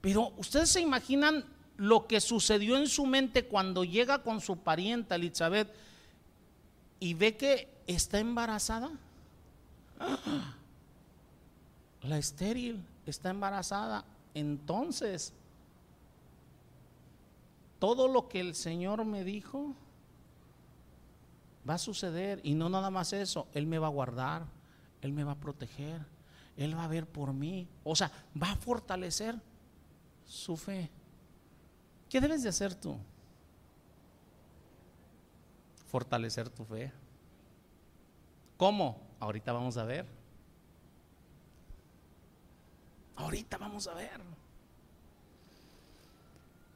pero 0.00 0.32
ustedes 0.38 0.70
se 0.70 0.80
imaginan 0.80 1.44
lo 1.76 2.06
que 2.06 2.20
sucedió 2.20 2.76
en 2.76 2.88
su 2.88 3.06
mente 3.06 3.44
cuando 3.44 3.84
llega 3.84 4.22
con 4.22 4.40
su 4.40 4.56
parienta 4.56 5.14
Elizabeth 5.14 5.72
y 6.98 7.14
ve 7.14 7.36
que 7.36 7.68
está 7.86 8.18
embarazada. 8.18 8.90
La 12.02 12.18
estéril 12.18 12.82
está 13.06 13.30
embarazada. 13.30 14.04
Entonces, 14.34 15.32
todo 17.78 18.08
lo 18.08 18.28
que 18.28 18.40
el 18.40 18.54
Señor 18.54 19.04
me 19.04 19.24
dijo, 19.24 19.74
Va 21.68 21.74
a 21.74 21.78
suceder 21.78 22.40
y 22.42 22.54
no 22.54 22.68
nada 22.68 22.90
más 22.90 23.12
eso, 23.12 23.48
Él 23.52 23.66
me 23.66 23.78
va 23.78 23.88
a 23.88 23.90
guardar, 23.90 24.46
Él 25.02 25.12
me 25.12 25.24
va 25.24 25.32
a 25.32 25.40
proteger, 25.40 26.00
Él 26.56 26.76
va 26.76 26.84
a 26.84 26.88
ver 26.88 27.06
por 27.06 27.32
mí. 27.32 27.68
O 27.84 27.94
sea, 27.94 28.10
va 28.40 28.52
a 28.52 28.56
fortalecer 28.56 29.36
su 30.24 30.56
fe. 30.56 30.90
¿Qué 32.08 32.20
debes 32.20 32.42
de 32.42 32.48
hacer 32.48 32.74
tú? 32.74 32.96
Fortalecer 35.86 36.48
tu 36.48 36.64
fe. 36.64 36.92
¿Cómo? 38.56 39.00
Ahorita 39.20 39.52
vamos 39.52 39.76
a 39.76 39.84
ver. 39.84 40.06
Ahorita 43.16 43.58
vamos 43.58 43.86
a 43.88 43.94
ver. 43.94 44.20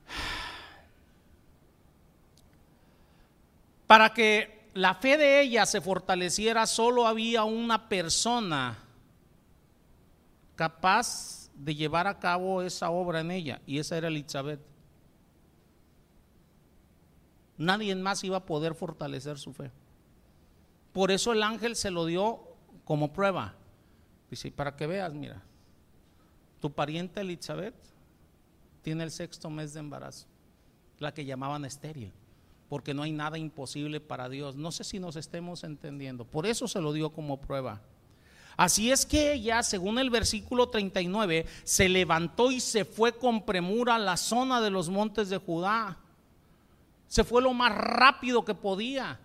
Para 3.87 4.13
que 4.13 4.62
la 4.75 4.95
fe 4.95 5.19
de 5.19 5.41
ella 5.43 5.67
se 5.67 5.81
fortaleciera, 5.81 6.67
solo 6.67 7.07
había 7.07 7.45
una 7.45 7.89
persona 7.89 8.79
capaz 10.55 11.51
de 11.55 11.75
llevar 11.75 12.07
a 12.07 12.19
cabo 12.19 12.63
esa 12.63 12.91
obra 12.91 13.21
en 13.21 13.31
ella, 13.31 13.61
y 13.67 13.79
esa 13.79 13.97
era 13.97 14.09
Elizabeth. 14.09 14.61
Nadie 17.59 17.95
más 17.95 18.25
iba 18.25 18.39
a 18.39 18.47
poder 18.47 18.75
fortalecer 18.75 19.39
su 19.39 19.53
fe. 19.53 19.71
Por 20.93 21.11
eso 21.11 21.33
el 21.33 21.43
ángel 21.43 21.77
se 21.77 21.91
lo 21.91 22.07
dio 22.07 22.41
como 22.85 23.13
prueba. 23.13 23.55
Dice, 24.31 24.51
para 24.51 24.75
que 24.77 24.87
veas, 24.87 25.13
mira, 25.13 25.43
Tu 26.61 26.73
pariente 26.73 27.21
Elizabeth 27.21 27.75
tiene 28.83 29.05
el 29.05 29.11
sexto 29.11 29.51
mes 29.51 29.75
de 29.75 29.81
embarazo, 29.81 30.27
la 30.99 31.13
que 31.13 31.25
llamaban 31.25 31.65
estéril, 31.65 32.13
porque 32.73 32.95
no 32.95 33.03
hay 33.03 33.13
nada 33.13 33.37
imposible 33.37 34.01
para 34.01 34.31
Dios. 34.31 34.57
No 34.57 34.73
sé 34.73 34.83
si 34.83 34.99
nos 34.99 35.17
estemos 35.17 35.63
entendiendo. 35.63 36.25
Por 36.25 36.47
eso 36.47 36.67
se 36.67 36.81
lo 36.81 36.95
dio 36.95 37.11
como 37.11 37.39
prueba. 37.39 37.83
Así 38.57 38.91
es 38.91 39.05
que 39.05 39.35
ella, 39.35 39.63
según 39.63 39.99
el 39.99 40.09
versículo 40.09 40.71
39, 40.71 41.45
se 41.65 41.91
levantó 41.91 42.51
y 42.51 42.61
se 42.61 42.87
fue 42.87 43.13
con 43.13 43.45
premura 43.45 43.97
a 43.97 43.99
la 43.99 44.17
zona 44.17 44.63
de 44.63 44.71
los 44.71 44.89
montes 44.89 45.29
de 45.29 45.37
Judá. 45.37 45.99
Se 47.09 47.25
fue 47.25 47.43
lo 47.43 47.53
más 47.53 47.75
rápido 47.75 48.43
que 48.43 48.55
podía. 48.55 49.21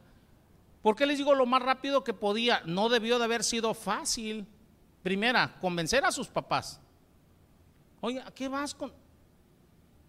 ¿Por 0.82 0.98
qué 0.98 1.06
les 1.06 1.18
digo 1.18 1.34
lo 1.34 1.46
más 1.46 1.62
rápido 1.62 2.04
que 2.04 2.14
podía? 2.14 2.62
No 2.66 2.90
debió 2.90 3.18
de 3.18 3.24
haber 3.24 3.46
sido 3.46 3.74
fácil. 3.74 4.46
Primera, 5.04 5.58
convencer 5.62 6.04
a 6.04 6.12
sus 6.12 6.28
papás. 6.28 6.82
Oye, 8.02 8.20
¿a 8.20 8.30
qué 8.30 8.50
vas 8.50 8.76
con? 8.76 8.92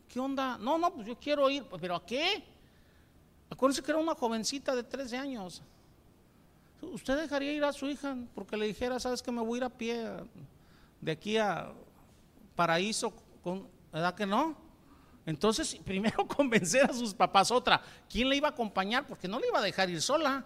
¿Qué 0.08 0.18
onda? 0.18 0.58
No, 0.58 0.76
no, 0.76 0.92
pues 0.92 1.06
yo 1.06 1.16
quiero 1.16 1.48
ir. 1.48 1.64
¿Pero 1.80 1.94
a 1.94 2.04
qué? 2.04 2.57
Acuérdense 3.50 3.82
que 3.82 3.90
era 3.90 4.00
una 4.00 4.14
jovencita 4.14 4.74
de 4.74 4.82
13 4.82 5.16
años. 5.16 5.62
¿Usted 6.80 7.18
dejaría 7.18 7.52
ir 7.52 7.64
a 7.64 7.72
su 7.72 7.86
hija 7.86 8.16
porque 8.34 8.56
le 8.56 8.66
dijera, 8.66 9.00
sabes 9.00 9.22
que 9.22 9.32
me 9.32 9.42
voy 9.42 9.56
a 9.56 9.58
ir 9.58 9.64
a 9.64 9.70
pie 9.70 10.06
de 11.00 11.12
aquí 11.12 11.36
a 11.36 11.72
Paraíso? 12.54 13.12
Con, 13.42 13.66
¿Verdad 13.92 14.14
que 14.14 14.26
no? 14.26 14.56
Entonces, 15.26 15.76
primero 15.84 16.26
convencer 16.36 16.84
a 16.90 16.92
sus 16.92 17.14
papás. 17.14 17.50
Otra, 17.50 17.82
¿quién 18.08 18.28
le 18.28 18.36
iba 18.36 18.48
a 18.48 18.52
acompañar? 18.52 19.06
Porque 19.06 19.28
no 19.28 19.38
le 19.38 19.48
iba 19.48 19.58
a 19.58 19.62
dejar 19.62 19.90
ir 19.90 20.00
sola. 20.00 20.44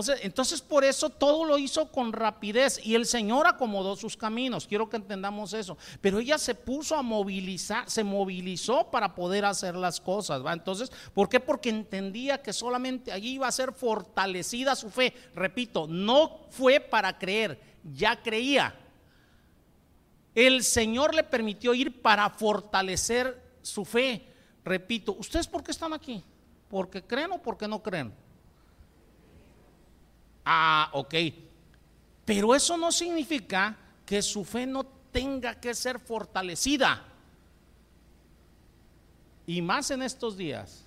Sé, 0.00 0.14
entonces 0.22 0.62
por 0.62 0.84
eso 0.84 1.10
todo 1.10 1.44
lo 1.44 1.58
hizo 1.58 1.92
con 1.92 2.14
rapidez 2.14 2.80
y 2.82 2.94
el 2.94 3.04
Señor 3.04 3.46
acomodó 3.46 3.94
sus 3.94 4.16
caminos. 4.16 4.66
Quiero 4.66 4.88
que 4.88 4.96
entendamos 4.96 5.52
eso. 5.52 5.76
Pero 6.00 6.18
ella 6.18 6.38
se 6.38 6.54
puso 6.54 6.96
a 6.96 7.02
movilizar, 7.02 7.90
se 7.90 8.02
movilizó 8.02 8.90
para 8.90 9.14
poder 9.14 9.44
hacer 9.44 9.74
las 9.74 10.00
cosas. 10.00 10.42
¿va? 10.44 10.54
Entonces, 10.54 10.90
¿por 11.12 11.28
qué? 11.28 11.40
Porque 11.40 11.68
entendía 11.68 12.40
que 12.40 12.54
solamente 12.54 13.12
allí 13.12 13.32
iba 13.32 13.46
a 13.46 13.52
ser 13.52 13.72
fortalecida 13.72 14.74
su 14.76 14.88
fe. 14.88 15.12
Repito, 15.34 15.86
no 15.86 16.46
fue 16.48 16.80
para 16.80 17.18
creer, 17.18 17.60
ya 17.82 18.22
creía. 18.22 18.74
El 20.34 20.62
Señor 20.62 21.14
le 21.14 21.24
permitió 21.24 21.74
ir 21.74 22.00
para 22.00 22.30
fortalecer 22.30 23.58
su 23.60 23.84
fe. 23.84 24.26
Repito, 24.64 25.12
¿ustedes 25.18 25.46
por 25.46 25.62
qué 25.62 25.72
están 25.72 25.92
aquí? 25.92 26.24
¿Porque 26.68 27.02
creen 27.02 27.32
o 27.32 27.42
porque 27.42 27.68
no 27.68 27.82
creen? 27.82 28.14
Ah, 30.44 30.90
ok. 30.92 31.14
Pero 32.24 32.54
eso 32.54 32.76
no 32.76 32.92
significa 32.92 33.76
que 34.06 34.22
su 34.22 34.44
fe 34.44 34.66
no 34.66 34.84
tenga 34.84 35.60
que 35.60 35.74
ser 35.74 35.98
fortalecida. 35.98 37.04
Y 39.46 39.60
más 39.60 39.90
en 39.90 40.02
estos 40.02 40.36
días. 40.36 40.84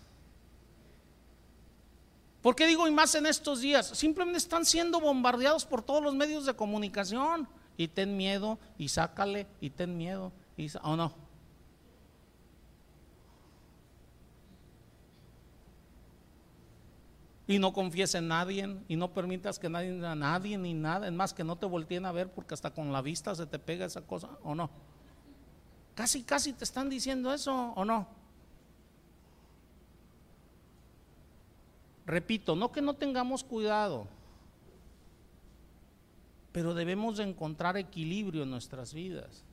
¿Por 2.42 2.56
qué 2.56 2.68
digo 2.68 2.88
y 2.88 2.92
más 2.92 3.16
en 3.16 3.26
estos 3.26 3.62
días? 3.62 3.88
Simplemente 3.88 4.38
están 4.38 4.66
siendo 4.66 5.00
bombardeados 5.00 5.66
por 5.66 5.82
todos 5.82 6.04
los 6.04 6.14
medios 6.14 6.46
de 6.46 6.54
comunicación. 6.56 7.48
Y 7.78 7.90
ten 7.90 8.16
miedo, 8.16 8.58
y 8.78 8.88
sácale, 8.88 9.48
y 9.60 9.70
ten 9.70 9.98
miedo, 9.98 10.32
y, 10.56 10.70
¿o 10.82 10.96
no? 10.96 11.25
Y 17.48 17.60
no 17.60 17.74
confíes 17.74 18.16
en 18.16 18.28
nadie 18.28 18.78
y 18.88 18.96
no 18.96 19.14
permitas 19.14 19.60
que 19.60 19.70
nadie 19.70 20.06
a 20.06 20.16
nadie 20.16 20.58
ni 20.58 20.74
nada, 20.74 21.08
es 21.08 21.14
más 21.14 21.34
que 21.34 21.44
no 21.44 21.58
te 21.58 21.66
volteen 21.66 22.06
a 22.06 22.12
ver 22.12 22.32
porque 22.32 22.54
hasta 22.54 22.72
con 22.72 22.92
la 22.92 23.02
vista 23.02 23.36
se 23.36 23.46
te 23.46 23.60
pega 23.60 23.86
esa 23.86 24.02
cosa 24.02 24.30
o 24.44 24.56
no. 24.56 24.70
Casi 25.94 26.24
casi 26.24 26.54
te 26.54 26.64
están 26.64 26.90
diciendo 26.90 27.34
eso 27.34 27.54
o 27.76 27.86
no. 27.86 28.08
Repito, 32.06 32.56
no 32.56 32.72
que 32.72 32.82
no 32.82 32.96
tengamos 32.96 33.44
cuidado, 33.44 34.08
pero 36.52 36.74
debemos 36.74 37.18
de 37.18 37.24
encontrar 37.24 37.78
equilibrio 37.78 38.44
en 38.44 38.52
nuestras 38.52 38.94
vidas. 38.94 39.44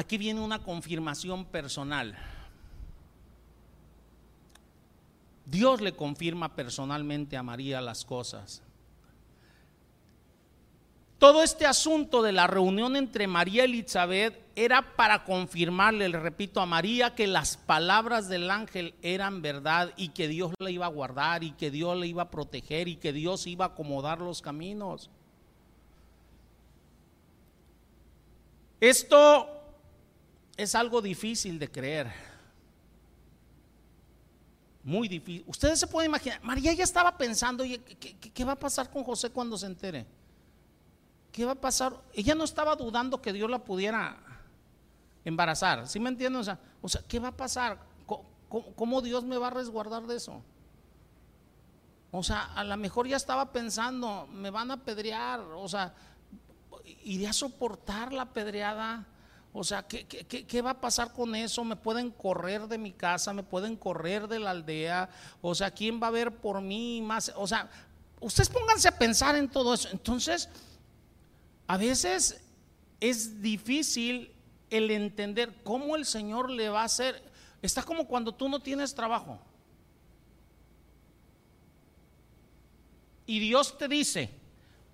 Aquí 0.00 0.16
viene 0.16 0.40
una 0.40 0.60
confirmación 0.60 1.44
personal. 1.44 2.16
Dios 5.44 5.82
le 5.82 5.92
confirma 5.92 6.56
personalmente 6.56 7.36
a 7.36 7.42
María 7.42 7.82
las 7.82 8.06
cosas. 8.06 8.62
Todo 11.18 11.42
este 11.42 11.66
asunto 11.66 12.22
de 12.22 12.32
la 12.32 12.46
reunión 12.46 12.96
entre 12.96 13.26
María 13.26 13.66
y 13.66 13.72
Elizabeth 13.72 14.42
era 14.56 14.96
para 14.96 15.22
confirmarle, 15.24 16.08
le 16.08 16.18
repito 16.18 16.62
a 16.62 16.66
María, 16.66 17.14
que 17.14 17.26
las 17.26 17.58
palabras 17.58 18.26
del 18.30 18.50
ángel 18.50 18.94
eran 19.02 19.42
verdad 19.42 19.92
y 19.98 20.08
que 20.08 20.28
Dios 20.28 20.54
la 20.60 20.70
iba 20.70 20.86
a 20.86 20.88
guardar 20.88 21.44
y 21.44 21.50
que 21.50 21.70
Dios 21.70 21.98
le 21.98 22.06
iba 22.06 22.22
a 22.22 22.30
proteger 22.30 22.88
y 22.88 22.96
que 22.96 23.12
Dios 23.12 23.46
iba 23.46 23.66
a 23.66 23.68
acomodar 23.68 24.20
los 24.20 24.40
caminos. 24.40 25.10
Esto 28.80 29.59
es 30.62 30.74
algo 30.74 31.00
difícil 31.00 31.58
de 31.58 31.70
creer. 31.70 32.12
Muy 34.82 35.08
difícil. 35.08 35.44
Ustedes 35.46 35.80
se 35.80 35.86
pueden 35.86 36.10
imaginar, 36.10 36.42
María 36.42 36.72
ya 36.72 36.84
estaba 36.84 37.16
pensando, 37.16 37.64
¿qué, 37.64 38.44
va 38.44 38.52
a 38.52 38.58
pasar 38.58 38.90
con 38.90 39.02
José 39.04 39.30
cuando 39.30 39.56
se 39.56 39.66
entere? 39.66 40.06
¿Qué 41.32 41.44
va 41.44 41.52
a 41.52 41.60
pasar? 41.60 41.98
Ella 42.12 42.34
no 42.34 42.44
estaba 42.44 42.76
dudando 42.76 43.20
que 43.22 43.32
Dios 43.32 43.48
la 43.48 43.58
pudiera 43.58 44.18
embarazar, 45.24 45.86
¿sí 45.86 45.98
me 46.00 46.08
entienden? 46.08 46.40
O 46.40 46.44
sea, 46.44 46.58
o 46.82 46.88
sea 46.88 47.02
¿qué 47.06 47.18
va 47.18 47.28
a 47.28 47.36
pasar? 47.36 47.78
¿Cómo, 48.48 49.00
Dios 49.00 49.24
me 49.24 49.38
va 49.38 49.46
a 49.46 49.50
resguardar 49.50 50.06
de 50.06 50.16
eso? 50.16 50.42
O 52.10 52.22
sea, 52.22 52.52
a 52.54 52.64
lo 52.64 52.76
mejor 52.76 53.06
ya 53.06 53.16
estaba 53.16 53.52
pensando, 53.52 54.26
me 54.26 54.50
van 54.50 54.72
a 54.72 54.74
apedrear, 54.74 55.40
o 55.40 55.68
sea, 55.68 55.94
iré 57.04 57.28
a 57.28 57.32
soportar 57.32 58.12
la 58.12 58.26
pedreada 58.26 59.06
o 59.52 59.64
sea, 59.64 59.82
¿qué, 59.82 60.62
va 60.62 60.70
a 60.70 60.80
pasar 60.80 61.12
con 61.12 61.34
eso? 61.34 61.64
¿Me 61.64 61.74
pueden 61.74 62.10
correr 62.10 62.68
de 62.68 62.78
mi 62.78 62.92
casa? 62.92 63.32
¿Me 63.32 63.42
pueden 63.42 63.76
correr 63.76 64.28
de 64.28 64.38
la 64.38 64.50
aldea? 64.50 65.10
O 65.42 65.54
sea, 65.56 65.72
¿quién 65.72 66.00
va 66.00 66.06
a 66.06 66.12
ver 66.12 66.36
por 66.36 66.60
mí 66.60 67.02
más? 67.02 67.32
O 67.36 67.48
sea, 67.48 67.68
ustedes 68.20 68.48
pónganse 68.48 68.86
a 68.86 68.96
pensar 68.96 69.34
en 69.34 69.48
todo 69.48 69.74
eso. 69.74 69.88
Entonces, 69.90 70.48
a 71.66 71.76
veces 71.76 72.40
es 73.00 73.42
difícil 73.42 74.32
el 74.70 74.90
entender 74.92 75.52
cómo 75.64 75.96
el 75.96 76.06
Señor 76.06 76.48
le 76.48 76.68
va 76.68 76.82
a 76.82 76.84
hacer. 76.84 77.20
Está 77.60 77.82
como 77.82 78.06
cuando 78.06 78.32
tú 78.32 78.48
no 78.48 78.60
tienes 78.60 78.94
trabajo. 78.94 79.40
Y 83.26 83.40
Dios 83.40 83.76
te 83.78 83.88
dice, 83.88 84.30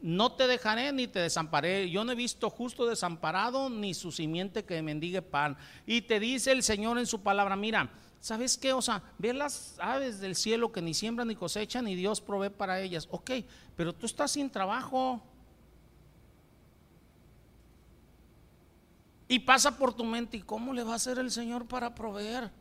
no 0.06 0.30
te 0.30 0.46
dejaré 0.46 0.92
ni 0.92 1.08
te 1.08 1.18
desamparé. 1.18 1.90
Yo 1.90 2.04
no 2.04 2.12
he 2.12 2.14
visto 2.14 2.48
justo 2.48 2.86
desamparado 2.86 3.68
ni 3.68 3.92
su 3.92 4.12
simiente 4.12 4.64
que 4.64 4.80
mendigue 4.80 5.20
pan. 5.20 5.56
Y 5.84 6.02
te 6.02 6.20
dice 6.20 6.52
el 6.52 6.62
Señor 6.62 6.96
en 6.98 7.06
su 7.06 7.22
palabra, 7.22 7.56
mira, 7.56 7.90
¿sabes 8.20 8.56
qué? 8.56 8.72
O 8.72 8.80
sea, 8.80 9.02
ve 9.18 9.34
las 9.34 9.76
aves 9.80 10.20
del 10.20 10.36
cielo 10.36 10.70
que 10.70 10.80
ni 10.80 10.94
siembran 10.94 11.26
ni 11.26 11.34
cosechan 11.34 11.88
y 11.88 11.96
Dios 11.96 12.20
provee 12.20 12.50
para 12.50 12.80
ellas. 12.80 13.08
Ok, 13.10 13.32
pero 13.74 13.92
tú 13.92 14.06
estás 14.06 14.30
sin 14.30 14.48
trabajo. 14.48 15.20
Y 19.26 19.40
pasa 19.40 19.76
por 19.76 19.92
tu 19.92 20.04
mente, 20.04 20.36
¿y 20.36 20.42
cómo 20.42 20.72
le 20.72 20.84
va 20.84 20.92
a 20.92 20.96
hacer 20.96 21.18
el 21.18 21.32
Señor 21.32 21.66
para 21.66 21.96
proveer? 21.96 22.52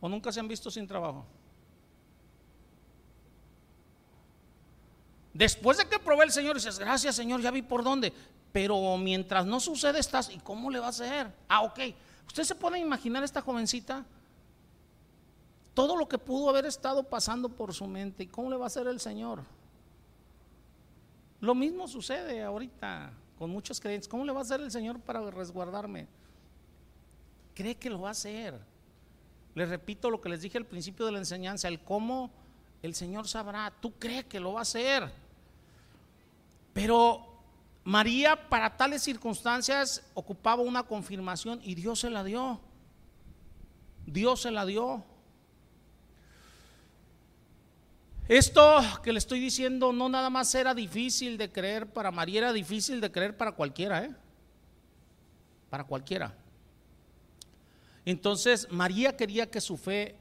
¿O 0.00 0.08
nunca 0.08 0.32
se 0.32 0.40
han 0.40 0.48
visto 0.48 0.70
sin 0.70 0.86
trabajo? 0.86 1.26
Después 5.32 5.78
de 5.78 5.86
que 5.86 5.98
probé 5.98 6.24
el 6.24 6.32
Señor, 6.32 6.56
dices, 6.56 6.78
gracias 6.78 7.14
Señor, 7.14 7.40
ya 7.40 7.50
vi 7.50 7.62
por 7.62 7.84
dónde. 7.84 8.12
Pero 8.52 8.96
mientras 8.96 9.46
no 9.46 9.60
sucede, 9.60 10.00
estás, 10.00 10.30
¿y 10.30 10.38
cómo 10.38 10.70
le 10.70 10.80
va 10.80 10.86
a 10.86 10.90
hacer? 10.90 11.32
Ah, 11.48 11.62
ok. 11.62 11.78
¿Usted 12.26 12.44
se 12.44 12.54
puede 12.54 12.78
imaginar 12.78 13.22
esta 13.22 13.40
jovencita? 13.40 14.04
Todo 15.74 15.96
lo 15.96 16.08
que 16.08 16.18
pudo 16.18 16.48
haber 16.48 16.66
estado 16.66 17.04
pasando 17.04 17.48
por 17.48 17.72
su 17.72 17.86
mente. 17.86 18.24
¿Y 18.24 18.26
cómo 18.26 18.50
le 18.50 18.56
va 18.56 18.64
a 18.64 18.66
hacer 18.66 18.86
el 18.88 18.98
Señor? 19.00 19.42
Lo 21.40 21.54
mismo 21.54 21.86
sucede 21.86 22.42
ahorita 22.42 23.12
con 23.38 23.50
muchos 23.50 23.80
creyentes. 23.80 24.08
¿Cómo 24.08 24.24
le 24.24 24.32
va 24.32 24.40
a 24.40 24.42
hacer 24.42 24.60
el 24.60 24.70
Señor 24.70 25.00
para 25.00 25.30
resguardarme? 25.30 26.06
Cree 27.54 27.76
que 27.76 27.88
lo 27.88 28.00
va 28.00 28.08
a 28.08 28.12
hacer. 28.12 28.58
Les 29.54 29.68
repito 29.68 30.10
lo 30.10 30.20
que 30.20 30.28
les 30.28 30.42
dije 30.42 30.58
al 30.58 30.66
principio 30.66 31.06
de 31.06 31.12
la 31.12 31.18
enseñanza, 31.18 31.68
el 31.68 31.80
cómo 31.80 32.30
el 32.82 32.94
Señor 32.94 33.28
sabrá. 33.28 33.72
Tú 33.80 33.92
crees 33.98 34.24
que 34.24 34.40
lo 34.40 34.54
va 34.54 34.60
a 34.60 34.62
hacer. 34.62 35.10
Pero 36.72 37.26
María 37.84 38.48
para 38.48 38.76
tales 38.76 39.02
circunstancias 39.02 40.02
ocupaba 40.14 40.62
una 40.62 40.82
confirmación 40.82 41.60
y 41.62 41.74
Dios 41.74 42.00
se 42.00 42.10
la 42.10 42.24
dio. 42.24 42.60
Dios 44.06 44.42
se 44.42 44.50
la 44.50 44.64
dio. 44.64 45.04
Esto 48.28 48.80
que 49.02 49.12
le 49.12 49.18
estoy 49.18 49.40
diciendo 49.40 49.92
no 49.92 50.08
nada 50.08 50.30
más 50.30 50.54
era 50.54 50.72
difícil 50.72 51.36
de 51.36 51.50
creer 51.50 51.88
para 51.88 52.12
María, 52.12 52.38
era 52.38 52.52
difícil 52.52 53.00
de 53.00 53.10
creer 53.10 53.36
para 53.36 53.52
cualquiera, 53.52 54.04
¿eh? 54.04 54.14
Para 55.68 55.82
cualquiera. 55.82 56.32
Entonces, 58.04 58.68
María 58.70 59.16
quería 59.16 59.50
que 59.50 59.60
su 59.60 59.76
fe 59.76 60.14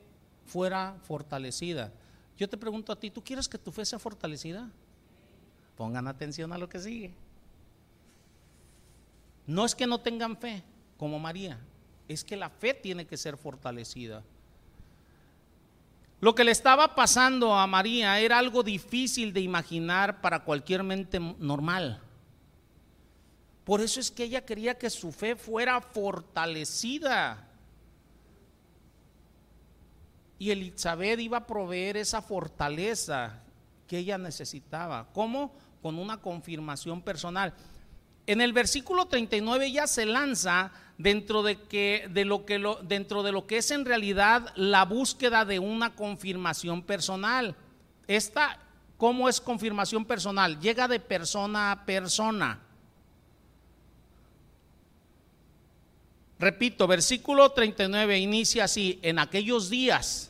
fuera 0.47 0.95
fortalecida. 1.03 1.91
Yo 2.39 2.47
te 2.47 2.55
pregunto 2.55 2.93
a 2.93 2.95
ti, 2.95 3.11
¿tú 3.11 3.21
quieres 3.21 3.49
que 3.49 3.57
tu 3.57 3.69
fe 3.69 3.83
sea 3.83 3.99
fortalecida? 3.99 4.69
Pongan 5.75 6.07
atención 6.07 6.53
a 6.53 6.57
lo 6.57 6.69
que 6.69 6.79
sigue. 6.79 7.13
No 9.45 9.65
es 9.65 9.75
que 9.75 9.85
no 9.85 9.99
tengan 9.99 10.37
fe, 10.37 10.63
como 10.97 11.19
María, 11.19 11.59
es 12.07 12.23
que 12.23 12.37
la 12.37 12.49
fe 12.49 12.73
tiene 12.73 13.05
que 13.05 13.17
ser 13.17 13.35
fortalecida. 13.35 14.23
Lo 16.21 16.33
que 16.33 16.45
le 16.45 16.51
estaba 16.51 16.95
pasando 16.95 17.53
a 17.53 17.67
María 17.67 18.17
era 18.21 18.39
algo 18.39 18.63
difícil 18.63 19.33
de 19.33 19.41
imaginar 19.41 20.21
para 20.21 20.45
cualquier 20.45 20.83
mente 20.83 21.19
normal. 21.19 22.01
Por 23.65 23.81
eso 23.81 23.99
es 23.99 24.11
que 24.11 24.23
ella 24.23 24.45
quería 24.45 24.77
que 24.77 24.89
su 24.89 25.11
fe 25.11 25.35
fuera 25.35 25.81
fortalecida. 25.81 27.48
Y 30.39 30.51
Elizabeth 30.51 31.19
iba 31.19 31.37
a 31.37 31.45
proveer 31.45 31.97
esa 31.97 32.21
fortaleza 32.21 33.43
que 33.87 33.97
ella 33.97 34.17
necesitaba. 34.17 35.09
¿Cómo? 35.13 35.53
Con 35.81 35.99
una 35.99 36.21
confirmación 36.21 37.01
personal. 37.01 37.53
En 38.25 38.39
el 38.39 38.53
versículo 38.53 39.07
39 39.07 39.65
ella 39.65 39.87
se 39.87 40.05
lanza 40.05 40.71
dentro 40.97 41.43
de, 41.43 41.59
que, 41.63 42.07
de 42.11 42.25
lo 42.25 42.45
que 42.45 42.59
lo, 42.59 42.75
dentro 42.75 43.23
de 43.23 43.31
lo 43.31 43.47
que 43.47 43.57
es 43.57 43.71
en 43.71 43.85
realidad 43.85 44.53
la 44.55 44.85
búsqueda 44.85 45.45
de 45.45 45.59
una 45.59 45.95
confirmación 45.95 46.83
personal. 46.83 47.55
Esta, 48.07 48.59
¿cómo 48.97 49.27
es 49.27 49.41
confirmación 49.41 50.05
personal? 50.05 50.59
Llega 50.59 50.87
de 50.87 50.99
persona 50.99 51.71
a 51.71 51.85
persona. 51.85 52.59
Repito, 56.37 56.87
versículo 56.87 57.51
39 57.51 58.19
inicia 58.19 58.65
así, 58.65 58.99
en 59.01 59.19
aquellos 59.19 59.69
días 59.69 60.28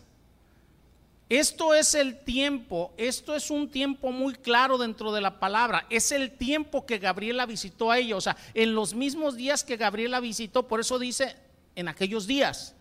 esto 1.29 1.75
es 1.75 1.93
el 1.93 2.17
tiempo, 2.17 2.91
esto 2.97 3.35
es 3.35 3.51
un 3.51 3.69
tiempo 3.69 4.11
muy 4.11 4.33
claro 4.33 4.79
dentro 4.79 5.11
de 5.11 5.21
la 5.21 5.39
palabra, 5.39 5.85
es 5.91 6.11
el 6.11 6.31
tiempo 6.31 6.87
que 6.87 6.97
Gabriela 6.97 7.45
visitó 7.45 7.91
a 7.91 7.99
ella, 7.99 8.15
o 8.17 8.21
sea, 8.21 8.35
en 8.55 8.73
los 8.73 8.95
mismos 8.95 9.35
días 9.35 9.63
que 9.63 9.77
Gabriela 9.77 10.19
visitó, 10.19 10.67
por 10.67 10.79
eso 10.79 10.97
dice 10.97 11.35
en 11.75 11.87
aquellos 11.87 12.25
días. 12.25 12.75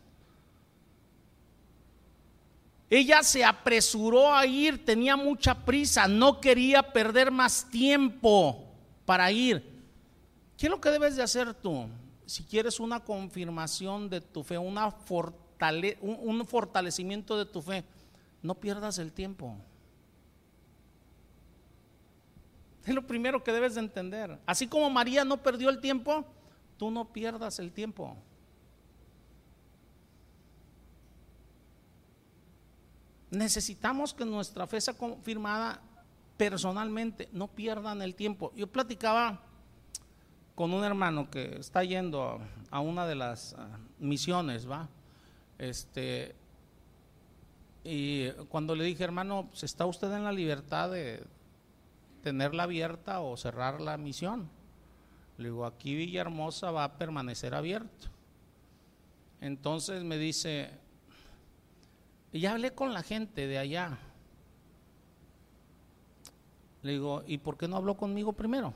Ella 2.90 3.22
se 3.22 3.44
apresuró 3.44 4.34
a 4.34 4.46
ir, 4.46 4.82
tenía 4.82 5.14
mucha 5.14 5.54
prisa, 5.66 6.08
no 6.08 6.40
quería 6.40 6.82
perder 6.82 7.30
más 7.30 7.68
tiempo 7.70 8.64
para 9.04 9.30
ir. 9.30 9.62
¿Qué 10.56 10.66
es 10.66 10.70
lo 10.70 10.80
que 10.80 10.88
debes 10.88 11.16
de 11.16 11.22
hacer 11.22 11.52
tú? 11.52 11.86
Si 12.24 12.44
quieres 12.44 12.80
una 12.80 13.00
confirmación 13.00 14.08
de 14.08 14.22
tu 14.22 14.42
fe, 14.42 14.56
una 14.56 14.94
un 16.00 16.46
fortalecimiento 16.46 17.36
de 17.36 17.44
tu 17.44 17.60
fe, 17.60 17.84
no 18.48 18.54
pierdas 18.54 18.96
el 18.96 19.12
tiempo. 19.12 19.58
Es 22.86 22.94
lo 22.94 23.06
primero 23.06 23.44
que 23.44 23.52
debes 23.52 23.74
de 23.74 23.80
entender. 23.80 24.38
Así 24.46 24.66
como 24.66 24.88
María 24.88 25.22
no 25.22 25.42
perdió 25.42 25.68
el 25.68 25.82
tiempo, 25.82 26.24
tú 26.78 26.90
no 26.90 27.12
pierdas 27.12 27.58
el 27.58 27.70
tiempo. 27.72 28.16
Necesitamos 33.30 34.14
que 34.14 34.24
nuestra 34.24 34.66
fe 34.66 34.80
sea 34.80 34.94
confirmada 34.94 35.82
personalmente, 36.38 37.28
no 37.32 37.48
pierdan 37.48 38.00
el 38.00 38.14
tiempo. 38.14 38.50
Yo 38.56 38.66
platicaba 38.66 39.42
con 40.54 40.72
un 40.72 40.84
hermano 40.84 41.30
que 41.30 41.58
está 41.58 41.84
yendo 41.84 42.40
a, 42.70 42.80
una 42.80 43.06
de 43.06 43.14
las 43.14 43.54
ah, 43.58 43.78
misiones, 43.98 44.66
¿va? 44.66 44.88
Este, 45.58 46.34
y 47.90 48.30
cuando 48.50 48.74
le 48.74 48.84
dije, 48.84 49.02
hermano, 49.02 49.48
¿está 49.62 49.86
usted 49.86 50.12
en 50.12 50.22
la 50.22 50.30
libertad 50.32 50.90
de 50.90 51.24
tenerla 52.22 52.64
abierta 52.64 53.20
o 53.20 53.34
cerrar 53.38 53.80
la 53.80 53.96
misión? 53.96 54.50
Le 55.38 55.44
digo, 55.44 55.64
aquí 55.64 55.94
Villahermosa 55.94 56.70
va 56.70 56.84
a 56.84 56.98
permanecer 56.98 57.54
abierto. 57.54 58.08
Entonces 59.40 60.04
me 60.04 60.18
dice, 60.18 60.70
y 62.30 62.40
ya 62.40 62.52
hablé 62.52 62.74
con 62.74 62.92
la 62.92 63.02
gente 63.02 63.46
de 63.46 63.56
allá. 63.56 63.96
Le 66.82 66.92
digo, 66.92 67.24
¿y 67.26 67.38
por 67.38 67.56
qué 67.56 67.68
no 67.68 67.76
habló 67.76 67.96
conmigo 67.96 68.34
primero? 68.34 68.74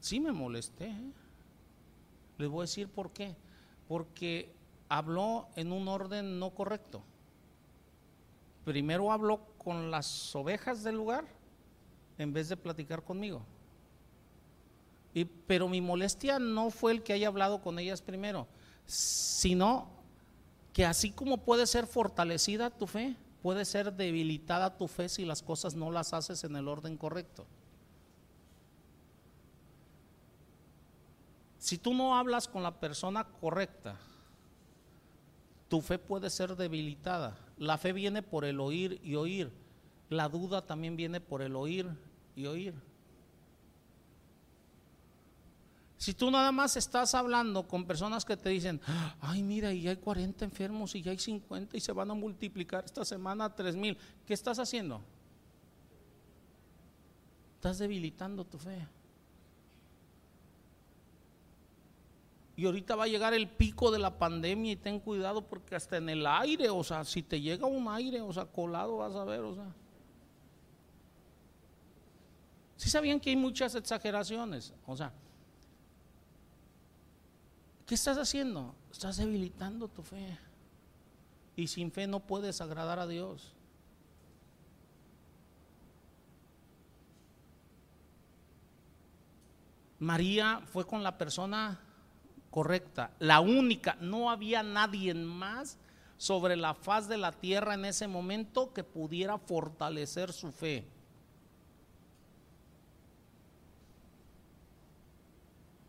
Sí 0.00 0.18
me 0.18 0.32
molesté. 0.32 0.86
¿eh? 0.86 1.12
Les 2.38 2.48
voy 2.48 2.60
a 2.60 2.62
decir 2.62 2.88
por 2.88 3.12
qué 3.12 3.36
porque 3.92 4.50
habló 4.88 5.48
en 5.54 5.70
un 5.70 5.86
orden 5.86 6.38
no 6.38 6.48
correcto. 6.54 7.02
Primero 8.64 9.12
habló 9.12 9.42
con 9.58 9.90
las 9.90 10.34
ovejas 10.34 10.82
del 10.82 10.94
lugar 10.94 11.26
en 12.16 12.32
vez 12.32 12.48
de 12.48 12.56
platicar 12.56 13.04
conmigo. 13.04 13.42
Y, 15.12 15.26
pero 15.26 15.68
mi 15.68 15.82
molestia 15.82 16.38
no 16.38 16.70
fue 16.70 16.92
el 16.92 17.02
que 17.02 17.12
haya 17.12 17.28
hablado 17.28 17.60
con 17.60 17.78
ellas 17.78 18.00
primero, 18.00 18.46
sino 18.86 19.90
que 20.72 20.86
así 20.86 21.10
como 21.10 21.36
puede 21.36 21.66
ser 21.66 21.86
fortalecida 21.86 22.70
tu 22.70 22.86
fe, 22.86 23.14
puede 23.42 23.66
ser 23.66 23.92
debilitada 23.92 24.78
tu 24.78 24.88
fe 24.88 25.10
si 25.10 25.26
las 25.26 25.42
cosas 25.42 25.74
no 25.74 25.90
las 25.90 26.14
haces 26.14 26.44
en 26.44 26.56
el 26.56 26.66
orden 26.66 26.96
correcto. 26.96 27.44
Si 31.62 31.78
tú 31.78 31.94
no 31.94 32.16
hablas 32.16 32.48
con 32.48 32.64
la 32.64 32.80
persona 32.80 33.22
correcta, 33.22 33.96
tu 35.68 35.80
fe 35.80 35.96
puede 35.96 36.28
ser 36.28 36.56
debilitada. 36.56 37.38
La 37.56 37.78
fe 37.78 37.92
viene 37.92 38.20
por 38.20 38.44
el 38.44 38.58
oír 38.58 39.00
y 39.04 39.14
oír. 39.14 39.52
La 40.08 40.28
duda 40.28 40.66
también 40.66 40.96
viene 40.96 41.20
por 41.20 41.40
el 41.40 41.54
oír 41.54 41.88
y 42.34 42.46
oír. 42.46 42.74
Si 45.98 46.14
tú 46.14 46.32
nada 46.32 46.50
más 46.50 46.76
estás 46.76 47.14
hablando 47.14 47.68
con 47.68 47.86
personas 47.86 48.24
que 48.24 48.36
te 48.36 48.48
dicen, 48.48 48.80
ay 49.20 49.44
mira, 49.44 49.72
y 49.72 49.86
hay 49.86 49.98
40 49.98 50.44
enfermos 50.44 50.96
y 50.96 51.02
ya 51.02 51.12
hay 51.12 51.18
50 51.20 51.76
y 51.76 51.80
se 51.80 51.92
van 51.92 52.10
a 52.10 52.14
multiplicar 52.14 52.84
esta 52.86 53.04
semana 53.04 53.44
a 53.44 53.54
3 53.54 53.76
mil, 53.76 53.96
¿qué 54.26 54.34
estás 54.34 54.58
haciendo? 54.58 55.00
Estás 57.54 57.78
debilitando 57.78 58.44
tu 58.44 58.58
fe. 58.58 58.84
Y 62.62 62.64
ahorita 62.64 62.94
va 62.94 63.04
a 63.04 63.08
llegar 63.08 63.34
el 63.34 63.48
pico 63.48 63.90
de 63.90 63.98
la 63.98 64.20
pandemia 64.20 64.70
y 64.70 64.76
ten 64.76 65.00
cuidado 65.00 65.42
porque 65.42 65.74
hasta 65.74 65.96
en 65.96 66.08
el 66.08 66.24
aire, 66.24 66.70
o 66.70 66.84
sea, 66.84 67.04
si 67.04 67.20
te 67.20 67.40
llega 67.40 67.66
un 67.66 67.88
aire, 67.88 68.20
o 68.20 68.32
sea, 68.32 68.44
colado 68.44 68.98
vas 68.98 69.16
a 69.16 69.24
ver, 69.24 69.40
o 69.40 69.52
sea. 69.52 69.74
Si 72.76 72.88
sabían 72.88 73.18
que 73.18 73.30
hay 73.30 73.36
muchas 73.36 73.74
exageraciones, 73.74 74.72
o 74.86 74.96
sea, 74.96 75.12
¿qué 77.84 77.96
estás 77.96 78.16
haciendo? 78.16 78.76
Estás 78.92 79.16
debilitando 79.16 79.88
tu 79.88 80.04
fe. 80.04 80.38
Y 81.56 81.66
sin 81.66 81.90
fe 81.90 82.06
no 82.06 82.20
puedes 82.20 82.60
agradar 82.60 83.00
a 83.00 83.08
Dios. 83.08 83.56
María 89.98 90.62
fue 90.64 90.86
con 90.86 91.02
la 91.02 91.18
persona 91.18 91.88
correcta, 92.52 93.10
la 93.18 93.40
única, 93.40 93.96
no 94.00 94.30
había 94.30 94.62
nadie 94.62 95.14
más 95.14 95.78
sobre 96.18 96.54
la 96.54 96.74
faz 96.74 97.08
de 97.08 97.16
la 97.16 97.32
tierra 97.32 97.74
en 97.74 97.86
ese 97.86 98.06
momento 98.06 98.74
que 98.74 98.84
pudiera 98.84 99.38
fortalecer 99.38 100.32
su 100.34 100.52
fe. 100.52 100.84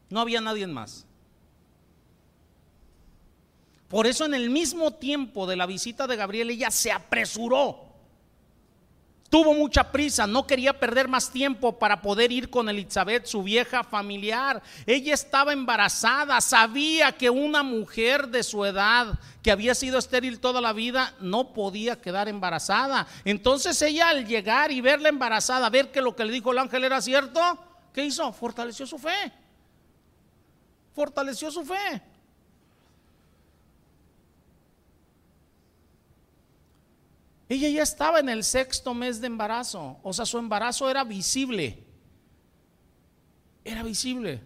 No 0.10 0.22
había 0.22 0.40
nadie 0.40 0.66
más. 0.66 1.06
Por 3.90 4.08
eso 4.08 4.26
en 4.26 4.34
el 4.34 4.50
mismo 4.50 4.92
tiempo 4.92 5.46
de 5.46 5.58
la 5.58 5.66
visita 5.66 6.08
de 6.08 6.16
Gabriel 6.16 6.50
ella 6.50 6.72
se 6.72 6.94
apresuró 6.94 7.93
Tuvo 9.34 9.56
mucha 9.56 9.92
prisa, 9.92 10.28
no 10.28 10.46
quería 10.46 10.80
perder 10.80 11.08
más 11.08 11.32
tiempo 11.32 11.80
para 11.80 12.04
poder 12.04 12.32
ir 12.32 12.52
con 12.52 12.70
Elizabeth, 12.70 13.26
su 13.26 13.42
vieja 13.42 13.84
familiar. 13.84 14.62
Ella 14.86 15.16
estaba 15.16 15.54
embarazada, 15.54 16.40
sabía 16.40 17.14
que 17.14 17.32
una 17.32 17.64
mujer 17.64 18.28
de 18.28 18.44
su 18.44 18.64
edad, 18.64 19.18
que 19.42 19.50
había 19.50 19.74
sido 19.74 19.98
estéril 19.98 20.40
toda 20.40 20.62
la 20.62 20.72
vida, 20.72 21.16
no 21.20 21.52
podía 21.52 22.00
quedar 22.00 22.30
embarazada. 22.30 23.08
Entonces 23.26 23.82
ella 23.82 24.10
al 24.10 24.28
llegar 24.28 24.72
y 24.72 24.82
verla 24.82 25.10
embarazada, 25.10 25.68
ver 25.72 25.92
que 25.92 26.04
lo 26.04 26.16
que 26.16 26.26
le 26.26 26.32
dijo 26.32 26.52
el 26.52 26.60
ángel 26.60 26.84
era 26.84 27.02
cierto, 27.02 27.42
¿qué 27.92 28.06
hizo? 28.06 28.32
Fortaleció 28.34 28.86
su 28.86 29.00
fe. 29.00 29.34
Fortaleció 30.94 31.50
su 31.50 31.66
fe. 31.66 32.04
Ella 37.54 37.70
ya 37.70 37.84
estaba 37.84 38.20
en 38.20 38.30
el 38.30 38.44
sexto 38.44 38.96
mes 38.96 39.22
de 39.22 39.28
embarazo, 39.28 40.00
o 40.02 40.12
sea, 40.12 40.26
su 40.26 40.40
embarazo 40.40 40.90
era 40.90 41.04
visible. 41.04 41.84
Era 43.64 43.84
visible. 43.84 44.42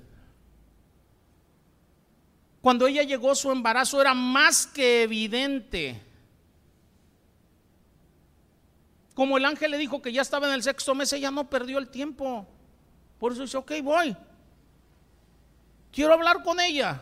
Cuando 2.60 2.86
ella 2.86 3.04
llegó, 3.04 3.34
su 3.34 3.50
embarazo 3.50 4.02
era 4.02 4.14
más 4.14 4.68
que 4.68 5.04
evidente. 5.04 6.02
Como 9.14 9.38
el 9.38 9.46
ángel 9.46 9.72
le 9.72 9.78
dijo 9.78 10.02
que 10.02 10.12
ya 10.12 10.22
estaba 10.22 10.48
en 10.48 10.54
el 10.54 10.64
sexto 10.64 10.94
mes, 10.94 11.14
ella 11.14 11.32
no 11.32 11.50
perdió 11.50 11.78
el 11.78 11.88
tiempo. 11.88 12.46
Por 13.20 13.32
eso 13.32 13.44
dice, 13.44 13.56
ok, 13.56 13.72
voy. 13.82 14.18
Quiero 15.94 16.14
hablar 16.14 16.44
con 16.44 16.60
ella. 16.60 17.02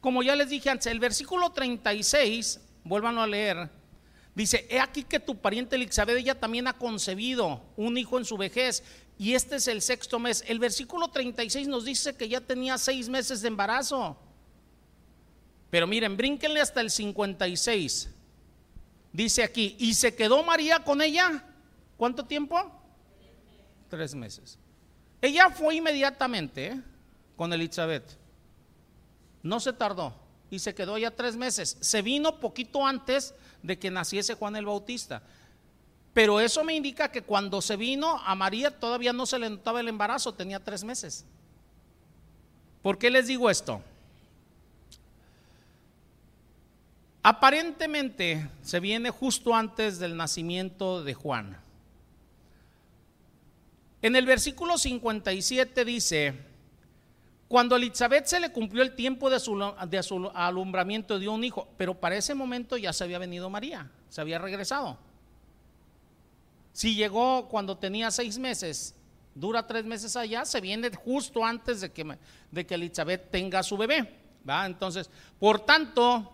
Como 0.00 0.22
ya 0.22 0.36
les 0.36 0.48
dije 0.48 0.70
antes, 0.70 0.86
el 0.86 1.00
versículo 1.00 1.50
36, 1.50 2.69
vuélvanlo 2.90 3.22
a 3.22 3.26
leer, 3.26 3.70
dice, 4.34 4.66
he 4.68 4.80
aquí 4.80 5.04
que 5.04 5.20
tu 5.20 5.36
pariente 5.36 5.76
Elizabeth, 5.76 6.16
ella 6.16 6.38
también 6.38 6.66
ha 6.66 6.72
concebido 6.72 7.62
un 7.76 7.96
hijo 7.96 8.18
en 8.18 8.24
su 8.24 8.36
vejez 8.36 8.82
y 9.16 9.34
este 9.34 9.56
es 9.56 9.68
el 9.68 9.80
sexto 9.80 10.18
mes. 10.18 10.44
El 10.48 10.58
versículo 10.58 11.08
36 11.08 11.68
nos 11.68 11.84
dice 11.84 12.16
que 12.16 12.28
ya 12.28 12.40
tenía 12.40 12.76
seis 12.78 13.08
meses 13.08 13.42
de 13.42 13.48
embarazo. 13.48 14.18
Pero 15.70 15.86
miren, 15.86 16.16
brínquenle 16.16 16.60
hasta 16.60 16.80
el 16.80 16.90
56. 16.90 18.10
Dice 19.12 19.44
aquí, 19.44 19.76
¿y 19.78 19.94
se 19.94 20.16
quedó 20.16 20.42
María 20.42 20.80
con 20.80 21.00
ella? 21.00 21.44
¿Cuánto 21.96 22.24
tiempo? 22.24 22.58
Tres 23.88 24.16
meses. 24.16 24.58
Ella 25.22 25.50
fue 25.50 25.76
inmediatamente 25.76 26.66
¿eh? 26.66 26.82
con 27.36 27.52
Elizabeth. 27.52 28.18
No 29.44 29.60
se 29.60 29.72
tardó 29.72 30.19
y 30.50 30.58
se 30.58 30.74
quedó 30.74 30.98
ya 30.98 31.10
tres 31.10 31.36
meses. 31.36 31.76
Se 31.80 32.02
vino 32.02 32.40
poquito 32.40 32.86
antes 32.86 33.34
de 33.62 33.78
que 33.78 33.90
naciese 33.90 34.34
Juan 34.34 34.56
el 34.56 34.66
Bautista. 34.66 35.22
Pero 36.12 36.40
eso 36.40 36.64
me 36.64 36.74
indica 36.74 37.10
que 37.10 37.22
cuando 37.22 37.62
se 37.62 37.76
vino 37.76 38.18
a 38.24 38.34
María 38.34 38.78
todavía 38.78 39.12
no 39.12 39.26
se 39.26 39.38
le 39.38 39.48
notaba 39.48 39.80
el 39.80 39.88
embarazo, 39.88 40.34
tenía 40.34 40.58
tres 40.62 40.82
meses. 40.82 41.24
¿Por 42.82 42.98
qué 42.98 43.10
les 43.10 43.28
digo 43.28 43.48
esto? 43.48 43.82
Aparentemente 47.22 48.48
se 48.62 48.80
viene 48.80 49.10
justo 49.10 49.54
antes 49.54 49.98
del 49.98 50.16
nacimiento 50.16 51.04
de 51.04 51.14
Juan. 51.14 51.58
En 54.02 54.16
el 54.16 54.24
versículo 54.24 54.78
57 54.78 55.84
dice, 55.84 56.49
cuando 57.50 57.74
a 57.74 57.78
Elizabeth 57.78 58.26
se 58.26 58.38
le 58.38 58.52
cumplió 58.52 58.80
el 58.80 58.94
tiempo 58.94 59.28
de 59.28 59.40
su, 59.40 60.30
alumbramiento 60.34 61.18
dio 61.18 61.32
un 61.32 61.42
hijo, 61.42 61.66
pero 61.76 61.98
para 61.98 62.14
ese 62.14 62.32
momento 62.32 62.76
ya 62.76 62.92
se 62.92 63.02
había 63.02 63.18
venido 63.18 63.50
María, 63.50 63.90
se 64.08 64.20
había 64.20 64.38
regresado. 64.38 64.96
Si 66.72 66.94
llegó 66.94 67.48
cuando 67.48 67.76
tenía 67.76 68.12
seis 68.12 68.38
meses, 68.38 68.94
dura 69.34 69.66
tres 69.66 69.84
meses 69.84 70.14
allá, 70.14 70.44
se 70.44 70.60
viene 70.60 70.92
justo 70.94 71.44
antes 71.44 71.80
de 71.80 71.90
que, 71.90 72.16
de 72.52 72.64
que 72.64 72.76
Elizabeth 72.76 73.32
tenga 73.32 73.64
su 73.64 73.76
bebé. 73.76 74.16
¿va? 74.48 74.64
Entonces, 74.64 75.10
por 75.40 75.58
tanto, 75.58 76.30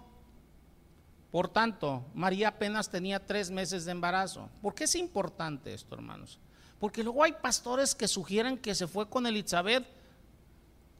por 1.30 1.48
tanto, 1.48 2.04
María 2.12 2.48
apenas 2.48 2.90
tenía 2.90 3.24
tres 3.24 3.50
meses 3.50 3.86
de 3.86 3.92
embarazo. 3.92 4.50
¿Por 4.60 4.74
qué 4.74 4.84
es 4.84 4.94
importante 4.94 5.72
esto, 5.72 5.94
hermanos? 5.94 6.38
Porque 6.78 7.02
luego 7.02 7.24
hay 7.24 7.32
pastores 7.32 7.94
que 7.94 8.06
sugieren 8.06 8.58
que 8.58 8.74
se 8.74 8.86
fue 8.86 9.08
con 9.08 9.26
Elizabeth 9.26 9.95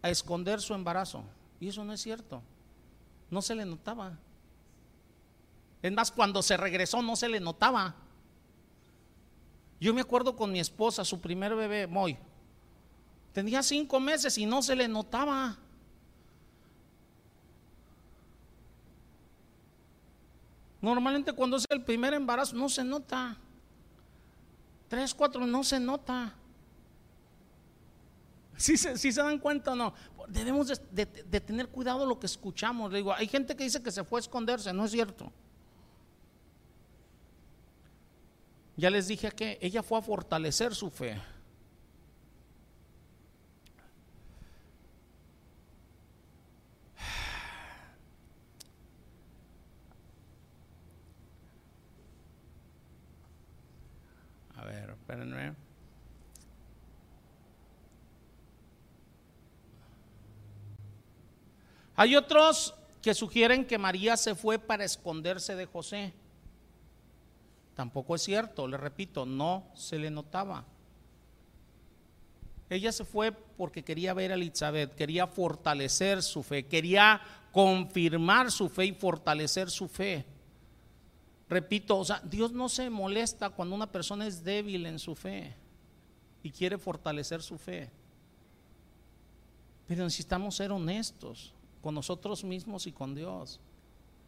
a 0.06 0.10
esconder 0.10 0.60
su 0.60 0.74
embarazo. 0.74 1.24
Y 1.60 1.68
eso 1.68 1.84
no 1.84 1.92
es 1.92 2.00
cierto. 2.00 2.42
No 3.30 3.42
se 3.42 3.54
le 3.54 3.64
notaba. 3.64 4.18
Es 5.82 5.92
más, 5.92 6.10
cuando 6.10 6.42
se 6.42 6.56
regresó 6.56 7.02
no 7.02 7.16
se 7.16 7.28
le 7.28 7.40
notaba. 7.40 7.94
Yo 9.80 9.92
me 9.92 10.00
acuerdo 10.00 10.36
con 10.36 10.50
mi 10.50 10.60
esposa, 10.60 11.04
su 11.04 11.20
primer 11.20 11.54
bebé, 11.54 11.86
Moy. 11.86 12.16
Tenía 13.32 13.62
cinco 13.62 14.00
meses 14.00 14.38
y 14.38 14.46
no 14.46 14.62
se 14.62 14.74
le 14.74 14.88
notaba. 14.88 15.58
Normalmente 20.80 21.32
cuando 21.32 21.56
es 21.56 21.66
el 21.68 21.82
primer 21.82 22.14
embarazo 22.14 22.56
no 22.56 22.68
se 22.68 22.84
nota. 22.84 23.36
Tres, 24.88 25.12
cuatro, 25.12 25.46
no 25.46 25.64
se 25.64 25.80
nota. 25.80 26.32
Si 28.56 28.76
se, 28.76 28.96
se 28.96 29.12
dan 29.12 29.38
cuenta 29.38 29.72
o 29.72 29.76
no, 29.76 29.92
debemos 30.28 30.68
de, 30.90 31.06
tener 31.06 31.68
cuidado 31.68 32.06
lo 32.06 32.18
que 32.18 32.26
escuchamos. 32.26 32.90
Le 32.90 32.98
digo, 32.98 33.12
hay 33.12 33.28
gente 33.28 33.54
que 33.54 33.64
dice 33.64 33.82
que 33.82 33.90
se 33.90 34.04
fue 34.04 34.18
a 34.18 34.22
esconderse, 34.22 34.72
no 34.72 34.84
es 34.84 34.90
cierto. 34.90 35.32
Ya 38.76 38.90
les 38.90 39.08
dije 39.08 39.30
que 39.30 39.58
ella 39.60 39.82
fue 39.82 39.98
a 39.98 40.02
fortalecer 40.02 40.74
su 40.74 40.90
fe. 40.90 41.20
A 54.56 54.64
ver, 54.64 54.90
espérenme. 54.90 55.65
Hay 61.96 62.14
otros 62.14 62.74
que 63.00 63.14
sugieren 63.14 63.64
que 63.64 63.78
María 63.78 64.16
se 64.16 64.34
fue 64.34 64.58
para 64.58 64.84
esconderse 64.84 65.56
de 65.56 65.66
José. 65.66 66.12
Tampoco 67.74 68.14
es 68.14 68.22
cierto, 68.22 68.68
le 68.68 68.76
repito, 68.76 69.24
no 69.24 69.66
se 69.74 69.98
le 69.98 70.10
notaba. 70.10 70.64
Ella 72.68 72.92
se 72.92 73.04
fue 73.04 73.32
porque 73.32 73.82
quería 73.82 74.12
ver 74.12 74.32
a 74.32 74.34
Elizabeth, 74.34 74.94
quería 74.94 75.26
fortalecer 75.26 76.22
su 76.22 76.42
fe, 76.42 76.66
quería 76.66 77.20
confirmar 77.52 78.50
su 78.50 78.68
fe 78.68 78.86
y 78.86 78.92
fortalecer 78.92 79.70
su 79.70 79.88
fe. 79.88 80.26
Repito, 81.48 81.98
o 81.98 82.04
sea, 82.04 82.20
Dios 82.24 82.52
no 82.52 82.68
se 82.68 82.90
molesta 82.90 83.50
cuando 83.50 83.74
una 83.74 83.90
persona 83.90 84.26
es 84.26 84.42
débil 84.42 84.84
en 84.86 84.98
su 84.98 85.14
fe 85.14 85.54
y 86.42 86.50
quiere 86.50 86.76
fortalecer 86.76 87.40
su 87.40 87.56
fe. 87.56 87.88
Pero 89.86 90.02
necesitamos 90.02 90.56
ser 90.56 90.72
honestos 90.72 91.54
con 91.86 91.94
nosotros 91.94 92.42
mismos 92.42 92.88
y 92.88 92.92
con 92.92 93.14
Dios. 93.14 93.60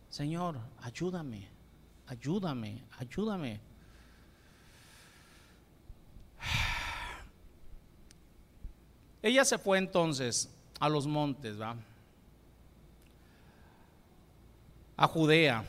Señor, 0.09 0.61
ayúdame 0.80 1.59
ayúdame, 2.09 2.82
ayúdame. 2.98 3.61
Ella 9.22 9.44
se 9.44 9.59
fue 9.59 9.78
entonces 9.78 10.52
a 10.80 10.88
los 10.88 11.06
montes, 11.06 11.61
¿va? 11.61 11.76
A 14.96 15.06
Judea. 15.06 15.64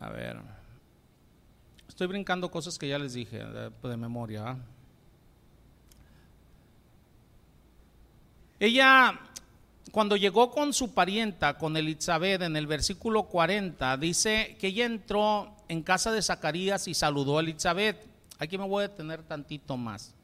A 0.00 0.10
ver. 0.10 0.42
Estoy 1.88 2.08
brincando 2.08 2.50
cosas 2.50 2.76
que 2.76 2.88
ya 2.88 2.98
les 2.98 3.14
dije 3.14 3.38
de, 3.38 3.70
de 3.70 3.96
memoria. 3.96 4.58
Ella 8.64 9.20
cuando 9.92 10.16
llegó 10.16 10.50
con 10.50 10.72
su 10.72 10.92
parienta, 10.92 11.58
con 11.58 11.76
Elizabeth, 11.76 12.42
en 12.42 12.56
el 12.56 12.66
versículo 12.66 13.24
40, 13.24 13.96
dice 13.98 14.56
que 14.58 14.68
ella 14.68 14.86
entró 14.86 15.54
en 15.68 15.82
casa 15.82 16.10
de 16.10 16.22
Zacarías 16.22 16.88
y 16.88 16.94
saludó 16.94 17.38
a 17.38 17.42
Elizabeth. 17.42 18.04
Aquí 18.38 18.58
me 18.58 18.66
voy 18.66 18.84
a 18.84 18.88
detener 18.88 19.22
tantito 19.22 19.76
más. 19.76 20.14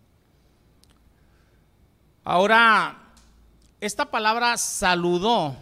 Ahora, 2.24 3.12
esta 3.80 4.10
palabra 4.10 4.56
saludó 4.56 5.54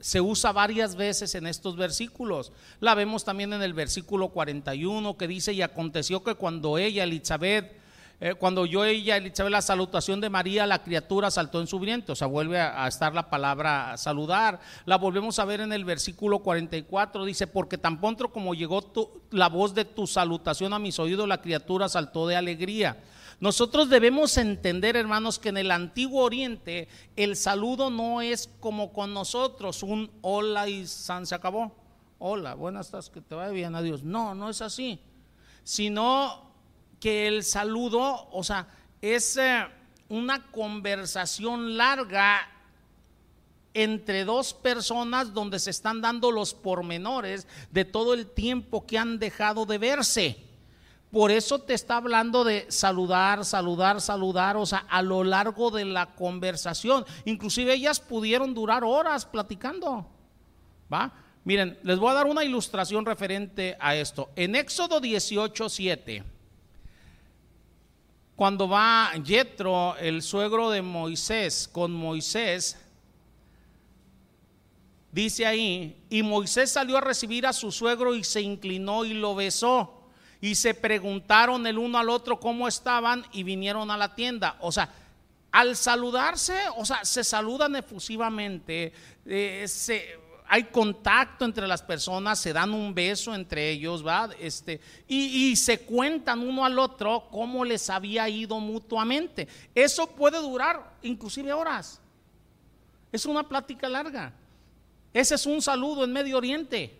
se 0.00 0.20
usa 0.20 0.52
varias 0.52 0.96
veces 0.96 1.34
en 1.34 1.46
estos 1.46 1.76
versículos. 1.76 2.52
La 2.80 2.94
vemos 2.94 3.24
también 3.24 3.52
en 3.52 3.62
el 3.62 3.74
versículo 3.74 4.28
41 4.30 5.16
que 5.16 5.28
dice, 5.28 5.52
y 5.52 5.62
aconteció 5.62 6.24
que 6.24 6.34
cuando 6.34 6.78
ella, 6.78 7.04
Elizabeth, 7.04 7.79
eh, 8.22 8.34
cuando 8.34 8.66
yo 8.66 8.84
ella, 8.84 9.16
Elizabeth, 9.16 9.50
la 9.50 9.62
salutación 9.62 10.20
de 10.20 10.28
María, 10.28 10.66
la 10.66 10.82
criatura 10.82 11.30
saltó 11.30 11.58
en 11.58 11.66
su 11.66 11.78
vientre, 11.78 12.12
o 12.12 12.16
sea, 12.16 12.26
vuelve 12.26 12.60
a, 12.60 12.86
estar 12.86 13.14
la 13.14 13.30
palabra 13.30 13.96
saludar. 13.96 14.60
La 14.84 14.98
volvemos 14.98 15.38
a 15.38 15.46
ver 15.46 15.62
en 15.62 15.72
el 15.72 15.86
versículo 15.86 16.40
44, 16.40 17.24
dice, 17.24 17.46
porque 17.46 17.78
tan 17.78 17.98
pronto 17.98 18.30
como 18.30 18.52
llegó 18.52 18.92
la 19.30 19.48
voz 19.48 19.74
de 19.74 19.86
tu 19.86 20.06
salutación 20.06 20.74
a 20.74 20.78
mis 20.78 20.98
oídos, 20.98 21.26
la 21.26 21.40
criatura 21.40 21.88
saltó 21.88 22.26
de 22.26 22.36
alegría. 22.36 23.02
Nosotros 23.40 23.88
debemos 23.88 24.36
entender, 24.36 24.96
hermanos, 24.96 25.38
que 25.38 25.48
en 25.48 25.56
el 25.56 25.70
antiguo 25.70 26.22
oriente 26.22 26.88
el 27.16 27.36
saludo 27.36 27.88
no 27.88 28.20
es 28.20 28.50
como 28.60 28.92
con 28.92 29.14
nosotros, 29.14 29.82
un 29.82 30.10
hola 30.20 30.68
y 30.68 30.86
san 30.86 31.26
se 31.26 31.34
acabó. 31.34 31.74
Hola, 32.18 32.52
buenas 32.52 32.90
tardes, 32.90 33.08
que 33.08 33.22
te 33.22 33.34
vaya 33.34 33.50
bien, 33.50 33.74
adiós. 33.74 34.02
No, 34.02 34.34
no 34.34 34.50
es 34.50 34.60
así. 34.60 35.00
Sino 35.64 36.49
que 37.00 37.26
el 37.26 37.42
saludo, 37.42 38.28
o 38.30 38.44
sea, 38.44 38.68
es 39.00 39.36
eh, 39.38 39.66
una 40.08 40.50
conversación 40.50 41.76
larga 41.76 42.46
entre 43.72 44.24
dos 44.24 44.52
personas 44.52 45.32
donde 45.32 45.58
se 45.58 45.70
están 45.70 46.00
dando 46.00 46.30
los 46.30 46.54
pormenores 46.54 47.46
de 47.70 47.84
todo 47.84 48.14
el 48.14 48.26
tiempo 48.26 48.86
que 48.86 48.98
han 48.98 49.18
dejado 49.18 49.64
de 49.64 49.78
verse. 49.78 50.50
Por 51.10 51.30
eso 51.30 51.60
te 51.60 51.74
está 51.74 51.96
hablando 51.96 52.44
de 52.44 52.66
saludar, 52.70 53.44
saludar, 53.44 54.00
saludar, 54.00 54.56
o 54.56 54.66
sea, 54.66 54.86
a 54.88 55.02
lo 55.02 55.24
largo 55.24 55.70
de 55.70 55.84
la 55.84 56.14
conversación. 56.14 57.04
Inclusive 57.24 57.74
ellas 57.74 57.98
pudieron 57.98 58.54
durar 58.54 58.84
horas 58.84 59.26
platicando. 59.26 60.06
¿Va? 60.92 61.12
Miren, 61.44 61.78
les 61.82 61.98
voy 61.98 62.10
a 62.10 62.14
dar 62.14 62.26
una 62.26 62.44
ilustración 62.44 63.06
referente 63.06 63.76
a 63.80 63.96
esto. 63.96 64.30
En 64.36 64.54
Éxodo 64.54 65.00
18, 65.00 65.68
7, 65.68 66.24
cuando 68.40 68.66
va 68.66 69.12
Yetro, 69.22 69.98
el 69.98 70.22
suegro 70.22 70.70
de 70.70 70.80
Moisés, 70.80 71.68
con 71.70 71.92
Moisés, 71.92 72.74
dice 75.12 75.44
ahí, 75.44 76.02
y 76.08 76.22
Moisés 76.22 76.72
salió 76.72 76.96
a 76.96 77.02
recibir 77.02 77.46
a 77.46 77.52
su 77.52 77.70
suegro 77.70 78.14
y 78.14 78.24
se 78.24 78.40
inclinó 78.40 79.04
y 79.04 79.12
lo 79.12 79.34
besó. 79.34 80.08
Y 80.40 80.54
se 80.54 80.72
preguntaron 80.72 81.66
el 81.66 81.76
uno 81.76 81.98
al 81.98 82.08
otro 82.08 82.40
cómo 82.40 82.66
estaban 82.66 83.26
y 83.30 83.42
vinieron 83.42 83.90
a 83.90 83.98
la 83.98 84.14
tienda. 84.14 84.56
O 84.60 84.72
sea, 84.72 84.90
al 85.52 85.76
saludarse, 85.76 86.58
o 86.78 86.86
sea, 86.86 87.04
se 87.04 87.22
saludan 87.24 87.76
efusivamente, 87.76 88.94
eh, 89.26 89.66
se, 89.68 90.18
hay 90.52 90.64
contacto 90.64 91.44
entre 91.44 91.68
las 91.68 91.80
personas, 91.80 92.40
se 92.40 92.52
dan 92.52 92.74
un 92.74 92.92
beso 92.92 93.32
entre 93.36 93.70
ellos, 93.70 94.04
¿va? 94.04 94.28
Este, 94.40 94.80
y, 95.06 95.54
se 95.54 95.82
cuentan 95.82 96.40
uno 96.40 96.64
al 96.64 96.76
otro 96.76 97.28
cómo 97.30 97.64
les 97.64 97.88
había 97.88 98.28
ido 98.28 98.58
mutuamente. 98.58 99.46
Eso 99.76 100.08
puede 100.08 100.38
durar 100.38 100.96
inclusive 101.02 101.52
horas. 101.52 102.00
Es 103.12 103.26
una 103.26 103.48
plática 103.48 103.88
larga. 103.88 104.32
Ese 105.14 105.36
es 105.36 105.46
un 105.46 105.62
saludo 105.62 106.02
en 106.02 106.12
Medio 106.12 106.38
Oriente. 106.38 106.96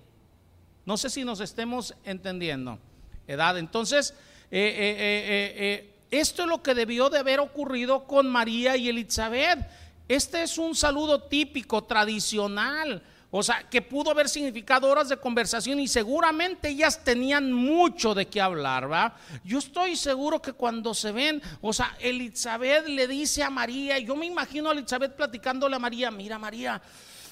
No 0.87 0.97
sé 0.97 1.11
si 1.11 1.25
nos 1.25 1.41
estemos 1.41 1.93
entendiendo. 2.05 2.79
Edad. 3.27 3.59
Entonces, 3.59 4.15
eh, 4.53 4.75
eh, 4.79 5.55
eh, 5.57 5.95
esto 6.13 6.43
es 6.43 6.49
lo 6.49 6.63
que 6.63 6.77
debió 6.77 7.11
de 7.11 7.19
haber 7.19 7.41
ocurrido 7.41 8.05
con 8.05 8.29
María 8.29 8.77
y 8.77 8.89
Elizabeth. 8.89 9.59
Este 10.07 10.45
es 10.45 10.57
un 10.57 10.77
saludo 10.77 11.25
típico, 11.25 11.83
tradicional. 11.83 13.03
O 13.33 13.43
sea, 13.45 13.69
que 13.69 13.81
pudo 13.81 14.11
haber 14.11 14.29
significado 14.29 14.89
horas 14.89 15.09
de 15.09 15.17
conversación 15.17 15.79
y 15.79 15.87
seguramente 15.87 16.69
ellas 16.69 17.05
tenían 17.05 17.53
mucho 17.53 18.13
de 18.13 18.27
qué 18.27 18.41
hablar, 18.41 18.91
¿va? 18.91 19.17
Yo 19.45 19.59
estoy 19.59 19.95
seguro 19.95 20.43
que 20.43 20.53
cuando 20.53 20.95
se 20.95 21.13
ven, 21.13 21.41
o 21.61 21.73
sea, 21.73 21.97
Elizabeth 22.01 22.89
le 22.89 23.07
dice 23.07 23.45
a 23.45 23.51
María, 23.51 24.01
yo 24.01 24.17
me 24.17 24.27
imagino 24.27 24.69
a 24.69 24.73
Elizabeth 24.73 25.15
platicándole 25.15 25.77
a 25.77 25.79
María, 25.79 26.11
mira 26.11 26.41
María, 26.41 26.83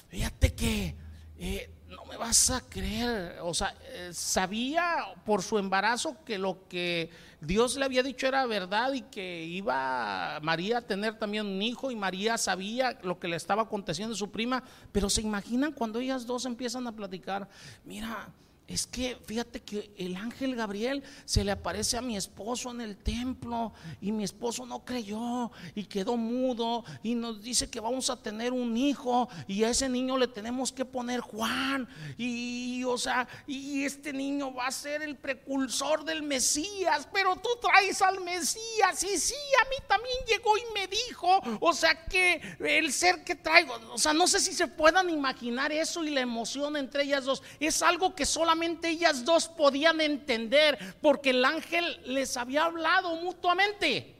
fíjate 0.07 0.53
que 0.53 0.95
eh, 1.37 1.69
no 1.89 2.05
me 2.05 2.17
vas 2.17 2.51
a 2.51 2.61
creer, 2.61 3.39
o 3.41 3.53
sea, 3.53 3.75
eh, 3.83 4.11
sabía 4.13 4.97
por 5.25 5.41
su 5.41 5.57
embarazo 5.57 6.17
que 6.23 6.37
lo 6.37 6.67
que 6.67 7.09
Dios 7.41 7.75
le 7.77 7.85
había 7.85 8.03
dicho 8.03 8.27
era 8.27 8.45
verdad 8.45 8.93
y 8.93 9.01
que 9.01 9.43
iba 9.43 10.39
María 10.41 10.79
a 10.79 10.81
tener 10.81 11.17
también 11.17 11.47
un 11.47 11.61
hijo 11.61 11.89
y 11.89 11.95
María 11.95 12.37
sabía 12.37 12.99
lo 13.01 13.19
que 13.19 13.27
le 13.27 13.35
estaba 13.35 13.63
aconteciendo 13.63 14.13
a 14.13 14.17
su 14.17 14.29
prima, 14.29 14.63
pero 14.91 15.09
se 15.09 15.21
imaginan 15.21 15.71
cuando 15.71 15.99
ellas 15.99 16.27
dos 16.27 16.45
empiezan 16.45 16.85
a 16.85 16.91
platicar, 16.91 17.49
mira, 17.83 18.29
es 18.69 18.85
que 18.85 19.17
fíjate 19.25 19.61
que 19.61 19.91
el 19.97 20.15
ángel 20.15 20.55
Gabriel 20.55 21.03
se 21.25 21.43
le 21.43 21.51
aparece 21.51 21.97
a 21.97 22.01
mi 22.01 22.15
esposo 22.15 22.69
en 22.69 22.81
el 22.81 22.97
templo 22.97 23.73
y 23.99 24.11
mi 24.11 24.23
esposo 24.23 24.63
no 24.63 24.85
creyó 24.85 25.51
y 25.73 25.85
quedó 25.85 26.17
mudo 26.17 26.85
y 27.01 27.15
nos 27.15 27.41
dice 27.41 27.67
que 27.67 27.79
vamos 27.79 28.11
a 28.11 28.21
tener 28.21 28.53
un 28.53 28.77
hijo 28.77 29.27
y 29.47 29.63
a 29.63 29.71
ese 29.71 29.89
niño 29.89 30.19
le 30.19 30.27
tenemos 30.27 30.71
que 30.71 30.85
poner 30.85 31.19
Juan. 31.19 31.87
Y 32.15 32.83
o 32.83 32.97
sea, 32.97 33.27
y 33.47 33.83
este 33.83 34.13
niño 34.13 34.53
va 34.53 34.67
a 34.67 34.71
ser 34.71 35.01
el 35.01 35.17
precursor 35.17 36.05
del 36.05 36.21
Mesías, 36.21 37.07
pero 37.11 37.35
tú 37.37 37.49
traes 37.59 38.03
al 38.03 38.21
Mesías 38.21 39.03
y 39.03 39.17
sí, 39.17 39.33
a 39.65 39.69
mí 39.69 39.75
también 39.87 40.15
llegó 40.27 40.55
y 40.57 40.73
me 40.75 40.87
dijo, 40.87 41.41
o 41.59 41.73
sea 41.73 42.05
que 42.05 42.39
el 42.59 42.93
ser 42.93 43.23
que 43.23 43.33
traigo, 43.33 43.73
o 43.91 43.97
sea, 43.97 44.13
no 44.13 44.27
sé 44.27 44.39
si 44.39 44.53
se 44.53 44.67
puedan 44.67 45.09
imaginar 45.09 45.71
eso 45.71 46.03
y 46.03 46.11
la 46.11 46.21
emoción 46.21 46.77
entre 46.77 47.01
ellas 47.03 47.25
dos, 47.25 47.41
es 47.59 47.81
algo 47.81 48.13
que 48.13 48.27
solamente 48.27 48.58
ellas 48.61 49.25
dos 49.25 49.47
podían 49.47 50.01
entender 50.01 50.77
porque 51.01 51.31
el 51.31 51.43
ángel 51.43 52.01
les 52.05 52.37
había 52.37 52.65
hablado 52.65 53.15
mutuamente. 53.15 54.15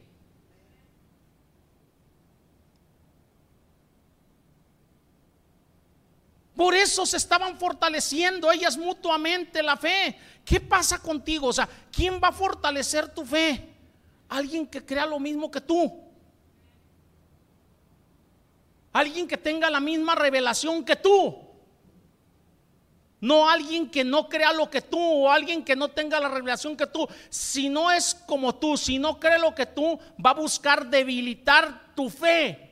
Por 6.59 6.75
eso 6.75 7.05
se 7.05 7.15
estaban 7.15 7.57
fortaleciendo 7.57 8.51
ellas 8.51 8.77
mutuamente 8.77 9.63
la 9.63 9.77
fe. 9.77 10.17
¿Qué 10.43 10.59
pasa 10.59 10.99
contigo? 10.99 11.47
O 11.47 11.53
sea, 11.53 11.69
¿quién 11.89 12.19
va 12.21 12.27
a 12.27 12.33
fortalecer 12.33 13.13
tu 13.13 13.25
fe? 13.25 13.65
Alguien 14.27 14.67
que 14.67 14.85
crea 14.85 15.05
lo 15.05 15.19
mismo 15.19 15.49
que 15.49 15.61
tú. 15.61 16.03
Alguien 18.91 19.25
que 19.25 19.37
tenga 19.37 19.69
la 19.69 19.79
misma 19.79 20.15
revelación 20.15 20.83
que 20.83 20.97
tú. 20.97 21.48
No 23.21 23.49
alguien 23.49 23.89
que 23.89 24.03
no 24.03 24.29
crea 24.29 24.53
lo 24.53 24.69
que 24.69 24.81
tú 24.81 24.99
o 24.99 25.29
alguien 25.29 25.63
que 25.63 25.75
no 25.75 25.89
tenga 25.89 26.19
la 26.19 26.29
revelación 26.29 26.77
que 26.77 26.87
tú. 26.87 27.07
Si 27.29 27.67
no 27.67 27.91
es 27.91 28.15
como 28.15 28.55
tú, 28.55 28.77
si 28.77 28.97
no 28.97 29.19
cree 29.19 29.39
lo 29.39 29.53
que 29.53 29.65
tú, 29.65 29.99
va 30.25 30.31
a 30.31 30.35
buscar 30.35 30.89
debilitar 30.89 31.93
tu 31.95 32.09
fe. 32.09 32.69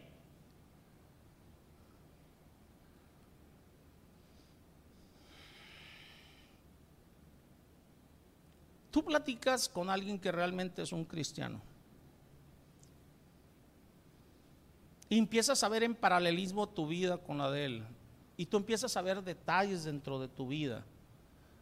Tú 8.89 9.03
platicas 9.03 9.67
con 9.67 9.89
alguien 9.89 10.17
que 10.17 10.31
realmente 10.31 10.81
es 10.81 10.91
un 10.91 11.03
cristiano. 11.05 11.61
Y 15.09 15.17
empiezas 15.17 15.63
a 15.63 15.69
ver 15.69 15.83
en 15.83 15.93
paralelismo 15.93 16.67
tu 16.67 16.87
vida 16.87 17.17
con 17.17 17.37
la 17.37 17.51
de 17.51 17.65
él. 17.65 17.96
Y 18.37 18.45
tú 18.45 18.57
empiezas 18.57 18.95
a 18.95 19.01
ver 19.01 19.23
detalles 19.23 19.83
dentro 19.83 20.19
de 20.19 20.27
tu 20.27 20.47
vida. 20.47 20.85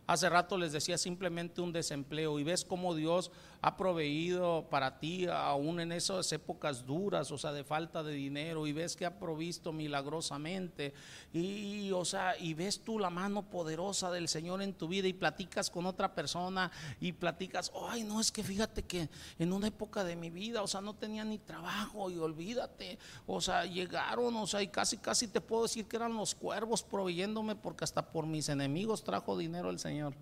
Hace 0.07 0.29
rato 0.29 0.57
les 0.57 0.71
decía 0.71 0.97
simplemente 0.99 1.61
un 1.61 1.73
desempleo 1.73 2.37
y 2.37 2.43
ves 2.43 2.63
cómo 2.63 2.93
Dios 2.93 3.31
ha 3.65 3.75
proveído 3.75 4.67
para 4.69 4.99
ti 4.99 5.25
aún 5.25 5.79
en 5.79 5.91
esas 5.91 6.31
épocas 6.31 6.85
duras, 6.85 7.31
o 7.31 7.37
sea, 7.39 7.51
de 7.51 7.63
falta 7.63 8.03
de 8.03 8.13
dinero 8.13 8.67
y 8.67 8.73
ves 8.73 8.95
que 8.95 9.07
ha 9.07 9.17
provisto 9.17 9.73
milagrosamente 9.73 10.93
y, 11.33 11.91
o 11.91 12.05
sea, 12.05 12.37
y 12.37 12.53
ves 12.53 12.81
tú 12.81 12.99
la 12.99 13.09
mano 13.09 13.49
poderosa 13.49 14.11
del 14.11 14.27
Señor 14.27 14.61
en 14.61 14.75
tu 14.75 14.87
vida 14.87 15.07
y 15.07 15.13
platicas 15.13 15.71
con 15.71 15.87
otra 15.87 16.13
persona 16.13 16.71
y 17.01 17.13
platicas, 17.13 17.71
ay, 17.89 18.03
no, 18.03 18.21
es 18.21 18.31
que 18.31 18.43
fíjate 18.43 18.83
que 18.83 19.09
en 19.39 19.51
una 19.51 19.65
época 19.65 20.03
de 20.03 20.15
mi 20.15 20.29
vida, 20.29 20.61
o 20.61 20.67
sea, 20.67 20.81
no 20.81 20.93
tenía 20.93 21.25
ni 21.25 21.39
trabajo 21.39 22.11
y 22.11 22.19
olvídate, 22.19 22.99
o 23.25 23.41
sea, 23.41 23.65
llegaron, 23.65 24.35
o 24.35 24.45
sea, 24.45 24.61
y 24.61 24.67
casi, 24.67 24.97
casi 24.97 25.27
te 25.27 25.41
puedo 25.41 25.63
decir 25.63 25.87
que 25.87 25.95
eran 25.95 26.13
los 26.13 26.35
cuervos 26.35 26.83
proveyéndome 26.83 27.55
porque 27.55 27.83
hasta 27.83 28.11
por 28.11 28.27
mis 28.27 28.47
enemigos 28.47 29.03
trajo 29.03 29.35
dinero 29.35 29.71
el 29.71 29.79
Señor. 29.79 30.13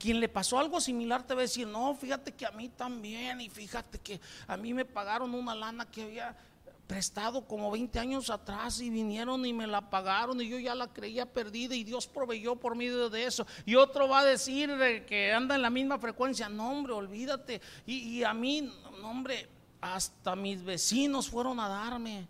Quien 0.00 0.18
le 0.18 0.30
pasó 0.30 0.58
algo 0.58 0.80
similar 0.80 1.26
te 1.26 1.34
va 1.34 1.40
a 1.40 1.42
decir, 1.42 1.66
no, 1.66 1.94
fíjate 1.94 2.32
que 2.32 2.46
a 2.46 2.50
mí 2.52 2.70
también, 2.70 3.40
y 3.42 3.50
fíjate 3.50 3.98
que 3.98 4.18
a 4.46 4.56
mí 4.56 4.72
me 4.72 4.86
pagaron 4.86 5.34
una 5.34 5.54
lana 5.54 5.90
que 5.90 6.02
había 6.02 6.34
prestado 6.86 7.46
como 7.46 7.70
20 7.70 7.98
años 7.98 8.30
atrás 8.30 8.80
y 8.80 8.88
vinieron 8.88 9.44
y 9.44 9.52
me 9.52 9.66
la 9.66 9.90
pagaron 9.90 10.40
y 10.40 10.48
yo 10.48 10.58
ya 10.58 10.74
la 10.74 10.88
creía 10.88 11.24
perdida 11.26 11.76
y 11.76 11.84
Dios 11.84 12.06
proveyó 12.06 12.56
por 12.56 12.74
medio 12.74 13.10
de 13.10 13.26
eso. 13.26 13.46
Y 13.66 13.74
otro 13.74 14.08
va 14.08 14.20
a 14.20 14.24
decir 14.24 14.70
que 15.06 15.32
anda 15.32 15.54
en 15.54 15.62
la 15.62 15.70
misma 15.70 15.98
frecuencia, 15.98 16.48
no 16.48 16.72
hombre, 16.72 16.94
olvídate. 16.94 17.60
Y, 17.86 17.98
y 17.98 18.24
a 18.24 18.32
mí, 18.32 18.72
no 19.02 19.10
hombre, 19.10 19.46
hasta 19.82 20.34
mis 20.34 20.64
vecinos 20.64 21.28
fueron 21.28 21.60
a 21.60 21.68
darme. 21.68 22.26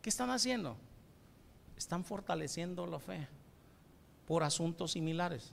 ¿Qué 0.00 0.08
están 0.08 0.30
haciendo? 0.30 0.76
Están 1.76 2.04
fortaleciendo 2.04 2.86
la 2.86 3.00
fe 3.00 3.26
por 4.26 4.42
asuntos 4.42 4.92
similares, 4.92 5.52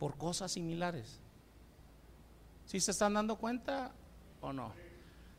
por 0.00 0.16
cosas 0.16 0.50
similares. 0.50 1.20
¿Sí 2.64 2.80
se 2.80 2.90
están 2.90 3.12
dando 3.12 3.36
cuenta 3.36 3.92
o 4.40 4.50
no? 4.50 4.72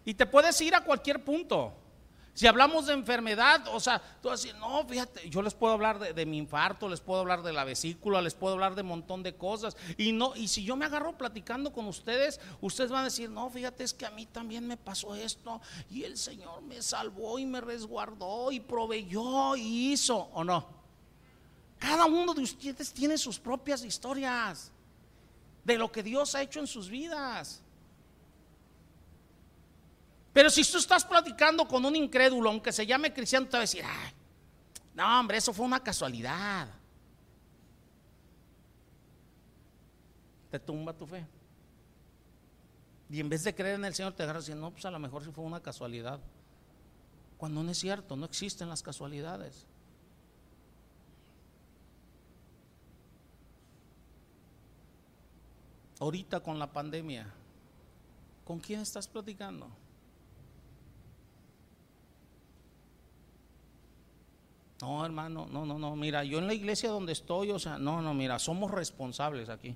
Y 0.06 0.14
te 0.14 0.28
puedes 0.28 0.62
ir 0.62 0.76
a 0.76 0.82
cualquier 0.82 1.26
punto. 1.26 1.74
Si 2.34 2.46
hablamos 2.46 2.86
de 2.86 2.94
enfermedad, 2.94 3.68
o 3.74 3.80
sea, 3.80 4.00
tú 4.22 4.30
decir, 4.30 4.56
no, 4.56 4.86
fíjate, 4.88 5.30
yo 5.30 5.42
les 5.42 5.56
puedo 5.56 5.74
hablar 5.74 5.98
de, 6.00 6.26
mi 6.28 6.38
infarto, 6.38 6.88
les 6.88 7.02
puedo 7.02 7.22
hablar 7.22 7.42
de 7.42 7.54
la 7.54 7.64
vesícula, 7.64 8.22
les 8.22 8.36
puedo 8.36 8.54
hablar 8.54 8.76
de 8.76 8.84
un 8.84 8.90
montón 8.90 9.24
de 9.24 9.36
cosas. 9.36 9.76
Y 9.98 10.12
no, 10.12 10.36
y 10.36 10.48
si 10.48 10.64
yo 10.64 10.76
me 10.76 10.86
agarro 10.86 11.18
platicando 11.18 11.74
con 11.74 11.88
ustedes, 11.88 12.40
ustedes 12.62 12.92
van 12.92 13.02
a 13.02 13.06
decir, 13.06 13.32
no, 13.32 13.50
fíjate, 13.50 13.84
es 13.84 13.96
que 13.96 14.06
a 14.06 14.12
mí 14.12 14.28
también 14.28 14.68
me 14.68 14.78
pasó 14.78 15.16
esto, 15.16 15.60
y 15.90 16.04
el 16.04 16.18
Señor 16.18 16.62
me 16.62 16.84
salvó 16.84 17.40
y 17.40 17.46
me 17.48 17.62
resguardó 17.62 18.52
y 18.52 18.60
proveyó 18.60 19.56
y 19.56 19.92
hizo, 19.92 20.30
¿o 20.34 20.44
no? 20.44 20.81
Cada 21.82 22.06
uno 22.06 22.36
de 22.36 22.44
ustedes 22.44 22.94
tiene 22.94 23.18
sus 23.18 23.40
propias 23.40 23.84
historias 23.84 24.72
de 25.64 25.80
lo 25.80 25.92
que 25.92 26.04
Dios 26.04 26.36
ha 26.36 26.44
hecho 26.44 26.60
en 26.60 26.68
sus 26.68 26.88
vidas. 26.88 27.60
Pero 30.32 30.52
si 30.52 30.64
tú 30.64 30.78
estás 30.78 31.04
platicando 31.04 31.68
con 31.68 31.84
un 31.84 31.96
incrédulo, 31.96 32.52
aunque 32.52 32.72
se 32.72 32.86
llame 32.86 33.12
cristiano, 33.12 33.48
te 33.48 33.54
va 33.54 33.58
a 33.58 33.62
decir, 33.62 33.84
Ay, 33.84 34.14
no, 34.94 35.20
hombre, 35.20 35.38
eso 35.38 35.52
fue 35.54 35.66
una 35.66 35.82
casualidad. 35.82 36.68
Te 40.52 40.60
tumba 40.60 40.94
tu 40.94 41.08
fe. 41.08 41.26
Y 43.10 43.20
en 43.20 43.28
vez 43.28 43.44
de 43.44 43.56
creer 43.56 43.74
en 43.76 43.86
el 43.86 43.96
Señor, 43.96 44.14
te 44.14 44.22
agarras 44.22 44.44
diciendo, 44.44 44.68
no, 44.68 44.72
pues 44.72 44.86
a 44.86 44.92
lo 44.92 45.00
mejor 45.00 45.24
sí 45.24 45.32
fue 45.32 45.44
una 45.44 45.62
casualidad. 45.62 46.20
Cuando 47.40 47.64
no 47.64 47.72
es 47.72 47.80
cierto, 47.80 48.16
no 48.16 48.26
existen 48.26 48.70
las 48.70 48.84
casualidades. 48.84 49.66
Ahorita 56.02 56.40
con 56.40 56.58
la 56.58 56.66
pandemia, 56.66 57.32
¿con 58.44 58.60
quién 58.60 58.82
estás 58.82 59.08
platicando? 59.08 59.70
No, 64.82 65.06
hermano, 65.06 65.46
no, 65.46 65.64
no, 65.64 65.78
no, 65.78 65.96
mira, 65.96 66.24
yo 66.24 66.40
en 66.40 66.48
la 66.48 66.56
iglesia 66.56 66.90
donde 66.90 67.12
estoy, 67.12 67.52
o 67.52 67.60
sea, 67.60 67.78
no, 67.78 68.02
no, 68.02 68.16
mira, 68.16 68.40
somos 68.40 68.72
responsables 68.72 69.50
aquí. 69.50 69.76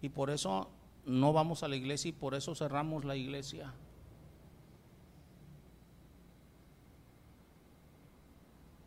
Y 0.00 0.10
por 0.10 0.30
eso 0.30 0.70
no 1.06 1.32
vamos 1.32 1.64
a 1.64 1.68
la 1.68 1.74
iglesia 1.74 2.10
y 2.10 2.12
por 2.12 2.36
eso 2.36 2.54
cerramos 2.54 3.04
la 3.04 3.16
iglesia. 3.16 3.74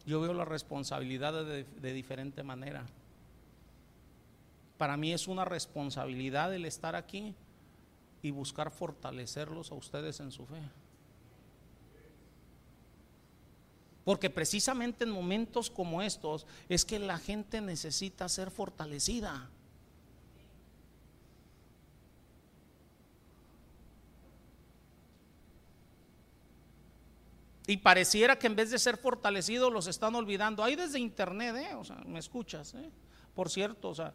Yo 0.06 0.22
veo 0.22 0.34
la 0.34 0.45
responsabilidad 0.45 1.34
de, 1.34 1.65
de, 1.65 1.94
diferente 1.94 2.44
manera. 2.44 2.86
Para 4.78 4.98
mí 4.98 5.14
es 5.14 5.28
una 5.28 5.46
responsabilidad 5.46 6.54
el 6.54 6.66
estar 6.66 6.96
aquí 6.96 7.34
y 8.22 8.32
buscar 8.32 8.72
fortalecerlos 8.72 9.72
a 9.72 9.76
ustedes 9.76 10.20
en 10.20 10.32
su 10.32 10.46
fe. 10.46 10.62
Porque 14.04 14.30
precisamente 14.30 15.04
en 15.04 15.10
momentos 15.10 15.70
como 15.70 16.02
estos 16.02 16.46
es 16.70 16.86
que 16.86 17.00
la 17.00 17.18
gente 17.18 17.62
necesita 17.62 18.30
ser 18.30 18.52
fortalecida. 18.52 19.50
Y 27.68 27.78
pareciera 27.78 28.38
que 28.38 28.46
en 28.46 28.56
vez 28.56 28.70
de 28.70 28.78
ser 28.78 28.98
fortalecidos 28.98 29.74
los 29.74 29.88
están 29.88 30.14
olvidando. 30.14 30.64
Hay 30.64 30.76
desde 30.76 31.00
internet, 31.00 31.56
¿eh? 31.56 31.74
O 31.74 31.84
sea, 31.84 31.96
me 32.06 32.20
escuchas, 32.20 32.76
¿eh? 32.76 32.92
Por 33.34 33.50
cierto, 33.50 33.90
o 33.90 33.96
sea, 33.96 34.14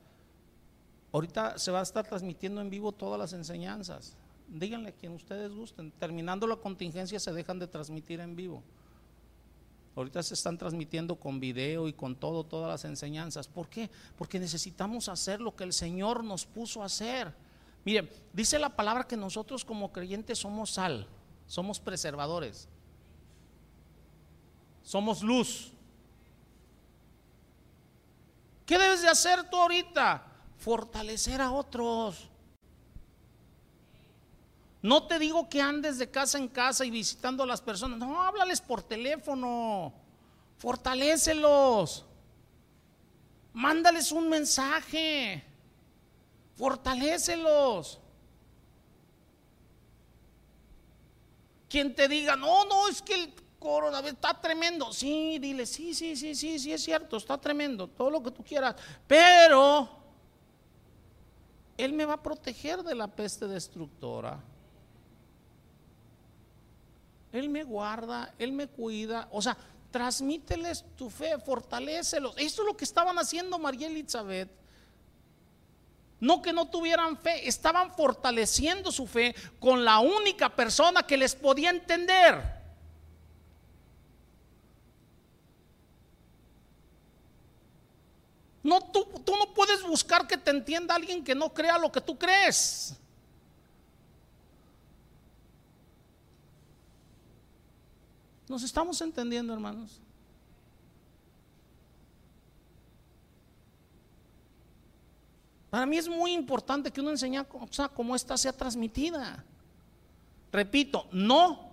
ahorita 1.12 1.58
se 1.58 1.70
va 1.70 1.80
a 1.80 1.82
estar 1.82 2.06
transmitiendo 2.06 2.60
en 2.60 2.70
vivo 2.70 2.92
todas 2.92 3.18
las 3.18 3.32
enseñanzas. 3.32 4.16
Díganle 4.48 4.90
a 4.90 4.92
quien 4.92 5.12
ustedes 5.12 5.52
gusten. 5.52 5.92
Terminando 5.92 6.46
la 6.46 6.56
contingencia 6.56 7.20
se 7.20 7.32
dejan 7.32 7.58
de 7.58 7.68
transmitir 7.68 8.20
en 8.20 8.34
vivo. 8.34 8.62
Ahorita 9.96 10.22
se 10.22 10.34
están 10.34 10.56
transmitiendo 10.56 11.16
con 11.16 11.40
video 11.40 11.88
y 11.88 11.92
con 11.92 12.14
todo, 12.14 12.44
todas 12.44 12.68
las 12.68 12.84
enseñanzas. 12.84 13.48
¿Por 13.48 13.68
qué? 13.68 13.90
Porque 14.16 14.38
necesitamos 14.38 15.08
hacer 15.08 15.40
lo 15.40 15.54
que 15.54 15.64
el 15.64 15.72
Señor 15.72 16.24
nos 16.24 16.46
puso 16.46 16.82
a 16.82 16.86
hacer. 16.86 17.34
Miren, 17.84 18.08
dice 18.32 18.58
la 18.58 18.74
palabra 18.74 19.06
que 19.06 19.16
nosotros 19.16 19.64
como 19.64 19.92
creyentes 19.92 20.38
somos 20.38 20.70
sal, 20.70 21.06
somos 21.46 21.80
preservadores, 21.80 22.68
somos 24.82 25.22
luz. 25.22 25.72
¿Qué 28.66 28.78
debes 28.78 29.02
de 29.02 29.08
hacer 29.08 29.50
tú 29.50 29.56
ahorita? 29.56 30.29
Fortalecer 30.60 31.40
a 31.40 31.50
otros. 31.52 32.28
No 34.82 35.06
te 35.06 35.18
digo 35.18 35.48
que 35.48 35.60
andes 35.60 35.98
de 35.98 36.10
casa 36.10 36.36
en 36.36 36.48
casa 36.48 36.84
y 36.84 36.90
visitando 36.90 37.42
a 37.42 37.46
las 37.46 37.62
personas. 37.62 37.98
No, 37.98 38.22
háblales 38.22 38.60
por 38.60 38.82
teléfono. 38.82 39.92
Fortalécelos. 40.58 42.04
Mándales 43.54 44.12
un 44.12 44.28
mensaje. 44.28 45.42
Fortalécelos. 46.56 47.98
Quien 51.70 51.94
te 51.94 52.06
diga, 52.06 52.36
no, 52.36 52.66
no, 52.66 52.88
es 52.88 53.00
que 53.00 53.14
el 53.14 53.34
coronavirus 53.58 54.14
está 54.14 54.38
tremendo. 54.38 54.92
Sí, 54.92 55.38
dile, 55.38 55.64
sí, 55.64 55.94
sí, 55.94 56.16
sí, 56.16 56.34
sí, 56.34 56.58
sí, 56.58 56.72
es 56.72 56.82
cierto, 56.82 57.16
está 57.16 57.38
tremendo, 57.38 57.88
todo 57.88 58.10
lo 58.10 58.22
que 58.22 58.30
tú 58.30 58.42
quieras. 58.42 58.74
Pero 59.06 59.99
Él 61.84 61.92
me 61.94 62.04
va 62.04 62.14
a 62.14 62.22
proteger 62.22 62.82
de 62.82 62.94
la 62.94 63.08
peste 63.08 63.46
destructora. 63.46 64.38
Él 67.32 67.48
me 67.48 67.64
guarda, 67.64 68.34
Él 68.38 68.52
me 68.52 68.66
cuida. 68.66 69.28
O 69.32 69.40
sea, 69.40 69.56
transmíteles 69.90 70.84
tu 70.96 71.08
fe, 71.08 71.38
fortalecelos. 71.38 72.34
Eso 72.36 72.62
es 72.62 72.66
lo 72.66 72.76
que 72.76 72.84
estaban 72.84 73.18
haciendo 73.18 73.58
María 73.58 73.86
Elizabeth. 73.86 74.50
No 76.18 76.42
que 76.42 76.52
no 76.52 76.68
tuvieran 76.68 77.16
fe, 77.16 77.48
estaban 77.48 77.90
fortaleciendo 77.92 78.92
su 78.92 79.06
fe 79.06 79.34
con 79.58 79.84
la 79.84 80.00
única 80.00 80.54
persona 80.54 81.02
que 81.02 81.16
les 81.16 81.34
podía 81.34 81.70
entender. 81.70 82.59
No, 88.62 88.80
tú, 88.80 89.04
tú 89.24 89.32
no 89.36 89.54
puedes 89.54 89.82
buscar 89.82 90.26
que 90.26 90.36
te 90.36 90.50
entienda 90.50 90.94
alguien 90.94 91.24
que 91.24 91.34
no 91.34 91.52
crea 91.52 91.78
lo 91.78 91.90
que 91.90 92.00
tú 92.00 92.18
crees. 92.18 92.94
¿Nos 98.48 98.62
estamos 98.62 99.00
entendiendo, 99.00 99.52
hermanos? 99.52 100.00
Para 105.70 105.86
mí 105.86 105.96
es 105.96 106.08
muy 106.08 106.32
importante 106.32 106.90
que 106.90 107.00
una 107.00 107.12
enseñanza 107.12 107.88
como 107.88 108.16
esta 108.16 108.36
sea 108.36 108.52
transmitida. 108.52 109.44
Repito, 110.52 111.06
no 111.12 111.70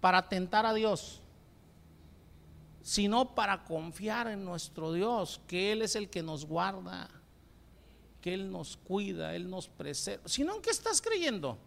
para 0.00 0.28
tentar 0.28 0.66
a 0.66 0.74
Dios, 0.74 1.22
sino 2.88 3.34
para 3.34 3.64
confiar 3.64 4.28
en 4.28 4.46
nuestro 4.46 4.94
Dios, 4.94 5.42
que 5.46 5.72
Él 5.72 5.82
es 5.82 5.94
el 5.94 6.08
que 6.08 6.22
nos 6.22 6.46
guarda, 6.46 7.10
que 8.22 8.32
Él 8.32 8.50
nos 8.50 8.78
cuida, 8.78 9.36
Él 9.36 9.50
nos 9.50 9.68
preserva. 9.68 10.26
Si 10.26 10.42
no, 10.42 10.54
¿en 10.54 10.62
qué 10.62 10.70
estás 10.70 11.02
creyendo? 11.02 11.58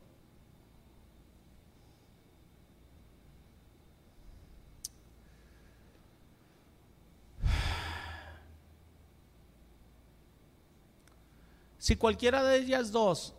Si 11.78 11.96
cualquiera 11.98 12.42
de 12.42 12.58
ellas 12.58 12.92
dos 12.92 13.36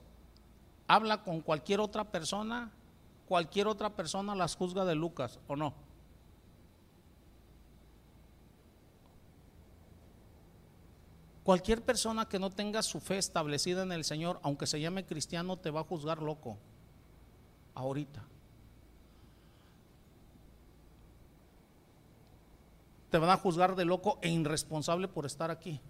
habla 0.87 1.25
con 1.25 1.41
cualquier 1.41 1.81
otra 1.81 2.05
persona, 2.05 2.71
cualquier 3.27 3.67
otra 3.67 3.91
persona 3.91 4.37
las 4.37 4.55
juzga 4.55 4.85
de 4.85 4.95
Lucas, 4.95 5.41
¿o 5.49 5.57
no? 5.57 5.75
Cualquier 11.45 11.83
persona 11.83 12.29
que 12.29 12.39
no 12.39 12.51
tenga 12.51 12.83
su 12.83 13.01
fe 13.01 13.19
establecida 13.19 13.83
en 13.83 13.91
el 13.91 14.05
Señor, 14.05 14.39
aunque 14.43 14.67
se 14.67 14.81
llame 14.81 15.05
cristiano, 15.05 15.57
te 15.57 15.71
va 15.71 15.81
a 15.81 15.85
juzgar 15.85 16.23
loco. 16.23 16.57
Ahorita. 17.75 18.23
Te 23.11 23.19
van 23.19 23.31
a 23.31 23.37
juzgar 23.37 23.75
de 23.75 23.85
loco 23.85 24.19
e 24.23 24.31
irresponsable 24.31 25.09
por 25.09 25.27
estar 25.27 25.51
aquí. 25.51 25.81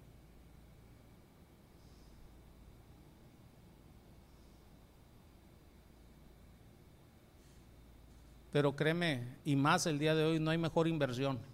Pero 8.53 8.75
créeme, 8.75 9.37
y 9.45 9.57
más 9.57 9.87
el 9.87 9.99
día 9.99 10.15
de 10.15 10.25
hoy, 10.25 10.41
no 10.41 10.51
hay 10.51 10.59
mejor 10.59 10.89
inversión. 10.89 11.52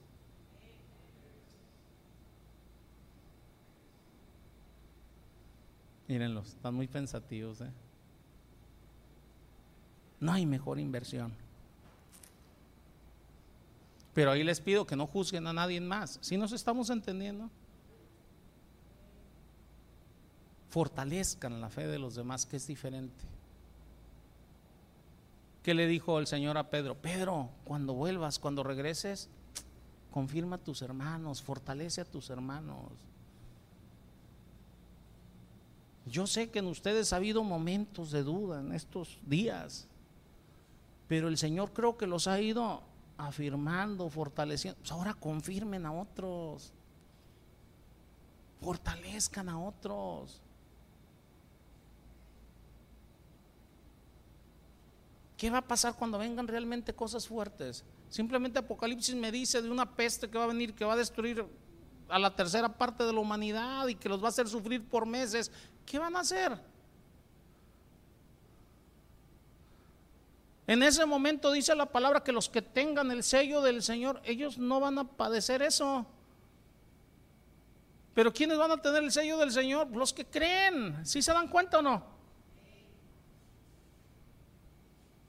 Mírenlos, 6.08 6.48
están 6.48 6.74
muy 6.74 6.88
pensativos. 6.88 7.60
¿eh? 7.60 7.70
No 10.20 10.32
hay 10.32 10.46
mejor 10.46 10.80
inversión. 10.80 11.32
Pero 14.14 14.32
ahí 14.32 14.42
les 14.42 14.60
pido 14.60 14.86
que 14.86 14.96
no 14.96 15.06
juzguen 15.06 15.46
a 15.46 15.52
nadie 15.52 15.80
más. 15.80 16.18
Si 16.22 16.36
nos 16.36 16.52
estamos 16.52 16.90
entendiendo, 16.90 17.50
fortalezcan 20.70 21.60
la 21.60 21.68
fe 21.68 21.86
de 21.86 21.98
los 21.98 22.14
demás, 22.14 22.46
que 22.46 22.56
es 22.56 22.66
diferente. 22.66 23.24
¿Qué 25.62 25.74
le 25.74 25.86
dijo 25.86 26.18
el 26.18 26.26
Señor 26.26 26.56
a 26.56 26.70
Pedro? 26.70 26.94
Pedro, 26.96 27.50
cuando 27.64 27.92
vuelvas, 27.92 28.38
cuando 28.38 28.64
regreses, 28.64 29.28
confirma 30.10 30.56
a 30.56 30.64
tus 30.64 30.80
hermanos, 30.80 31.42
fortalece 31.42 32.00
a 32.00 32.04
tus 32.04 32.30
hermanos. 32.30 32.90
Yo 36.08 36.26
sé 36.26 36.50
que 36.50 36.58
en 36.58 36.66
ustedes 36.66 37.12
ha 37.12 37.16
habido 37.16 37.42
momentos 37.44 38.10
de 38.10 38.22
duda 38.22 38.60
en 38.60 38.72
estos 38.72 39.18
días. 39.26 39.86
Pero 41.06 41.28
el 41.28 41.38
Señor 41.38 41.72
creo 41.72 41.96
que 41.96 42.06
los 42.06 42.28
ha 42.28 42.40
ido 42.40 42.82
afirmando, 43.16 44.08
fortaleciendo. 44.08 44.78
Pues 44.80 44.92
ahora 44.92 45.14
confirmen 45.14 45.86
a 45.86 45.92
otros. 45.92 46.72
Fortalezcan 48.60 49.48
a 49.48 49.60
otros. 49.60 50.40
¿Qué 55.36 55.50
va 55.50 55.58
a 55.58 55.66
pasar 55.66 55.94
cuando 55.94 56.18
vengan 56.18 56.48
realmente 56.48 56.92
cosas 56.92 57.26
fuertes? 57.26 57.84
Simplemente 58.08 58.58
Apocalipsis 58.58 59.14
me 59.14 59.30
dice 59.30 59.62
de 59.62 59.70
una 59.70 59.94
peste 59.94 60.28
que 60.28 60.36
va 60.36 60.44
a 60.44 60.48
venir, 60.48 60.74
que 60.74 60.84
va 60.84 60.94
a 60.94 60.96
destruir 60.96 61.46
a 62.08 62.18
la 62.18 62.34
tercera 62.34 62.76
parte 62.76 63.04
de 63.04 63.12
la 63.12 63.20
humanidad 63.20 63.86
y 63.86 63.94
que 63.94 64.08
los 64.08 64.20
va 64.20 64.26
a 64.26 64.30
hacer 64.30 64.48
sufrir 64.48 64.84
por 64.84 65.06
meses. 65.06 65.52
¿Qué 65.88 65.98
van 65.98 66.14
a 66.16 66.20
hacer? 66.20 66.52
En 70.66 70.82
ese 70.82 71.06
momento 71.06 71.50
dice 71.50 71.74
la 71.74 71.86
palabra 71.86 72.22
que 72.22 72.30
los 72.30 72.50
que 72.50 72.60
tengan 72.60 73.10
el 73.10 73.22
sello 73.22 73.62
del 73.62 73.82
Señor, 73.82 74.20
ellos 74.24 74.58
no 74.58 74.80
van 74.80 74.98
a 74.98 75.04
padecer 75.04 75.62
eso. 75.62 76.04
Pero 78.12 78.34
¿quiénes 78.34 78.58
van 78.58 78.72
a 78.72 78.82
tener 78.82 79.02
el 79.02 79.10
sello 79.10 79.38
del 79.38 79.50
Señor? 79.50 79.88
Los 79.88 80.12
que 80.12 80.26
creen. 80.26 81.06
¿Sí 81.06 81.22
se 81.22 81.32
dan 81.32 81.48
cuenta 81.48 81.78
o 81.78 81.82
no? 81.82 82.04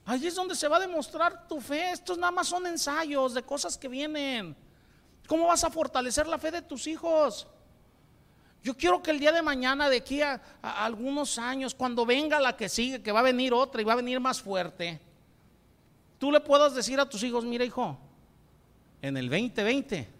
Allí 0.03 0.27
es 0.27 0.35
donde 0.35 0.55
se 0.55 0.67
va 0.67 0.75
a 0.75 0.81
demostrar 0.81 1.47
tu 1.47 1.61
fe. 1.61 1.91
Estos 1.91 2.17
nada 2.17 2.31
más 2.31 2.49
son 2.49 2.67
ensayos 2.67 3.33
de 3.33 3.43
cosas 3.43 3.77
que 3.77 3.87
vienen. 3.87 4.57
¿Cómo 5.25 5.47
vas 5.47 5.63
a 5.63 5.69
fortalecer 5.69 6.27
la 6.27 6.37
fe 6.37 6.51
de 6.51 6.61
tus 6.61 6.85
hijos? 6.85 7.47
Yo 8.63 8.75
quiero 8.75 9.01
que 9.01 9.11
el 9.11 9.19
día 9.19 9.31
de 9.31 9.41
mañana, 9.41 9.89
de 9.89 9.97
aquí 9.97 10.21
a, 10.21 10.41
algunos 10.61 11.37
años, 11.37 11.73
cuando 11.73 12.05
venga 12.05 12.39
la 12.39 12.57
que 12.57 12.67
sigue, 12.67 13.01
que 13.01 13.11
va 13.11 13.19
a 13.21 13.23
venir 13.23 13.53
otra 13.53 13.81
y 13.81 13.85
va 13.85 13.93
a 13.93 13.97
venir 13.97 14.19
más 14.19 14.41
fuerte, 14.41 14.99
tú 16.17 16.31
le 16.31 16.41
puedas 16.41 16.75
decir 16.75 16.99
a 16.99 17.07
tus 17.07 17.23
hijos, 17.23 17.45
mira 17.45 17.63
hijo, 17.63 17.97
en 19.01 19.15
el 19.15 19.29
2020 19.29 20.19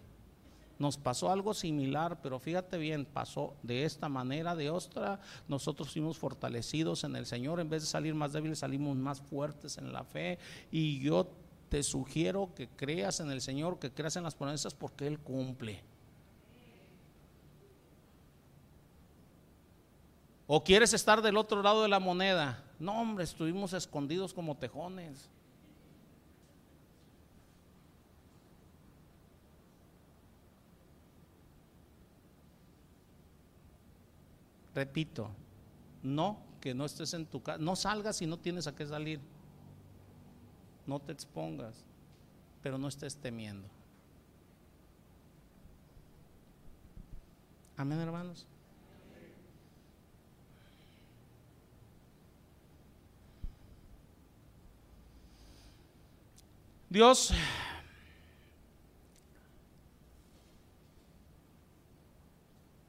nos 0.80 0.96
pasó 0.96 1.30
algo 1.30 1.52
similar, 1.52 2.22
pero 2.22 2.38
fíjate 2.38 2.78
bien, 2.78 3.04
pasó 3.04 3.54
de 3.62 3.84
esta 3.84 4.08
manera, 4.08 4.56
de 4.56 4.70
otra. 4.70 5.20
Nosotros 5.46 5.90
fuimos 5.90 6.16
fortalecidos 6.16 7.04
en 7.04 7.16
el 7.16 7.26
Señor, 7.26 7.60
en 7.60 7.68
vez 7.68 7.82
de 7.82 7.88
salir 7.88 8.14
más 8.14 8.32
débiles, 8.32 8.60
salimos 8.60 8.96
más 8.96 9.20
fuertes 9.20 9.76
en 9.76 9.92
la 9.92 10.04
fe. 10.04 10.38
Y 10.72 10.98
yo 11.00 11.28
te 11.68 11.82
sugiero 11.82 12.54
que 12.54 12.66
creas 12.68 13.20
en 13.20 13.30
el 13.30 13.42
Señor, 13.42 13.78
que 13.78 13.92
creas 13.92 14.16
en 14.16 14.22
las 14.22 14.34
promesas 14.34 14.72
porque 14.72 15.06
Él 15.06 15.18
cumple. 15.18 15.82
¿O 20.52 20.64
quieres 20.64 20.92
estar 20.94 21.22
del 21.22 21.36
otro 21.36 21.62
lado 21.62 21.82
de 21.82 21.88
la 21.88 22.00
moneda? 22.00 22.64
No, 22.80 23.00
hombre, 23.00 23.22
estuvimos 23.22 23.72
escondidos 23.72 24.34
como 24.34 24.56
tejones. 24.56 25.30
Repito, 34.74 35.30
no 36.02 36.40
que 36.60 36.74
no 36.74 36.84
estés 36.84 37.14
en 37.14 37.26
tu 37.26 37.40
casa, 37.40 37.58
no 37.62 37.76
salgas 37.76 38.16
si 38.16 38.26
no 38.26 38.36
tienes 38.36 38.66
a 38.66 38.74
qué 38.74 38.84
salir. 38.84 39.20
No 40.84 40.98
te 40.98 41.12
expongas, 41.12 41.84
pero 42.60 42.76
no 42.76 42.88
estés 42.88 43.16
temiendo. 43.16 43.68
Amén, 47.76 48.00
hermanos. 48.00 48.48
Dios 56.90 57.32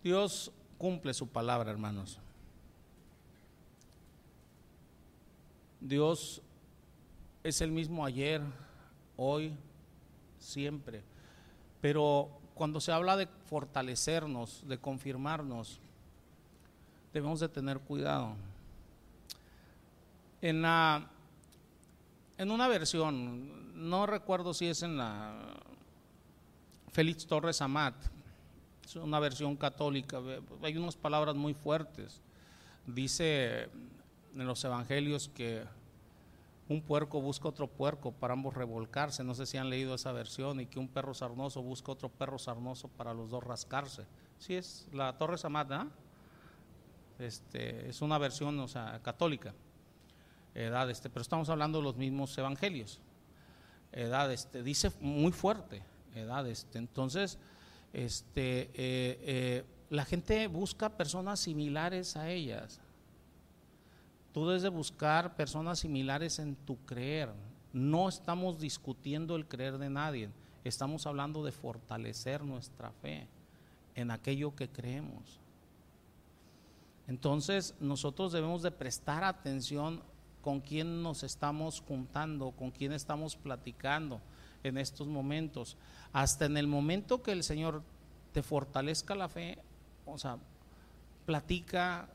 Dios 0.03 0.51
cumple 0.79 1.13
su 1.13 1.27
palabra, 1.27 1.69
hermanos. 1.69 2.17
Dios 5.79 6.41
es 7.43 7.61
el 7.61 7.71
mismo 7.71 8.03
ayer, 8.03 8.41
hoy, 9.15 9.53
siempre. 10.39 11.03
Pero 11.81 12.29
cuando 12.55 12.81
se 12.81 12.91
habla 12.91 13.15
de 13.15 13.27
fortalecernos, 13.45 14.67
de 14.67 14.79
confirmarnos, 14.79 15.79
debemos 17.13 17.39
de 17.39 17.49
tener 17.49 17.79
cuidado. 17.79 18.33
En 20.41 20.63
la 20.63 21.10
en 22.41 22.49
una 22.49 22.67
versión, 22.67 23.87
no 23.87 24.07
recuerdo 24.07 24.55
si 24.55 24.65
es 24.65 24.81
en 24.81 24.97
la 24.97 25.35
Félix 26.91 27.27
Torres 27.27 27.61
Amat, 27.61 27.93
una 28.95 29.19
versión 29.19 29.55
católica, 29.55 30.19
hay 30.63 30.75
unas 30.75 30.95
palabras 30.95 31.35
muy 31.35 31.53
fuertes. 31.53 32.19
Dice 32.87 33.69
en 34.35 34.47
los 34.47 34.63
evangelios 34.63 35.29
que 35.29 35.63
un 36.67 36.81
puerco 36.81 37.21
busca 37.21 37.47
otro 37.47 37.67
puerco 37.67 38.11
para 38.11 38.33
ambos 38.33 38.55
revolcarse, 38.55 39.23
no 39.23 39.35
sé 39.35 39.45
si 39.45 39.57
han 39.57 39.69
leído 39.69 39.93
esa 39.93 40.11
versión, 40.11 40.61
y 40.61 40.65
que 40.65 40.79
un 40.79 40.87
perro 40.87 41.13
sarnoso 41.13 41.61
busca 41.61 41.91
otro 41.91 42.09
perro 42.09 42.39
sarnoso 42.39 42.87
para 42.87 43.13
los 43.13 43.29
dos 43.29 43.43
rascarse. 43.43 44.07
Sí, 44.39 44.55
es 44.55 44.87
la 44.91 45.15
Torre 45.15 45.37
Samada, 45.37 45.85
este, 47.19 47.87
es 47.87 48.01
una 48.01 48.17
versión 48.17 48.59
o 48.59 48.67
sea, 48.67 48.99
católica, 49.03 49.53
edad, 50.55 50.89
este, 50.89 51.09
pero 51.09 51.21
estamos 51.21 51.49
hablando 51.49 51.79
de 51.79 51.83
los 51.83 51.95
mismos 51.95 52.37
evangelios. 52.37 52.99
Edad, 53.91 54.31
este, 54.31 54.63
dice 54.63 54.91
muy 54.99 55.31
fuerte, 55.31 55.83
edad, 56.15 56.47
este, 56.47 56.77
entonces 56.77 57.37
eh, 57.93 58.69
eh, 58.75 59.65
la 59.89 60.05
gente 60.05 60.47
busca 60.47 60.89
personas 60.89 61.39
similares 61.39 62.15
a 62.15 62.29
ellas. 62.29 62.79
Tú 64.33 64.47
debes 64.47 64.61
de 64.61 64.69
buscar 64.69 65.35
personas 65.35 65.79
similares 65.79 66.39
en 66.39 66.55
tu 66.55 66.77
creer. 66.85 67.29
No 67.73 68.07
estamos 68.07 68.59
discutiendo 68.59 69.35
el 69.35 69.47
creer 69.47 69.77
de 69.77 69.89
nadie, 69.89 70.29
estamos 70.63 71.05
hablando 71.05 71.43
de 71.43 71.51
fortalecer 71.51 72.43
nuestra 72.43 72.91
fe 72.91 73.27
en 73.95 74.11
aquello 74.11 74.55
que 74.55 74.69
creemos. 74.69 75.39
Entonces 77.07 77.75
nosotros 77.79 78.31
debemos 78.31 78.61
de 78.61 78.71
prestar 78.71 79.23
atención 79.23 80.01
con 80.41 80.59
quién 80.59 81.03
nos 81.03 81.23
estamos 81.23 81.81
juntando, 81.87 82.51
con 82.51 82.71
quién 82.71 82.93
estamos 82.93 83.35
platicando 83.35 84.19
en 84.63 84.77
estos 84.77 85.07
momentos. 85.07 85.77
Hasta 86.13 86.45
en 86.45 86.57
el 86.57 86.67
momento 86.67 87.21
que 87.21 87.31
el 87.31 87.43
Señor 87.43 87.83
te 88.33 88.43
fortalezca 88.43 89.15
la 89.15 89.29
fe, 89.29 89.57
o 90.05 90.17
sea, 90.17 90.37
platica 91.25 92.09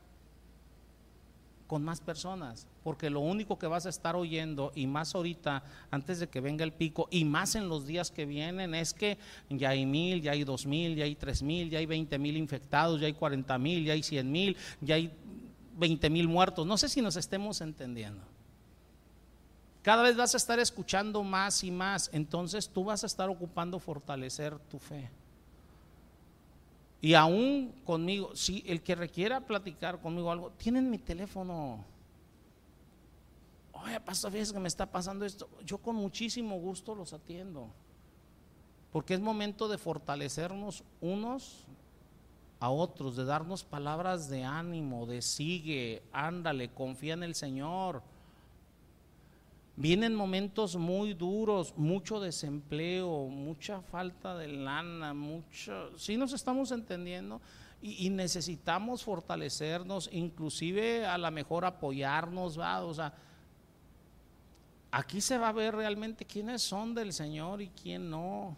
con 1.67 1.83
más 1.83 1.99
personas, 1.99 2.65
porque 2.83 3.09
lo 3.09 3.19
único 3.19 3.59
que 3.59 3.67
vas 3.67 3.85
a 3.85 3.89
estar 3.89 4.15
oyendo, 4.15 4.71
y 4.73 4.87
más 4.87 5.13
ahorita, 5.13 5.63
antes 5.91 6.19
de 6.19 6.29
que 6.29 6.39
venga 6.39 6.63
el 6.63 6.71
pico, 6.71 7.09
y 7.11 7.25
más 7.25 7.55
en 7.55 7.67
los 7.67 7.85
días 7.85 8.09
que 8.09 8.25
vienen, 8.25 8.73
es 8.73 8.93
que 8.93 9.17
ya 9.49 9.71
hay 9.71 9.85
mil, 9.85 10.21
ya 10.21 10.31
hay 10.31 10.45
dos 10.45 10.65
mil, 10.65 10.95
ya 10.95 11.03
hay 11.03 11.15
tres 11.15 11.43
mil, 11.43 11.69
ya 11.69 11.79
hay 11.79 11.85
veinte 11.85 12.17
mil 12.17 12.37
infectados, 12.37 13.01
ya 13.01 13.07
hay 13.07 13.13
cuarenta 13.13 13.57
mil, 13.57 13.83
ya 13.83 13.93
hay 13.93 14.01
cien 14.01 14.31
mil, 14.31 14.55
ya 14.79 14.95
hay 14.95 15.11
veinte 15.77 16.09
mil 16.09 16.27
muertos. 16.27 16.65
No 16.65 16.77
sé 16.77 16.89
si 16.89 17.01
nos 17.01 17.15
estemos 17.15 17.61
entendiendo. 17.61 18.23
Cada 19.83 20.03
vez 20.03 20.17
vas 20.17 20.33
a 20.33 20.37
estar 20.37 20.59
escuchando 20.59 21.23
más 21.23 21.63
y 21.63 21.71
más, 21.71 22.09
entonces 22.11 22.67
tú 22.67 22.83
vas 22.83 23.03
a 23.03 23.07
estar 23.07 23.29
ocupando 23.29 23.79
fortalecer 23.79 24.59
tu 24.59 24.79
fe. 24.79 25.09
Y 26.99 27.13
aún 27.13 27.73
conmigo, 27.85 28.35
si 28.35 28.63
el 28.67 28.81
que 28.81 28.95
requiera 28.95 29.39
platicar 29.39 30.01
conmigo 30.01 30.31
algo, 30.31 30.51
tienen 30.57 30.89
mi 30.89 30.97
teléfono. 30.97 31.85
Oye, 33.71 33.99
pastor, 34.01 34.31
fíjese 34.31 34.51
que 34.53 34.59
me 34.59 34.67
está 34.67 34.87
pasando 34.87 35.23
esto. 35.23 35.47
Yo 35.63 35.77
con 35.77 35.95
muchísimo 35.95 36.59
gusto 36.59 36.95
los 36.95 37.13
atiendo. 37.13 37.69
Porque 38.91 39.13
es 39.13 39.19
momento 39.19 39.67
de 39.67 39.77
fortalecernos 39.77 40.83
unos 40.99 41.65
a 42.59 42.69
otros, 42.69 43.15
de 43.15 43.25
darnos 43.25 43.63
palabras 43.63 44.29
de 44.29 44.43
ánimo, 44.43 45.05
de 45.05 45.21
sigue, 45.21 46.01
ándale, 46.11 46.69
confía 46.69 47.13
en 47.13 47.23
el 47.23 47.35
Señor. 47.35 48.01
Vienen 49.75 50.15
momentos 50.15 50.75
muy 50.75 51.13
duros, 51.13 51.73
mucho 51.77 52.19
desempleo, 52.19 53.27
mucha 53.27 53.81
falta 53.81 54.35
de 54.35 54.47
lana, 54.47 55.13
mucho, 55.13 55.95
sí 55.99 56.17
nos 56.17 56.33
estamos 56.33 56.71
entendiendo 56.71 57.39
y, 57.79 58.09
necesitamos 58.09 59.03
fortalecernos, 59.03 60.09
inclusive 60.11 61.05
a 61.05 61.17
lo 61.19 61.29
mejor 61.29 61.63
apoyarnos, 61.63 62.59
¿va? 62.59 62.83
o 62.83 62.91
sea, 62.91 63.13
aquí 64.89 65.21
se 65.21 65.37
va 65.37 65.49
a 65.49 65.53
ver 65.53 65.75
realmente 65.75 66.25
quiénes 66.25 66.63
son 66.63 66.95
del 66.95 67.13
Señor 67.13 67.61
y 67.61 67.69
quién 67.69 68.09
no. 68.09 68.57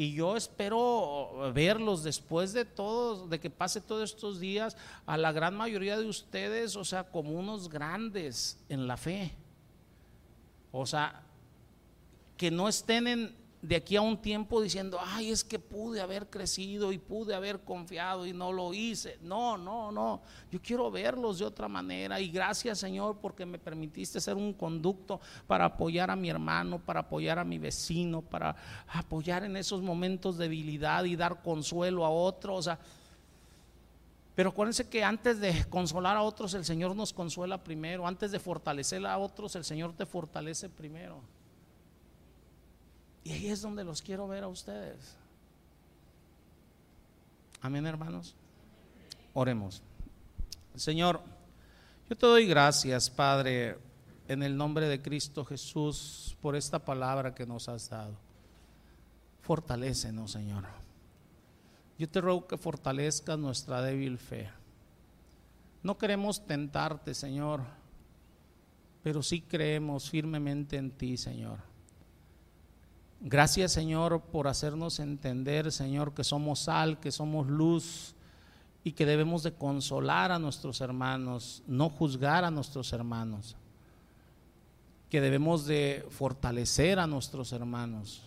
Y 0.00 0.14
yo 0.14 0.34
espero 0.34 1.52
verlos 1.52 2.02
después 2.02 2.54
de 2.54 2.64
todo, 2.64 3.28
de 3.28 3.38
que 3.38 3.50
pase 3.50 3.82
todos 3.82 4.14
estos 4.14 4.40
días, 4.40 4.74
a 5.04 5.18
la 5.18 5.30
gran 5.30 5.54
mayoría 5.54 5.98
de 5.98 6.06
ustedes, 6.06 6.74
o 6.74 6.86
sea, 6.86 7.04
como 7.04 7.32
unos 7.32 7.68
grandes 7.68 8.58
en 8.70 8.86
la 8.86 8.96
fe. 8.96 9.34
O 10.72 10.86
sea, 10.86 11.20
que 12.38 12.50
no 12.50 12.66
estén 12.66 13.08
en, 13.08 13.36
de 13.62 13.76
aquí 13.76 13.96
a 13.96 14.00
un 14.00 14.16
tiempo 14.16 14.60
diciendo, 14.60 14.98
ay, 15.00 15.30
es 15.30 15.44
que 15.44 15.58
pude 15.58 16.00
haber 16.00 16.28
crecido 16.28 16.92
y 16.92 16.98
pude 16.98 17.34
haber 17.34 17.60
confiado 17.60 18.26
y 18.26 18.32
no 18.32 18.52
lo 18.52 18.72
hice. 18.72 19.18
No, 19.22 19.58
no, 19.58 19.92
no. 19.92 20.22
Yo 20.50 20.60
quiero 20.62 20.90
verlos 20.90 21.38
de 21.38 21.44
otra 21.44 21.68
manera 21.68 22.20
y 22.20 22.30
gracias 22.30 22.78
Señor 22.78 23.18
porque 23.20 23.44
me 23.44 23.58
permitiste 23.58 24.20
ser 24.20 24.36
un 24.36 24.52
conducto 24.54 25.20
para 25.46 25.66
apoyar 25.66 26.10
a 26.10 26.16
mi 26.16 26.30
hermano, 26.30 26.78
para 26.78 27.00
apoyar 27.00 27.38
a 27.38 27.44
mi 27.44 27.58
vecino, 27.58 28.22
para 28.22 28.56
apoyar 28.88 29.44
en 29.44 29.56
esos 29.56 29.82
momentos 29.82 30.36
de 30.36 30.50
debilidad 30.50 31.04
y 31.04 31.16
dar 31.16 31.42
consuelo 31.42 32.04
a 32.04 32.10
otros. 32.10 32.58
O 32.58 32.62
sea, 32.62 32.78
pero 34.34 34.50
acuérdense 34.50 34.88
que 34.88 35.04
antes 35.04 35.38
de 35.38 35.64
consolar 35.68 36.16
a 36.16 36.22
otros, 36.22 36.54
el 36.54 36.64
Señor 36.64 36.96
nos 36.96 37.12
consuela 37.12 37.62
primero. 37.62 38.06
Antes 38.06 38.32
de 38.32 38.38
fortalecer 38.38 39.04
a 39.06 39.18
otros, 39.18 39.54
el 39.54 39.64
Señor 39.64 39.92
te 39.92 40.06
fortalece 40.06 40.68
primero. 40.68 41.20
Y 43.24 43.32
ahí 43.32 43.48
es 43.48 43.62
donde 43.62 43.84
los 43.84 44.00
quiero 44.02 44.26
ver 44.28 44.44
a 44.44 44.48
ustedes. 44.48 45.16
Amén, 47.60 47.86
hermanos. 47.86 48.34
Oremos. 49.34 49.82
Señor, 50.74 51.20
yo 52.08 52.16
te 52.16 52.26
doy 52.26 52.46
gracias, 52.46 53.10
Padre, 53.10 53.78
en 54.28 54.42
el 54.42 54.56
nombre 54.56 54.88
de 54.88 55.02
Cristo 55.02 55.44
Jesús, 55.44 56.36
por 56.40 56.56
esta 56.56 56.78
palabra 56.78 57.34
que 57.34 57.46
nos 57.46 57.68
has 57.68 57.90
dado. 57.90 58.16
Fortalécenos, 59.42 60.32
Señor. 60.32 60.64
Yo 61.98 62.08
te 62.08 62.20
ruego 62.20 62.46
que 62.46 62.56
fortalezcas 62.56 63.38
nuestra 63.38 63.82
débil 63.82 64.16
fe. 64.16 64.48
No 65.82 65.98
queremos 65.98 66.46
tentarte, 66.46 67.14
Señor, 67.14 67.62
pero 69.02 69.22
sí 69.22 69.42
creemos 69.42 70.08
firmemente 70.10 70.76
en 70.76 70.90
ti, 70.90 71.16
Señor. 71.16 71.69
Gracias, 73.20 73.72
Señor, 73.72 74.20
por 74.20 74.48
hacernos 74.48 74.98
entender, 74.98 75.70
Señor, 75.72 76.14
que 76.14 76.24
somos 76.24 76.60
sal, 76.60 76.98
que 77.00 77.12
somos 77.12 77.46
luz 77.46 78.14
y 78.82 78.92
que 78.92 79.04
debemos 79.04 79.42
de 79.42 79.52
consolar 79.52 80.32
a 80.32 80.38
nuestros 80.38 80.80
hermanos, 80.80 81.62
no 81.66 81.90
juzgar 81.90 82.44
a 82.44 82.50
nuestros 82.50 82.92
hermanos, 82.92 83.56
que 85.10 85.20
debemos 85.20 85.66
de 85.66 86.06
fortalecer 86.10 86.98
a 86.98 87.06
nuestros 87.06 87.52
hermanos. 87.52 88.22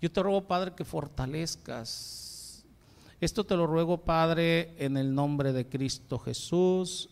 Yo 0.00 0.12
te 0.12 0.22
ruego, 0.22 0.42
Padre, 0.42 0.74
que 0.74 0.84
fortalezcas 0.84 2.32
esto 3.22 3.44
te 3.44 3.54
lo 3.54 3.68
ruego, 3.68 3.98
Padre, 3.98 4.74
en 4.78 4.96
el 4.96 5.14
nombre 5.14 5.52
de 5.52 5.68
Cristo 5.68 6.18
Jesús. 6.18 7.08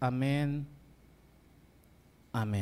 Amén. 0.00 0.66
Amén. 2.32 2.60